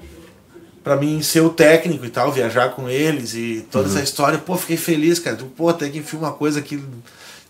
[0.83, 3.95] pra mim ser o técnico e tal, viajar com eles e toda Uhum.
[3.95, 4.37] essa história.
[4.39, 5.35] Pô, fiquei feliz, cara.
[5.35, 6.83] Tipo, Pô, tem que enfim uma coisa que,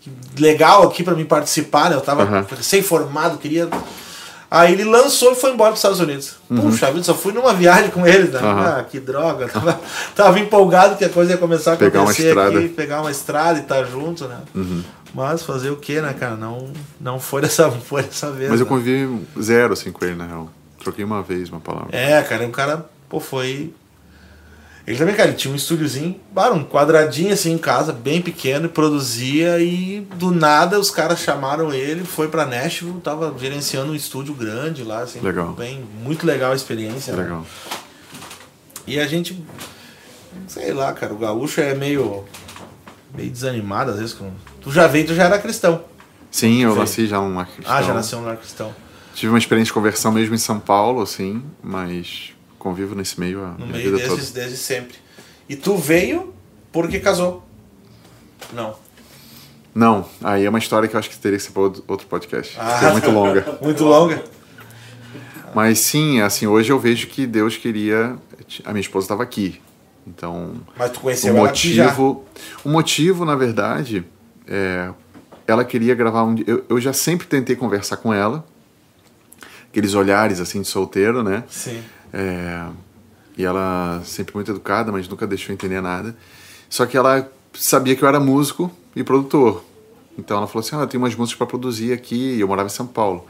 [0.00, 1.96] que legal aqui pra mim participar, né?
[1.96, 2.46] Eu tava Aham.
[2.56, 3.68] recém-formado, queria.
[4.50, 6.36] Aí ele lançou e foi embora pros Estados Unidos.
[6.48, 8.40] Puxa vida, só fui numa viagem com ele, né?
[8.40, 8.48] Uhum.
[8.58, 9.46] Ah, que droga.
[9.48, 9.80] Tava,
[10.16, 12.58] tava empolgado que a coisa ia começar a Pegar uma acontecer estrada.
[12.58, 14.38] aqui, pegar uma estrada e estar junto, né?
[14.52, 14.82] Uhum.
[15.14, 16.34] Mas fazer o que, né, cara?
[16.34, 16.68] Não,
[17.00, 18.50] não foi dessa, foi dessa vez.
[18.50, 18.68] Mas eu né?
[18.70, 20.50] convivi zero assim com ele, na real.
[20.82, 21.88] Troquei uma vez uma palavra.
[21.96, 23.74] É, cara, o cara, pô, foi.
[24.86, 26.18] Ele também, cara, ele tinha um estúdiozinho,
[26.54, 31.72] um quadradinho assim em casa, bem pequeno, e produzia e do nada os caras chamaram
[31.72, 35.20] ele, foi pra Nashville, tava gerenciando um estúdio grande lá, assim.
[35.20, 35.52] Legal.
[35.52, 37.14] Bem, muito legal a experiência.
[37.14, 37.22] né?
[37.22, 37.44] Legal.
[38.86, 39.44] E a gente,
[40.48, 42.24] sei lá, cara, o gaúcho é meio
[43.14, 44.30] meio desanimado às vezes com
[44.60, 45.84] Tu já veio, tu já era cristão.
[46.30, 47.74] Sim, eu nasci já num lar cristão.
[47.76, 48.74] Ah, já nasceu um lar cristão.
[49.14, 53.48] Tive uma experiência de conversão mesmo em São Paulo, assim, mas convivo nesse meio a
[53.52, 54.40] No minha meio vida desde, toda.
[54.40, 54.96] desde sempre.
[55.48, 56.32] E tu veio
[56.70, 57.44] porque casou.
[58.52, 58.76] Não.
[59.74, 62.56] Não, aí é uma história que eu acho que teria que ser para outro podcast.
[62.58, 62.88] Ah.
[62.88, 63.58] é muito longa.
[63.62, 64.22] Muito longa.
[65.54, 68.16] Mas sim, assim, hoje eu vejo que Deus queria.
[68.64, 69.60] A minha esposa estava aqui.
[70.06, 71.40] Então, Mas tu o conheceu já.
[71.40, 72.24] motivo,
[72.64, 74.04] o motivo, na verdade,
[74.46, 74.90] é,
[75.46, 76.36] ela queria gravar um.
[76.46, 78.44] Eu, eu já sempre tentei conversar com ela,
[79.68, 81.44] aqueles olhares assim de solteiro, né?
[81.48, 81.82] Sim.
[82.12, 82.66] É,
[83.36, 86.14] e ela sempre muito educada, mas nunca deixou entender nada.
[86.68, 89.64] Só que ela sabia que eu era músico e produtor.
[90.18, 92.38] Então ela falou assim: ah, eu tenho umas músicas para produzir aqui.
[92.38, 93.26] Eu morava em São Paulo.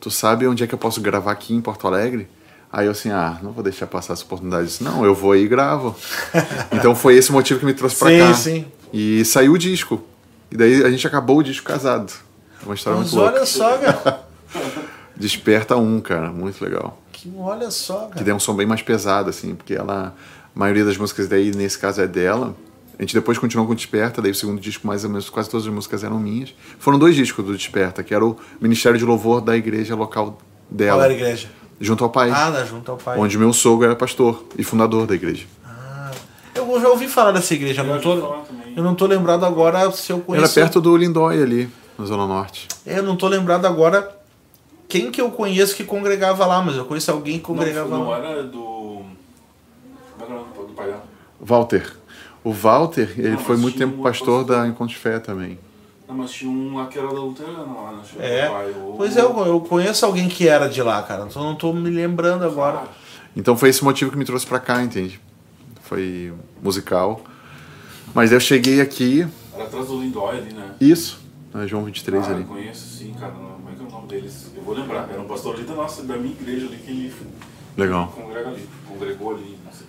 [0.00, 2.28] Tu sabe onde é que eu posso gravar aqui em Porto Alegre?
[2.70, 4.66] Aí eu assim, ah, não vou deixar passar essa oportunidade.
[4.66, 5.96] Disse, não, eu vou aí e gravo.
[6.72, 8.34] então foi esse motivo que me trouxe pra Sim, cá.
[8.34, 8.66] sim.
[8.92, 10.02] E saiu o disco.
[10.50, 12.12] E daí a gente acabou o disco casado.
[12.62, 13.36] É uma história Mas muito louca.
[13.38, 14.26] olha só, cara.
[15.16, 17.00] Desperta um, cara, muito legal.
[17.12, 18.24] Que, olha só, Que cara.
[18.24, 20.14] tem um som bem mais pesado, assim, porque ela.
[20.54, 22.54] A maioria das músicas daí, nesse caso, é dela.
[22.98, 25.50] A gente depois continuou com o Desperta, daí o segundo disco, mais ou menos, quase
[25.50, 26.54] todas as músicas eram minhas.
[26.78, 30.38] Foram dois discos do Desperta, que era o Ministério de Louvor da igreja local
[30.70, 31.48] dela, Qual era a igreja?
[31.78, 33.18] junto ao pai, Ah, da junto ao pai.
[33.18, 35.44] onde meu sogro era pastor e fundador da igreja.
[35.62, 36.10] Ah,
[36.54, 37.82] eu já ouvi falar dessa igreja.
[37.82, 38.14] Eu não, tô,
[38.74, 40.58] eu não tô lembrado agora se eu conheço.
[40.58, 41.68] Era perto do Lindóia ali,
[41.98, 42.66] na Zona Norte.
[42.86, 44.15] Eu não tô lembrado agora
[44.88, 48.08] quem que eu conheço que congregava lá, mas eu conheço alguém que Não, congregava não
[48.10, 48.18] lá.
[48.18, 48.58] era do.
[48.58, 49.06] Como
[50.20, 51.04] é que era o nome do pai dela?
[51.40, 51.96] Walter.
[52.44, 54.56] O Walter, ele Não, foi muito tempo um pastor pastor.
[54.62, 55.58] da Encontro de Fé também.
[56.08, 57.98] Não, mas tinha um lá que era da Luterana lá, né?
[58.02, 58.38] Acho que É.
[58.38, 61.28] era o pai, Pois é, eu, eu conheço alguém que era de lá, cara.
[61.30, 62.84] Só não tô me lembrando agora.
[63.36, 65.20] Então foi esse motivo que me trouxe pra cá, entende?
[65.82, 66.32] Foi
[66.62, 67.20] musical.
[68.14, 70.70] Mas eu cheguei aqui, Era atrás do Lindóia ali, né?
[70.80, 71.18] isso,
[71.52, 72.42] na João 23 ah, ali.
[72.42, 73.32] eu conheço sim, cara.
[73.32, 74.45] Não- Como é que é o nome deles?
[74.66, 75.08] Vou lembrar.
[75.08, 77.14] Era um pastor ali da nossa, da minha igreja ali que ele
[77.76, 78.08] Legal.
[78.08, 78.68] congrega ali.
[78.88, 79.86] Congregou ali, não sei.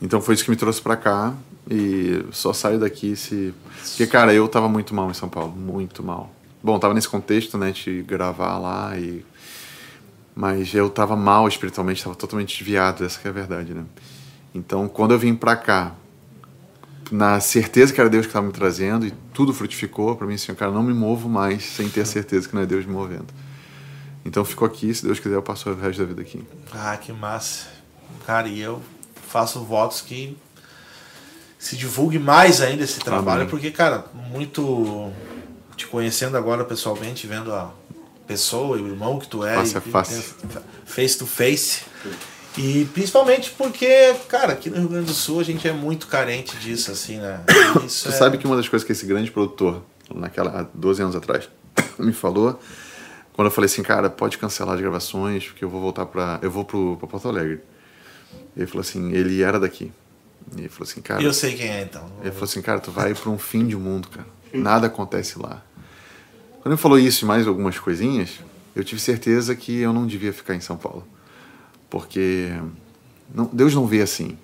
[0.00, 1.34] Então foi isso que me trouxe pra cá
[1.68, 3.52] e só saio daqui se.
[3.88, 6.32] Porque, cara, eu tava muito mal em São Paulo, muito mal.
[6.62, 9.24] Bom, tava nesse contexto, né, de gravar lá e.
[10.32, 13.84] Mas eu tava mal espiritualmente, tava totalmente desviado, essa que é a verdade, né?
[14.54, 15.92] Então, quando eu vim pra cá,
[17.10, 20.54] na certeza que era Deus que estava me trazendo e tudo frutificou para mim assim,
[20.54, 23.26] cara, não me movo mais sem ter a certeza que não é Deus me movendo.
[24.24, 26.44] Então fico aqui, se Deus quiser eu passo o resto da vida aqui.
[26.72, 27.66] Ah, que massa.
[28.26, 28.80] Cara, e eu
[29.28, 30.36] faço votos que
[31.58, 33.48] se divulgue mais ainda esse trabalho, Amém.
[33.50, 35.10] porque, cara, muito
[35.76, 37.70] te conhecendo agora pessoalmente, vendo a
[38.26, 40.34] pessoa e o irmão que tu é, Face a face.
[40.84, 41.82] face to face.
[42.58, 46.56] E principalmente porque, cara, aqui no Rio Grande do Sul a gente é muito carente
[46.56, 47.40] disso, assim, né?
[47.86, 49.82] Isso Você é- sabe que uma das coisas que esse grande produtor,
[50.14, 51.48] naquela há 12 anos atrás,
[51.98, 52.60] me falou,
[53.32, 56.50] quando eu falei assim, cara, pode cancelar as gravações, porque eu vou voltar para eu
[56.50, 57.60] vou pro pra Porto Alegre.
[58.56, 59.92] Ele falou assim, ele era daqui.
[60.56, 62.10] E ele falou assim, cara, Eu sei quem é, então.
[62.20, 64.26] ele falou assim, cara, tu vai para um fim de mundo, cara.
[64.52, 65.62] Nada acontece lá.
[66.60, 68.40] Quando ele falou isso e mais algumas coisinhas,
[68.74, 71.06] eu tive certeza que eu não devia ficar em São Paulo.
[71.88, 72.50] Porque
[73.34, 74.36] não- Deus não vê assim.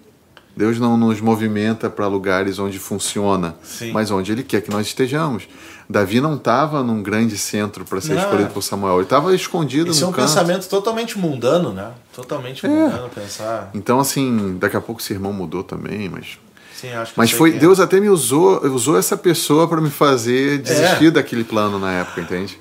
[0.57, 3.93] Deus não nos movimenta para lugares onde funciona, Sim.
[3.93, 5.47] mas onde Ele quer que nós estejamos.
[5.89, 8.23] Davi não estava num grande centro para ser Não.
[8.23, 8.95] escolhido por Samuel.
[8.97, 10.27] Ele estava escondido Esse é no um canto.
[10.29, 11.91] pensamento totalmente mundano, né?
[12.15, 13.71] Totalmente mundano pensar.
[13.75, 16.39] Então, assim, daqui a pouco esse irmão mudou também, mas
[16.75, 17.59] Sim, acho que Mas foi é.
[17.59, 21.11] Deus até me usou, usou essa pessoa para me fazer desistir É.
[21.11, 22.59] daquele plano na época, entende?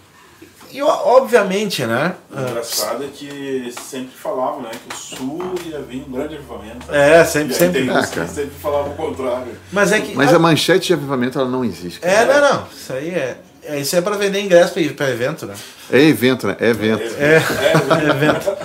[0.76, 2.16] E obviamente, né?
[2.30, 4.72] O engraçado é que sempre falavam, né?
[4.72, 6.94] Que o Sul ia vir um grande avivamento.
[6.94, 7.86] É, sempre, E aí sempre.
[7.86, 9.56] tem Ah, sempre falavam o contrário.
[9.72, 10.14] Mas é que.
[10.14, 12.02] Mas a manchete de avivamento ela não existe.
[12.02, 12.68] É, não, não.
[12.68, 13.38] Isso aí é.
[13.64, 15.56] É, isso é pra vender ingresso pra, pra evento, né?
[15.90, 16.58] É evento, né?
[16.60, 17.04] É evento.
[17.20, 17.36] É,
[18.04, 18.58] é evento.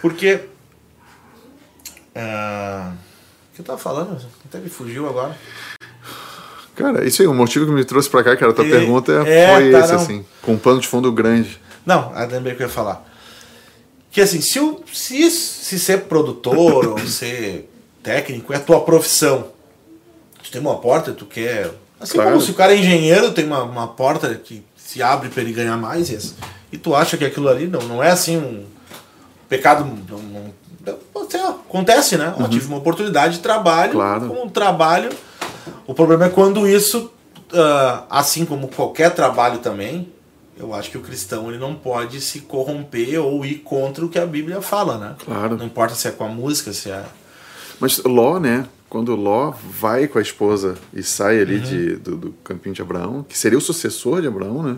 [0.00, 0.40] Porque.
[2.14, 2.92] ah,
[3.52, 4.16] o que eu tava falando?
[4.44, 5.36] Até me fugiu agora.
[6.78, 9.12] Cara, isso aí, o motivo que me trouxe pra cá, cara, a tua E- pergunta
[9.26, 10.00] é, foi tá, esse, não.
[10.00, 10.24] assim.
[10.40, 11.60] Com um pano de fundo grande.
[11.84, 13.04] Não, ah, lembrei que eu ia falar.
[14.10, 17.68] Que assim, se, o, se, se ser produtor ou ser
[18.02, 19.48] técnico é a tua profissão.
[20.42, 21.70] Tu tem uma porta, tu quer.
[22.00, 22.30] Assim Claro.
[22.30, 25.52] como se o cara é engenheiro, tem uma, uma porta que se abre para ele
[25.52, 26.34] ganhar mais, e, essa-
[26.72, 28.64] e tu acha que aquilo ali não, não é assim um
[29.48, 29.84] pecado.
[29.84, 30.54] Não, não-
[31.12, 32.32] pode ser, acontece, né?
[32.38, 34.28] Eu tive uma oportunidade de trabalho, Claro.
[34.28, 35.10] como um trabalho.
[35.88, 37.10] O problema é quando isso,
[37.52, 40.12] ah, assim como qualquer trabalho também,
[40.58, 44.18] eu acho que o cristão ele não pode se corromper ou ir contra o que
[44.18, 45.16] a Bíblia fala, né?
[45.24, 45.56] Claro.
[45.56, 47.04] Não importa se é com a música, se é.
[47.80, 48.66] Mas Ló, né?
[48.90, 51.42] Quando Ló vai com a esposa e sai Uhum.
[51.42, 54.76] ali de, do, do campinho de Abraão, que seria o sucessor de Abraão, né?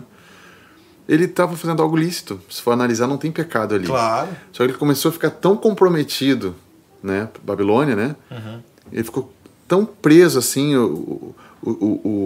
[1.09, 2.39] Ele estava fazendo algo lícito.
[2.49, 3.85] Se for analisar, não tem pecado ali.
[3.85, 4.29] Claro.
[4.53, 6.55] Só que ele começou a ficar tão comprometido,
[7.03, 7.27] né?
[7.43, 8.15] Babilônia, né?
[8.29, 8.61] Uhum.
[8.93, 9.33] Ele ficou
[9.71, 11.33] tão preso assim, o,
[11.63, 11.69] o,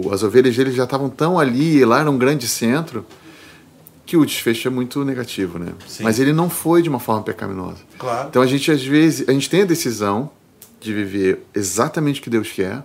[0.04, 3.06] o, as ovelhas dele já estavam tão ali, lá era um grande centro,
[4.04, 5.68] que o desfecho é muito negativo, né?
[5.86, 6.02] Sim.
[6.02, 7.78] Mas ele não foi de uma forma pecaminosa.
[7.96, 8.26] Claro.
[8.30, 10.28] Então a gente às vezes, a gente tem a decisão
[10.80, 12.82] de viver exatamente o que Deus quer,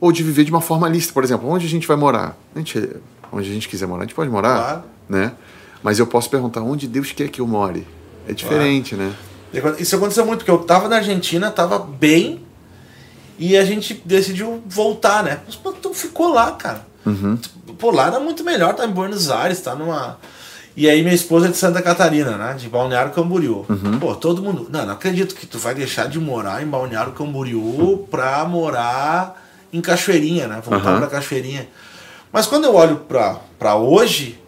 [0.00, 2.38] ou de viver de uma forma lícita, por exemplo, onde a gente vai morar?
[2.54, 2.88] A gente,
[3.32, 4.82] onde a gente quiser morar, a gente pode morar, Claro.
[5.08, 5.32] né?
[5.82, 7.84] Mas eu posso perguntar onde Deus quer que eu more.
[8.28, 9.12] É diferente, né?
[9.80, 12.45] Isso aconteceu muito, porque eu tava na Argentina, tava bem,
[13.38, 15.40] e a gente decidiu voltar, né?
[15.46, 16.86] Mas tu ficou lá, cara.
[17.78, 20.18] Pô, lá era muito melhor, tá em Buenos Aires, tá numa.
[20.76, 22.54] E aí minha esposa é de Santa Catarina, né?
[22.54, 23.64] De Balneário Camboriú.
[24.00, 24.66] Pô, todo mundo.
[24.70, 29.42] Não, não acredito que tu vai deixar de morar em Balneário Camboriú pra morar
[29.72, 30.62] em Cachoeirinha, né?
[30.64, 30.98] Voltar Aham.
[31.00, 31.68] pra Cachoeirinha.
[32.32, 34.38] Mas quando eu olho pra, pra hoje,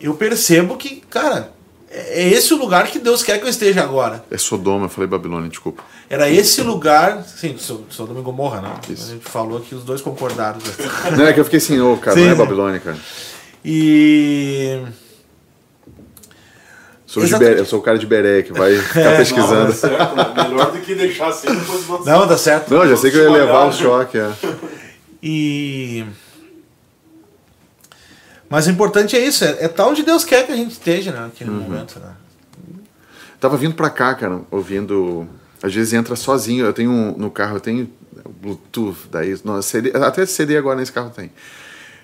[0.00, 1.52] eu percebo que, cara,
[1.90, 4.24] é é esse o lugar que Deus quer que eu esteja agora.
[4.30, 5.82] É Sodoma, eu falei Babilônia, desculpa.
[6.10, 7.22] Era esse lugar.
[7.24, 8.74] Sim, sou, sou do Gomorra, né?
[8.88, 9.10] Isso.
[9.10, 10.58] A gente falou que os dois concordaram.
[11.16, 12.34] Não, é que eu fiquei assim, ô, cara, Sim, não é.
[12.34, 12.96] Babilônia, cara.
[13.64, 14.82] E.
[17.06, 17.22] Sou.
[17.38, 19.70] Beré, eu sou o cara de Beré que vai ficar Não, pesquisando.
[19.70, 20.34] é certo, né?
[20.48, 22.72] Melhor do que deixar assim depois Não, dá certo.
[22.72, 23.72] Não, já sei que eu ia levar um Olhar.
[23.72, 24.32] choque, é.
[25.22, 26.04] E.
[28.48, 31.12] Mas o importante é isso, é, é tá onde Deus quer que a gente esteja,
[31.12, 31.20] né?
[31.20, 31.56] Naquele Uhum.
[31.60, 32.12] momento, né?
[33.38, 35.28] Tava vindo pra cá, cara, ouvindo.
[35.62, 36.64] Às vezes entra sozinho.
[36.66, 37.88] Eu tenho um- no carro, eu tenho
[38.40, 39.36] Bluetooth, daí.
[39.44, 41.30] Não, CD, até CD agora nesse carro tem.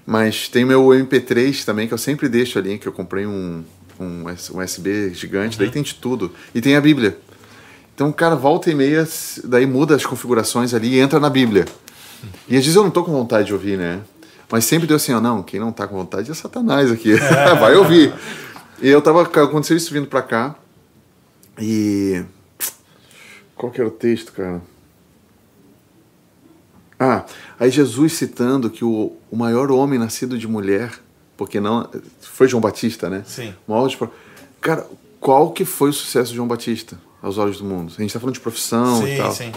[0.06, 3.64] Mas tem meu MP3 também, que eu sempre deixo ali, que eu comprei um,
[3.98, 6.32] um um USB gigante, daí tem de tudo.
[6.54, 7.16] E tem a Bíblia.
[7.94, 9.06] Então, cara, volta e meia,
[9.44, 11.64] daí muda as configurações ali e entra na Bíblia.
[12.48, 14.00] E às vezes eu não tô com vontade de ouvir, né?
[14.50, 17.14] Mas sempre deu assim, ó, não, quem não tá com vontade é Satanás aqui.
[17.60, 18.12] Vai ouvir.
[18.82, 20.56] E eu tava, aconteceu isso vindo pra cá.
[21.58, 22.22] E.
[23.56, 24.60] Qual que era o texto, cara?
[26.98, 27.24] Ah,
[27.58, 30.92] aí Jesus citando que o, o maior homem nascido de mulher,
[31.36, 31.88] porque não.
[32.20, 33.22] Foi João Batista, né?
[33.26, 33.52] Sim.
[33.66, 33.98] Maior de
[34.60, 34.86] Cara,
[35.20, 37.92] qual que foi o sucesso de João Batista aos olhos do mundo?
[37.96, 39.32] A gente tá falando de profissão e sim, tal.
[39.32, 39.52] sim.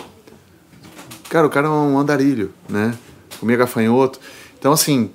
[1.29, 2.97] Cara, o cara é um andarilho, né?
[3.39, 4.19] Comia gafanhoto.
[4.57, 5.11] Então, assim,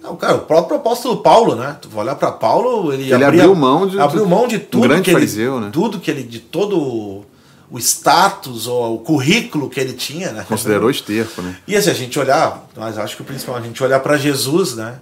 [0.00, 1.76] Não, cara, o próprio apóstolo Paulo, né?
[1.82, 4.60] Tu vai olhar pra Paulo, ele, Ele abria- abriu mão de- abriu mão de um
[4.60, 5.70] tudo grande que ele, fariseu, né?
[5.72, 7.24] tudo que ele de todo
[7.70, 10.44] o- status ou o currículo que ele tinha, né?
[10.48, 11.56] considerou esterco, né?
[11.66, 14.74] E assim, a gente olhar, mas acho que o principal, a gente olhar para Jesus,
[14.74, 14.98] né?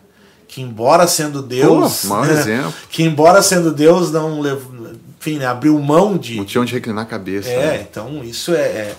[0.48, 2.40] Que embora sendo Deus, Pô, maior né?
[2.40, 2.72] exemplo.
[2.88, 5.46] que embora sendo Deus não levou, enfim, né?
[5.46, 7.48] abriu mão de Não tinha onde reclinar a cabeça.
[7.48, 7.86] É, né?
[7.90, 8.96] então isso é, é-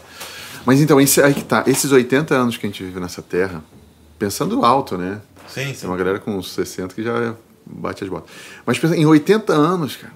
[0.66, 1.64] Mas então, esse, aí que tá.
[1.66, 3.64] Esses 80 anos que a gente vive nessa terra,
[4.20, 5.22] pensando alto, né?
[5.48, 5.74] sim, sim.
[5.82, 7.34] Tem uma galera com uns 60 que já
[7.66, 8.30] bate as botas.
[8.66, 10.12] Mas pensa, em 80 anos, cara,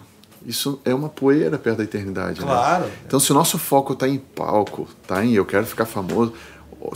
[0.46, 2.46] isso é uma poeira perto da eternidade, né?
[2.48, 2.86] Claro.
[3.06, 6.34] Então, se o nosso foco tá em palco, tá em eu quero ficar famoso,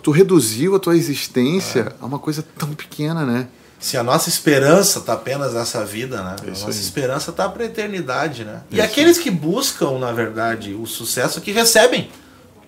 [0.01, 1.93] tu reduziu a tua existência É.
[2.01, 3.47] a uma coisa tão pequena, né?
[3.79, 6.35] Se a nossa esperança tá apenas nessa vida, né?
[6.41, 6.83] A Isso nossa aí.
[6.83, 8.61] esperança tá para eternidade, né?
[8.71, 12.09] E Isso aqueles que buscam, na verdade, o sucesso que recebem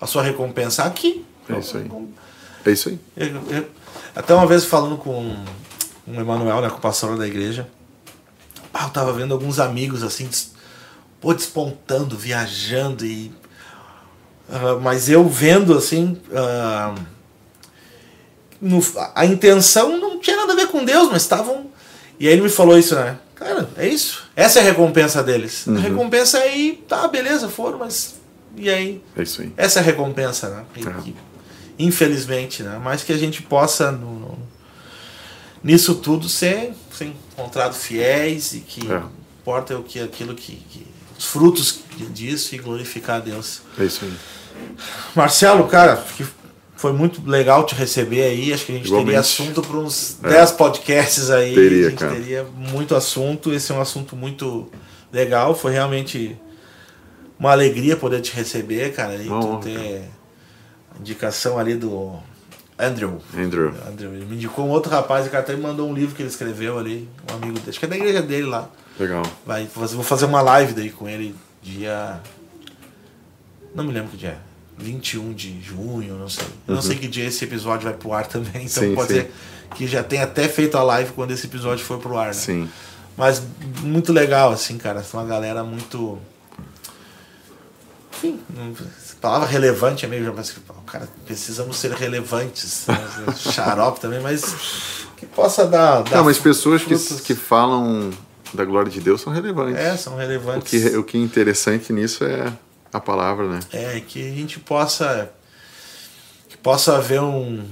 [0.00, 1.24] a sua recompensa aqui.
[1.48, 1.90] É isso aí.
[2.64, 3.00] É isso aí.
[3.16, 3.66] Eu- eu-
[4.14, 5.34] até uma vez falando com
[6.06, 7.66] um Emanuel, né, com o pastor da igreja,
[8.72, 10.28] ah, eu tava vendo alguns amigos assim,
[11.20, 13.32] pô, despontando, viajando e.
[14.50, 16.16] ah, mas eu vendo assim.
[16.34, 16.94] ah,
[18.60, 18.82] no-
[19.14, 21.66] a intenção não tinha nada a ver com Deus, mas estavam.
[22.18, 23.18] E aí ele me falou isso, né?
[23.36, 24.24] Cara, é isso.
[24.34, 25.66] Essa é a recompensa deles.
[25.68, 28.16] A recompensa é aí, tá, beleza, foram, mas.
[28.56, 29.00] E aí?
[29.16, 29.52] É isso aí.
[29.56, 30.64] Essa é a recompensa, né?
[30.76, 31.12] E- É.
[31.78, 32.80] infelizmente, né?
[32.82, 34.38] Mas que a gente possa no- no-
[35.62, 37.04] nisso tudo ser, ser
[37.36, 39.00] encontrado fiéis e que É.
[39.40, 40.87] importa o que aquilo que, que
[41.18, 41.80] os frutos
[42.10, 43.60] disso e glorificar a Deus.
[43.78, 44.12] É isso aí.
[45.14, 46.24] Marcelo, cara, que
[46.76, 48.52] foi muito legal te receber aí.
[48.52, 49.06] Acho que a gente Igualmente.
[49.06, 50.28] teria assunto para uns É.
[50.28, 51.54] 10 podcasts aí.
[51.54, 52.12] Teria, a gente cara.
[52.12, 53.52] teria muito assunto.
[53.52, 54.70] Esse é um assunto muito
[55.12, 55.54] legal.
[55.54, 56.36] Foi realmente
[57.38, 59.14] uma alegria poder te receber, cara.
[59.16, 60.04] E Uma tu ter
[60.94, 62.12] a indicação ali do
[62.78, 63.18] Andrew.
[63.36, 63.72] Andrew.
[63.88, 64.14] Andrew.
[64.14, 66.28] Ele me indicou um outro rapaz, o cara até me mandou um livro que ele
[66.30, 67.70] escreveu ali, um amigo dele.
[67.70, 68.68] Acho que é da igreja dele lá.
[68.98, 69.22] Legal.
[69.46, 72.20] Vai, fazer- vou fazer uma live daí com ele dia.
[73.74, 74.38] Não me lembro que dia é.
[74.78, 76.46] 21 de junho, não sei.
[76.66, 78.90] Eu não sei que dia esse episódio vai pro ar também, então Uhum.
[78.90, 79.14] Sim, pode sim.
[79.20, 79.32] ser
[79.74, 82.32] que já tenha até feito a live quando esse episódio for pro ar, né?
[82.32, 82.68] Sim.
[83.16, 83.42] Mas
[83.82, 85.04] muito legal, assim, cara.
[85.12, 86.18] Uma galera muito.
[88.14, 88.40] Enfim,
[89.20, 90.54] palavra relevante é meio já mas,
[90.86, 92.84] cara, precisamos ser relevantes.
[92.86, 92.96] Né?
[93.36, 96.02] Xarope também, mas que possa dar.
[96.02, 98.10] dar Não, mas pessoas que, que falam
[98.54, 99.76] da glória de Deus são relevantes.
[99.80, 100.70] É, são O relevantes.
[100.70, 102.52] que, o que é interessante nisso é
[102.92, 103.60] a palavra, né?
[103.72, 105.30] É, que a gente possa
[106.48, 107.64] que possa haver um,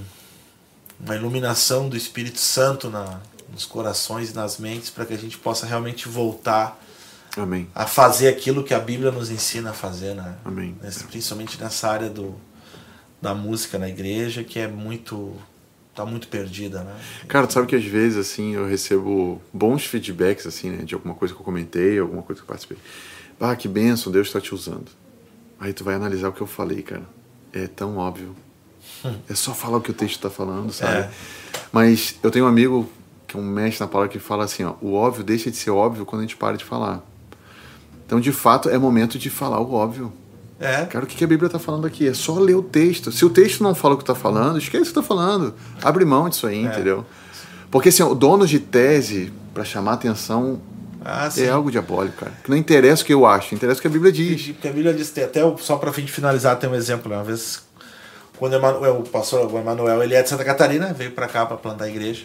[1.00, 3.20] uma iluminação do Espírito Santo na,
[3.50, 6.78] nos corações e nas mentes para que a gente possa realmente voltar
[7.36, 7.68] Amém.
[7.74, 10.34] a fazer aquilo que a Bíblia nos ensina a fazer, né?
[10.44, 10.76] Amém.
[11.10, 12.34] Principalmente nessa área do,
[13.20, 15.34] da música na igreja que é muito
[15.96, 16.94] tá muito perdida, né?
[17.26, 20.84] Cara, tu sabe que às vezes, assim, eu recebo bons feedbacks, assim, né?
[20.84, 22.76] De alguma coisa que eu comentei, alguma coisa que eu participei.
[23.40, 24.86] Ah, que benção, Deus está te usando.
[25.58, 27.02] Aí tu vai analisar o que eu falei, cara.
[27.52, 28.36] É tão óbvio.
[29.28, 30.98] É só falar o que o texto está falando, sabe?
[30.98, 31.10] É.
[31.72, 32.88] Mas eu tenho um amigo
[33.26, 34.74] que é um mestre na palavra que fala assim, ó.
[34.80, 37.02] O óbvio deixa de ser óbvio quando a gente para de falar.
[38.04, 40.12] Então, de fato, é momento de falar o óbvio.
[40.58, 42.08] É, Cara, o que a Bíblia está falando aqui?
[42.08, 43.12] É só ler o texto.
[43.12, 45.54] Se o texto não fala o que está falando, esquece o que está falando.
[45.82, 47.04] Abre mão disso aí, entendeu?
[47.70, 50.60] Porque assim, o dono de tese, para chamar atenção,
[51.04, 52.32] ah, é algo diabólico, cara.
[52.42, 54.48] Que não interessa o que eu acho, interessa o que a Bíblia diz.
[54.48, 57.10] Porque a Bíblia diz, tem até só para fim de finalizar, tem um exemplo.
[57.10, 57.16] né?
[57.16, 57.62] Uma vez,
[58.38, 61.46] quando o, Emanuel, o pastor o Emanuel, ele é de Santa Catarina, veio para cá
[61.46, 62.24] para plantar a igreja.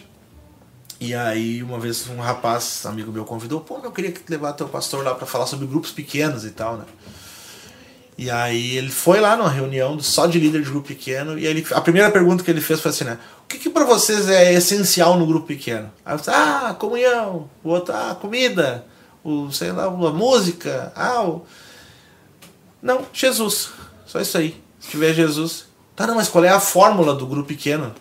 [1.00, 5.04] E aí, uma vez, um rapaz, amigo meu, convidou: pô, eu queria levar teu pastor
[5.04, 6.84] lá para falar sobre grupos pequenos e tal, né?
[8.16, 11.38] E aí, ele foi lá numa reunião só de líder de grupo pequeno.
[11.38, 13.18] E ele, a primeira pergunta que ele fez foi assim, né?
[13.44, 15.90] O que, que para vocês é essencial no grupo pequeno?
[16.04, 17.48] Aí eu disse, ah, comunhão.
[17.64, 18.86] O outro, ah, comida.
[19.24, 20.92] O, sei lá, a música.
[20.94, 21.46] Ah, o.
[22.82, 23.70] Não, Jesus.
[24.06, 24.60] Só isso aí.
[24.78, 25.66] Se tiver Jesus.
[25.94, 27.94] Tá, não, mas qual é a fórmula do grupo pequeno?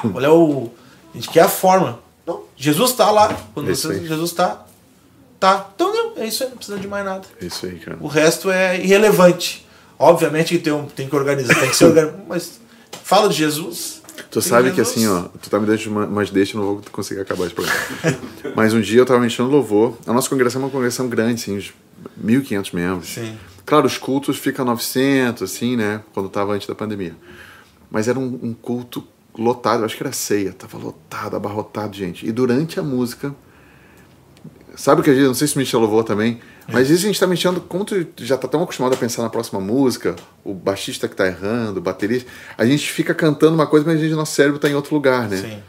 [0.00, 0.70] Qual é o.
[1.12, 2.00] A gente quer a fórmula.
[2.26, 3.34] Não, Jesus tá lá.
[3.52, 4.06] Quando É você, aí.
[4.06, 4.64] Jesus tá.
[5.40, 5.70] Tá.
[5.74, 7.26] Então não, é isso aí, não precisa de mais nada.
[7.40, 7.96] É isso aí, cara.
[8.00, 9.66] O resto é irrelevante.
[9.98, 12.22] Obviamente que tem, um, tem que organizar, tem que ser organizado.
[12.28, 12.60] Mas
[13.02, 14.00] fala de Jesus.
[14.30, 14.96] Tu sabe que Jesus.
[14.96, 17.54] assim, ó, tu tá me dando uma- umas deixas, eu não vou conseguir acabar esse
[17.54, 17.78] programa.
[18.54, 19.96] Mas um dia eu tava mexendo louvor.
[20.06, 21.72] A nossa congregação é uma congregação grande, assim, uns
[22.22, 23.08] 1.500 membros.
[23.08, 23.36] Sim.
[23.64, 26.02] Claro, os cultos ficam 900, assim, né?
[26.12, 27.16] Quando tava antes da pandemia.
[27.90, 29.06] Mas era um, um culto
[29.36, 30.52] lotado, acho que era ceia.
[30.52, 32.26] Tava lotado, abarrotado, gente.
[32.26, 33.34] E durante a música.
[34.80, 37.20] Sabe o que a gente, não sei se mexe louvor também, mas vezes a gente
[37.20, 41.06] tá mexendo, como tu já tá tão acostumado a pensar na próxima música, o baixista
[41.06, 44.32] que tá errando, o baterista, a gente fica cantando uma coisa, mas a gente, nosso
[44.32, 45.36] cérebro tá em outro lugar, né?
[45.36, 45.62] Sim.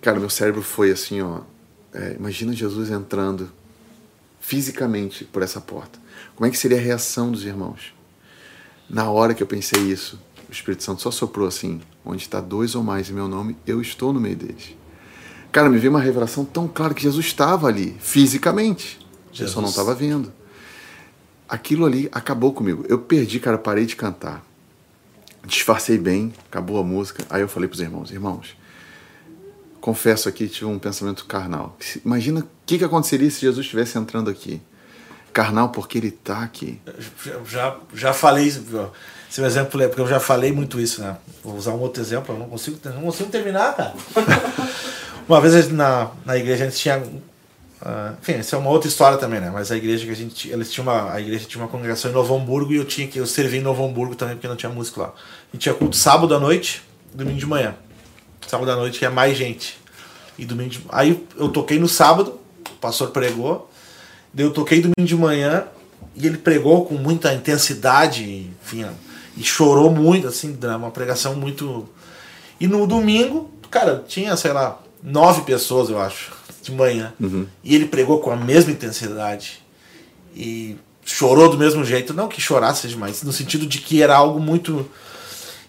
[0.00, 1.42] Cara, meu cérebro foi assim, ó.
[1.94, 3.48] é, imagina Jesus entrando
[4.40, 6.00] fisicamente por essa porta.
[6.34, 7.94] Como é que seria a reação dos irmãos?
[8.90, 12.74] Na hora que eu pensei isso, o Espírito Santo só soprou assim: onde está dois
[12.74, 14.74] ou mais em meu nome, eu estou no meio deles.
[15.52, 18.98] Cara, me veio uma revelação tão clara que Jesus estava ali, fisicamente.
[19.28, 19.52] Eu Jesus.
[19.52, 20.32] só não estava vendo.
[21.46, 22.86] Aquilo ali acabou comigo.
[22.88, 24.42] Eu perdi, cara, parei de cantar.
[25.44, 27.22] Disfarcei bem, acabou a música.
[27.28, 28.56] Aí eu falei para os irmãos: irmãos,
[29.78, 31.76] confesso aqui, tive um pensamento carnal.
[32.02, 34.62] Imagina o que, que aconteceria se Jesus estivesse entrando aqui.
[35.34, 36.80] Carnal, porque ele está aqui.
[37.26, 38.60] Eu já, já falei, esse
[39.38, 41.16] é um exemplo é porque eu já falei muito isso, né?
[41.42, 43.94] Vou usar um outro exemplo, eu não consigo, não consigo terminar, cara.
[45.28, 47.02] uma vez na, na igreja a gente tinha.
[47.80, 49.50] ah, enfim, essa é uma outra história também, né?
[49.50, 52.14] Mas a igreja que a gente eles tinham uma, a igreja tinha uma congregação em
[52.14, 54.70] Novo Hamburgo e eu tinha que eu servi em Novo Hamburgo também porque não tinha
[54.70, 55.14] música lá.
[55.52, 56.82] Gente tinha culto sábado à noite,
[57.14, 57.74] domingo de manhã.
[58.46, 59.78] Sábado à noite ia mais gente.
[60.38, 60.84] E domingo de...
[60.88, 62.38] Aí eu toquei no sábado,
[62.70, 63.70] o pastor pregou.
[64.32, 65.66] Daí eu toquei domingo de manhã
[66.14, 68.86] e ele pregou com muita intensidade, enfim,
[69.36, 71.88] e chorou muito, assim, uma pregação muito.
[72.60, 77.12] E no domingo, cara, tinha, sei lá, nove pessoas, eu acho, de manhã.
[77.64, 79.60] E ele pregou com a mesma intensidade.
[80.34, 82.14] E chorou do mesmo jeito.
[82.14, 84.88] Não que chorasse demais, no sentido de que era algo muito.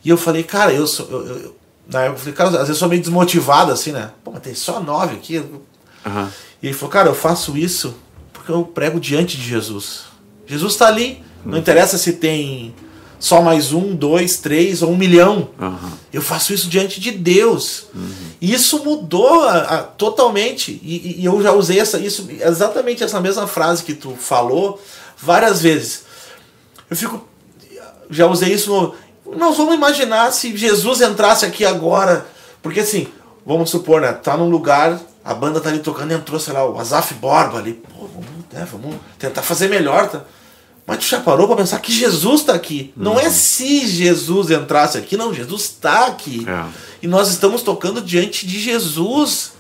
[0.06, 1.08] E eu falei, cara, eu sou.
[1.10, 1.56] Eu, eu-
[1.86, 4.12] Daí eu falei, cara, às vezes eu sou meio desmotivado assim, né?
[4.24, 5.44] Pô, mas tem só nove aqui.
[6.06, 6.32] Aham.
[6.62, 7.94] E ele falou, cara, eu faço isso
[8.32, 10.04] porque eu prego diante de Jesus.
[10.48, 12.74] Jesus está ali, não interessa se tem
[13.24, 15.48] só mais um, dois, três ou um milhão.
[15.58, 15.94] Aham.
[16.12, 17.86] Eu faço isso diante de Deus.
[18.42, 20.78] E isso mudou a- a- totalmente.
[20.84, 24.78] E, e- eu já usei essa, isso, exatamente essa mesma frase que tu falou
[25.18, 26.04] várias vezes.
[26.90, 27.26] Eu fico.
[28.10, 28.94] Já usei isso no.
[29.38, 32.26] Nós vamos imaginar se Jesus entrasse aqui agora.
[32.62, 33.08] Porque assim,
[33.46, 34.12] vamos supor, né?
[34.12, 37.74] Tá num lugar, a banda tá ali tocando entrou, sei lá, o Azaf Borba ali.
[37.74, 40.24] Pô, vamos, né, vamos tentar fazer melhor, tá?
[40.86, 42.94] Mas tu já parou pra pensar que Jesus tá aqui.
[42.98, 46.46] Não é se Jesus entrasse aqui, não, Jesus tá aqui.
[46.48, 46.66] É.
[47.02, 49.54] E nós estamos tocando diante de Jesus.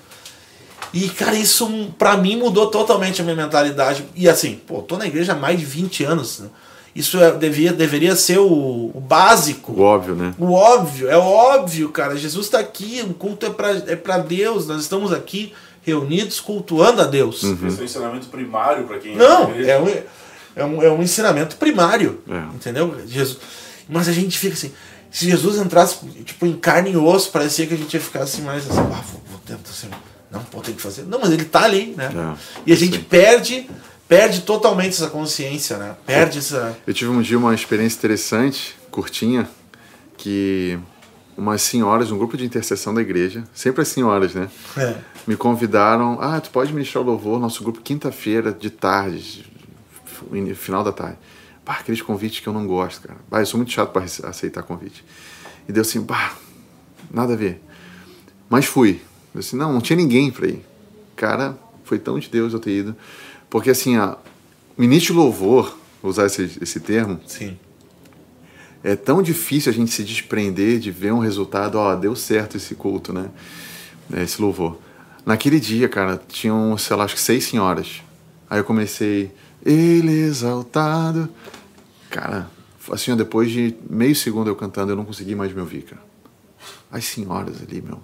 [0.93, 4.05] E, cara, isso pra mim mudou totalmente a minha mentalidade.
[4.15, 6.39] E assim, pô, tô na igreja há mais de 20 anos.
[6.39, 6.49] né?
[6.95, 9.71] Isso é- devia, deveria ser o, o básico.
[9.71, 10.35] O óbvio, né?
[10.37, 12.15] O óbvio, é óbvio, cara.
[12.15, 14.67] Jesus está aqui, o culto é pra, é pra Deus.
[14.67, 17.41] Nós estamos aqui reunidos cultuando a Deus.
[17.43, 17.67] Uhum.
[17.67, 19.71] Esse é o ensinamento primário para quem Não, na igreja.
[19.71, 19.85] é um,
[20.55, 22.21] é, um, é um ensinamento primário.
[22.30, 22.55] É.
[22.55, 22.95] Entendeu?
[23.07, 23.39] Jesus,
[23.88, 24.71] mas a gente fica assim.
[25.11, 28.41] Se Jesus entrasse tipo, em carne e osso, parecia que a gente ia ficar assim
[28.41, 29.88] mais assim, ah, vou, vou tentar assim,
[30.31, 31.03] não, pô, tem que fazer.
[31.03, 32.09] Não, mas ele tá ali, né?
[32.11, 33.03] É, e a gente sim.
[33.03, 33.69] perde,
[34.07, 35.95] perde totalmente essa consciência, né?
[36.07, 36.75] Perde essa.
[36.88, 39.47] Eu tive um dia uma experiência interessante, curtinha,
[40.17, 40.80] que
[41.38, 44.49] umas senhoras, um grupo de intercessão da igreja, sempre as senhoras, né?
[44.75, 44.95] É.
[45.27, 49.45] Me convidaram, ah, tu pode ministrar o louvor, nosso grupo, quinta-feira, de tarde,
[50.55, 51.17] final da tarde.
[51.65, 53.19] Bah, aqueles convites que eu não gosto, cara.
[53.29, 55.03] Bah, eu sou muito chato para aceitar convite.
[55.67, 56.35] E deu assim, bah,
[57.09, 57.61] nada a ver.
[58.49, 59.01] Mas fui.
[59.33, 60.63] Eu assim, não, não tinha ninguém para ir.
[61.15, 62.95] Cara, foi tão de Deus eu ter ido.
[63.49, 64.17] Porque assim, a
[64.77, 67.57] ministro de louvor, vou usar esse, esse termo, Sim.
[68.83, 72.75] é tão difícil a gente se desprender de ver um resultado, ó, deu certo esse
[72.75, 73.29] culto, né?
[74.11, 74.79] É, Esse louvor.
[75.25, 78.01] Naquele dia, cara, tinham, sei lá, acho que seis senhoras.
[78.49, 79.31] Aí eu comecei,
[79.65, 81.30] ele exaltado.
[82.10, 82.49] Cara,
[82.91, 86.02] assim, ó, depois de meio segundo eu cantando, eu não consegui mais me ouvir, cara.
[86.91, 87.99] As senhoras ali, meu,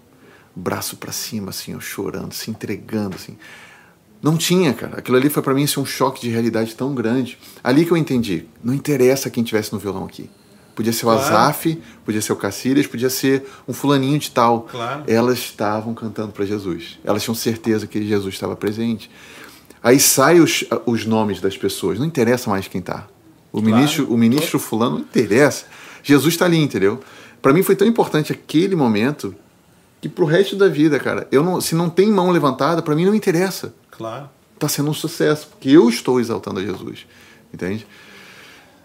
[0.56, 3.38] braço pra cima, assim, ó, chorando, se entregando, assim.
[4.22, 4.98] Não tinha, cara.
[4.98, 7.38] Aquilo ali foi pra mim assim, um choque de realidade tão grande.
[7.64, 8.48] Ali que eu entendi.
[8.62, 10.30] Não interessa quem tivesse no violão aqui.
[10.76, 11.22] Podia ser o Claro.
[11.22, 14.62] Azaf, podia ser o Cacilhas, podia ser um fulaninho de tal.
[14.64, 15.04] Claro.
[15.08, 17.00] Elas estavam cantando para Jesus.
[17.04, 19.10] Elas tinham certeza que Jesus estava presente.
[19.82, 21.98] Aí saem os, os nomes das pessoas.
[22.00, 23.08] Não interessa mais quem tá.
[23.52, 23.76] O Claro.
[23.76, 25.66] ministro, o ministro fulano não interessa.
[26.04, 27.00] Jesus está ali, entendeu?
[27.42, 29.34] Para mim foi tão importante aquele momento
[30.02, 33.06] que pro resto da vida, cara, eu não, se não tem mão levantada, para mim
[33.06, 34.30] não interessa Claro.
[34.58, 37.06] tá sendo um sucesso, porque eu estou exaltando a Jesus.
[37.54, 37.86] Entende?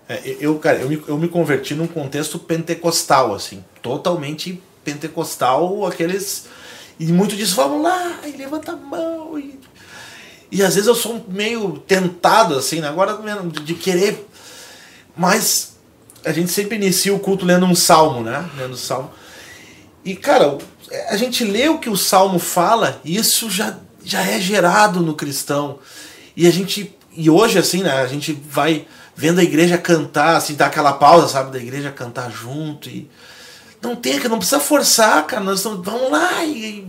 [0.09, 6.47] É, eu, cara, eu me, eu me converti num contexto pentecostal, assim, totalmente pentecostal, aqueles.
[6.99, 9.39] E muito disso, vamos lá, e levanta a mão.
[9.39, 9.59] E,
[10.55, 14.25] e às vezes eu sou meio tentado, assim, né, agora mesmo, de, querer.
[15.17, 15.75] Mas
[16.25, 18.49] a gente sempre inicia o culto lendo um salmo, né?
[18.57, 19.11] Lendo um salmo.
[20.05, 20.57] E, cara,
[21.09, 25.17] a gente lê o que o salmo fala, e isso já, já é gerado no
[25.17, 25.81] cristão.
[26.37, 26.97] E a gente.
[27.17, 28.01] E hoje, assim, né?
[28.01, 28.87] A gente vai
[29.17, 31.51] vendo a igreja cantar, assim, dá aquela pausa, sabe?
[31.51, 32.89] Da igreja cantar junto.
[32.89, 33.11] E.
[33.83, 35.43] Não tem, não precisa forçar, cara.
[35.43, 35.85] Nós estamos.
[35.85, 36.45] Vamos lá.
[36.45, 36.87] E,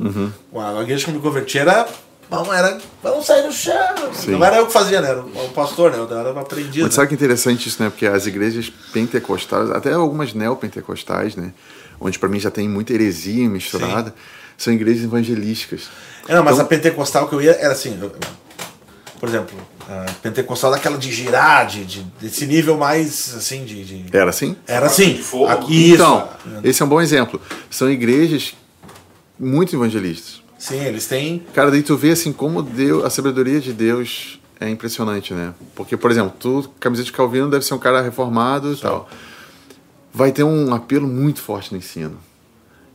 [0.56, 1.88] a igreja que eu me converti era.
[2.30, 3.74] Vamos, era, vamos sair do chão.
[4.14, 4.32] Sim.
[4.32, 5.10] Não era eu que fazia, né?
[5.10, 5.98] Era o pastor, né?
[6.00, 6.78] Eu era um aprendiz.
[6.82, 6.92] Mas né?
[6.92, 7.90] sabe que interessante isso, né?
[7.90, 11.54] Porque as igrejas pentecostais, até algumas neopentecostais, né?
[12.00, 14.14] Onde para mim já tem muita heresia misturada,
[14.58, 15.84] são igrejas evangelísticas.
[16.28, 17.98] É, não, mas Então- a pentecostal que eu ia era assim.
[18.02, 18.12] eu-
[19.20, 19.56] por exemplo,
[19.88, 23.84] a pentecostal daquela de girar, de, de- desse nível mais assim de.
[23.86, 24.56] de- Era assim?
[24.68, 25.22] Era assim.
[25.48, 26.60] Aqui, Então, isso.
[26.64, 27.40] esse é um bom exemplo.
[27.70, 28.56] São igrejas
[29.40, 30.44] muito evangelistas.
[30.66, 31.46] Sim, eles têm.
[31.54, 35.54] Cara, daí tu vê assim como Deus, a sabedoria de Deus é impressionante, né?
[35.76, 39.08] Porque, por exemplo, tu, camiseta de Calvino, deve ser um cara reformado e tal.
[40.12, 42.18] Vai ter um apelo muito forte no ensino.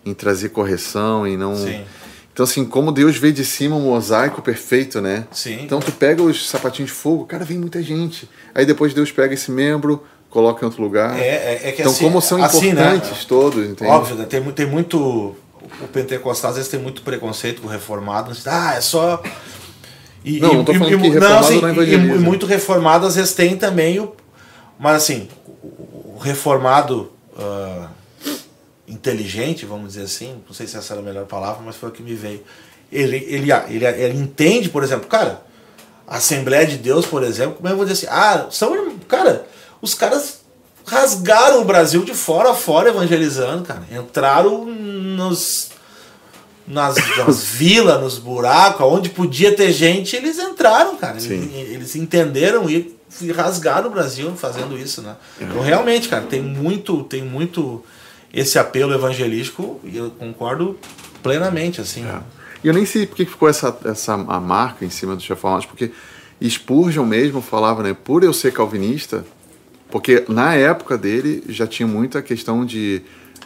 [0.04, 1.54] Em trazer correção e não.
[1.54, 1.84] Sim.
[2.32, 5.28] Então, assim, como Deus vê de cima um mosaico perfeito, né?
[5.30, 5.60] Sim.
[5.62, 8.28] Então, tu pega os sapatinhos de fogo, cara, vem muita gente.
[8.52, 11.16] Aí depois Deus pega esse membro, coloca em outro lugar.
[11.16, 12.96] É, é, é que então, assim, como são assim, né?
[12.96, 13.88] importantes todos, entende?
[13.88, 14.24] Óbvio, né?
[14.24, 15.36] tem, tem muito.
[15.82, 18.30] O pentecostal às vezes tem muito preconceito com o reformado.
[18.30, 19.22] assim, Ah, é só.
[20.24, 22.14] E, Não, não tô falando que reformado assim, não e- evangeliza.
[22.14, 24.14] e muito reformado às vezes tem também o.
[24.78, 25.28] Mas assim,
[25.62, 27.88] o, reformado ah,
[28.86, 31.92] inteligente, vamos dizer assim, não sei se essa era a melhor palavra, mas foi o
[31.92, 32.42] que me veio.
[32.92, 35.42] Ele, ele, ele, ele entende, por exemplo, cara,
[36.06, 38.90] a Assembleia de Deus, por exemplo, como eu vou dizer assim, ah, são.
[39.08, 39.46] Cara,
[39.80, 40.40] os caras
[40.84, 43.82] rasgaram o Brasil de fora a fora evangelizando, cara.
[43.92, 44.66] Entraram
[45.20, 45.70] nos
[46.66, 51.18] nas, nas vilas, nos buracos, onde podia ter gente, eles entraram, cara.
[51.20, 52.96] Eles, eles, entenderam e
[53.34, 55.16] rasgaram o Brasil fazendo isso, né?
[55.40, 57.84] Então realmente, cara, tem muito, tem muito
[58.32, 60.78] esse apelo evangelístico e eu concordo
[61.22, 62.06] plenamente, assim.
[62.06, 62.20] É.
[62.62, 65.66] E eu nem sei por que ficou essa, essa a marca em cima do reformados,
[65.66, 65.90] porque
[66.42, 69.24] Spurgeon mesmo falava, né, por eu ser calvinista,
[69.90, 73.02] porque na época dele já tinha muita questão de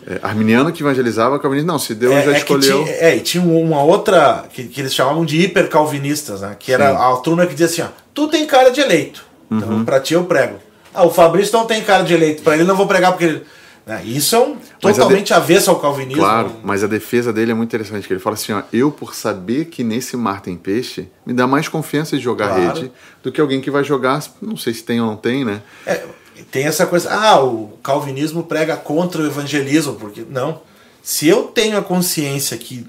[0.07, 1.71] é, arminiano que evangelizava calvinista.
[1.71, 2.85] Não, se Deus é, já é escolheu.
[2.85, 6.57] Tinha, é, e tinha uma outra que, que eles chamavam de hipercalvinistas, né?
[6.59, 6.97] Que era Sim.
[6.97, 9.25] a turma que dizia assim: ó, tu tem cara de eleito.
[9.51, 9.85] Então uhum.
[9.85, 10.59] pra ti eu prego.
[10.93, 12.43] Ah, o Fabrício não tem cara de eleito.
[12.43, 13.43] Pra ele não vou pregar porque ele.
[13.87, 15.35] É, isso é um totalmente de...
[15.35, 16.23] avesso ao calvinismo.
[16.23, 19.15] Claro, mas a defesa dele é muito interessante, que ele fala assim, ó, eu por
[19.15, 22.63] saber que nesse mar tem peixe, me dá mais confiança de jogar claro.
[22.63, 22.93] rede
[23.23, 25.61] do que alguém que vai jogar, não sei se tem ou não tem, né?
[25.87, 26.03] É,
[26.51, 30.61] tem essa coisa, ah, o calvinismo prega contra o evangelismo, porque não.
[31.03, 32.87] Se eu tenho a consciência que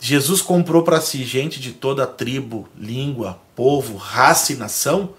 [0.00, 5.10] Jesus comprou para si gente de toda tribo, língua, povo, raça e nação,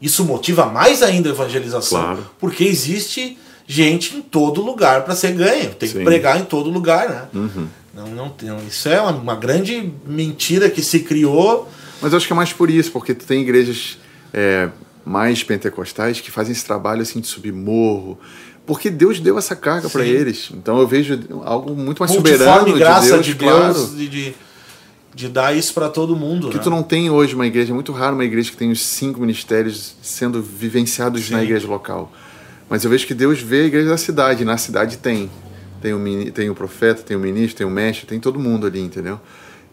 [0.00, 2.30] isso motiva mais ainda a evangelização, claro.
[2.38, 3.36] porque existe
[3.66, 5.98] gente em todo lugar para ser ganho, tem Sim.
[5.98, 7.28] que pregar em todo lugar, né?
[7.34, 7.68] Uhum.
[7.94, 11.68] Não, não, não, isso é uma, uma, grande mentira que se criou.
[12.00, 13.98] Mas eu acho que é mais por isso, porque tem igrejas
[14.32, 14.68] é,
[15.08, 18.18] mais pentecostais que fazem esse trabalho assim de subir morro,
[18.66, 20.50] porque Deus deu essa carga para eles.
[20.52, 23.86] Então eu vejo algo muito mais soberano de graça Deus, de Deus claro.
[23.96, 24.34] de, de,
[25.14, 26.50] de, dar isso para todo mundo.
[26.50, 26.62] Que né?
[26.62, 29.20] tu não tem hoje uma igreja, é muito raro uma igreja que tem os cinco
[29.20, 31.32] ministérios sendo vivenciados Sim.
[31.32, 32.12] na igreja local.
[32.68, 35.30] Mas eu vejo que Deus vê a igreja da cidade, na cidade tem.
[35.80, 38.80] Tem o, tem o profeta, tem o ministro, tem o mestre, tem todo mundo ali,
[38.80, 39.18] entendeu?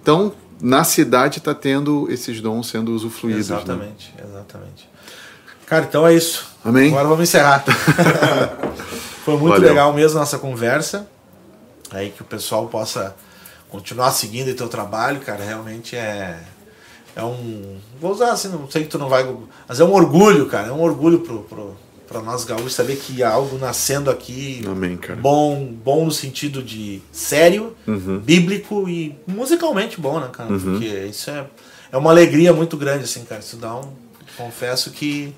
[0.01, 0.31] Então,
[0.61, 3.41] na cidade está tendo esses dons sendo usufruídos.
[3.41, 4.23] Exatamente, né?
[4.29, 4.94] exatamente.
[5.65, 6.45] Cara, então é isso.
[6.63, 6.89] Amém.
[6.89, 7.63] Agora vamos encerrar.
[9.25, 9.69] Foi muito Valeu.
[9.69, 11.07] legal mesmo a nossa conversa.
[11.91, 13.15] Aí que o pessoal possa
[13.69, 16.39] continuar seguindo o teu trabalho, cara, realmente é
[17.15, 19.25] é um vou usar assim, não sei que tu não vai,
[19.67, 21.77] mas é um orgulho, cara, é um orgulho pro, pro
[22.07, 25.19] para nós gaúchos saber que há algo nascendo aqui Amém, cara.
[25.19, 28.19] bom bom no sentido de sério uhum.
[28.19, 30.59] bíblico e musicalmente bom né cara uhum.
[30.59, 31.47] porque isso é
[31.91, 33.91] é uma alegria muito grande assim cara isso dá um
[34.37, 35.33] confesso que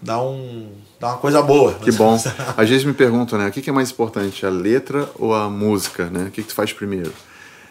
[0.00, 0.70] dá um
[1.00, 2.14] dá uma coisa boa que bom
[2.56, 6.06] às vezes me perguntam né o que é mais importante a letra ou a música
[6.06, 7.12] né o que que tu faz primeiro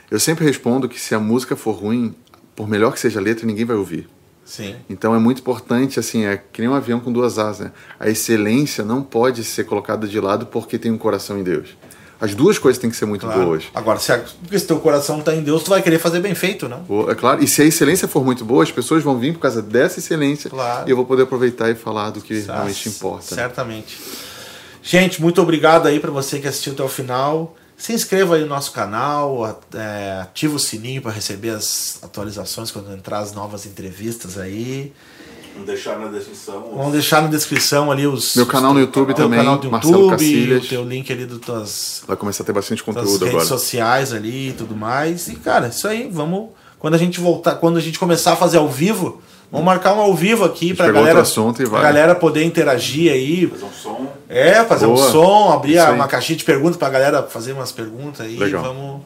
[0.09, 2.13] eu sempre respondo que se a música for ruim
[2.55, 4.09] por melhor que seja a letra ninguém vai ouvir
[4.47, 4.77] Sim.
[4.89, 7.65] Então é muito importante, assim, é que nem um avião com duas asas.
[7.65, 7.71] Né?
[7.99, 11.75] A excelência não pode ser colocada de lado porque tem um coração em Deus.
[12.19, 13.45] As duas coisas têm que ser muito claro.
[13.45, 13.63] boas.
[13.73, 16.33] Agora, se, a, porque se teu coração está em Deus, tu vai querer fazer bem
[16.33, 17.09] feito, não?
[17.09, 17.43] É claro.
[17.43, 20.49] E se a excelência for muito boa, as pessoas vão vir por causa dessa excelência.
[20.49, 20.87] Claro.
[20.87, 23.35] E eu vou poder aproveitar e falar do que realmente importa.
[23.35, 23.99] Certamente.
[24.81, 27.55] Gente, muito obrigado aí para você que assistiu até o final.
[27.77, 32.91] Se inscreva aí no nosso canal, é, ativa o sininho para receber as atualizações quando
[32.91, 34.91] entrar as novas entrevistas aí.
[35.57, 36.71] Vamos deixar na descrição.
[36.75, 38.35] Vamos deixar na descrição ali os.
[38.35, 39.39] Meu canal no YouTube canal, também.
[39.39, 40.65] Canal do Marcelo Cacilhas.
[40.65, 42.03] O teu link ali do tuas.
[42.07, 43.33] Vai começar a ter bastante conteúdo redes agora.
[43.33, 45.27] redes sociais ali e tudo mais.
[45.27, 46.49] E cara, isso aí, vamos.
[46.77, 50.01] Quando a gente voltar, quando a gente começar a fazer ao vivo, Vamos marcar um
[50.01, 53.47] ao vivo aqui para galera, pra galera poder interagir aí.
[53.47, 54.13] Fazer um som.
[54.27, 54.99] É, fazer Boa.
[54.99, 58.35] um som, abrir uma caixinha de perguntas para galera fazer umas perguntas aí.
[58.35, 58.61] Legal.
[58.61, 59.01] Vamos.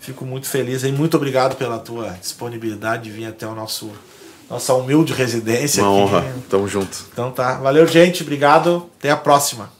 [0.00, 0.90] Fico muito feliz aí.
[0.90, 3.88] Muito obrigado pela tua disponibilidade de vir até o nosso
[4.54, 5.82] nossa humilde residência.
[5.82, 6.14] Uma aqui.
[6.14, 6.34] honra.
[6.48, 7.04] Tamo junto.
[7.12, 7.54] Então tá.
[7.54, 8.22] Valeu, gente.
[8.22, 8.88] Obrigado.
[8.98, 9.70] Até a próxima.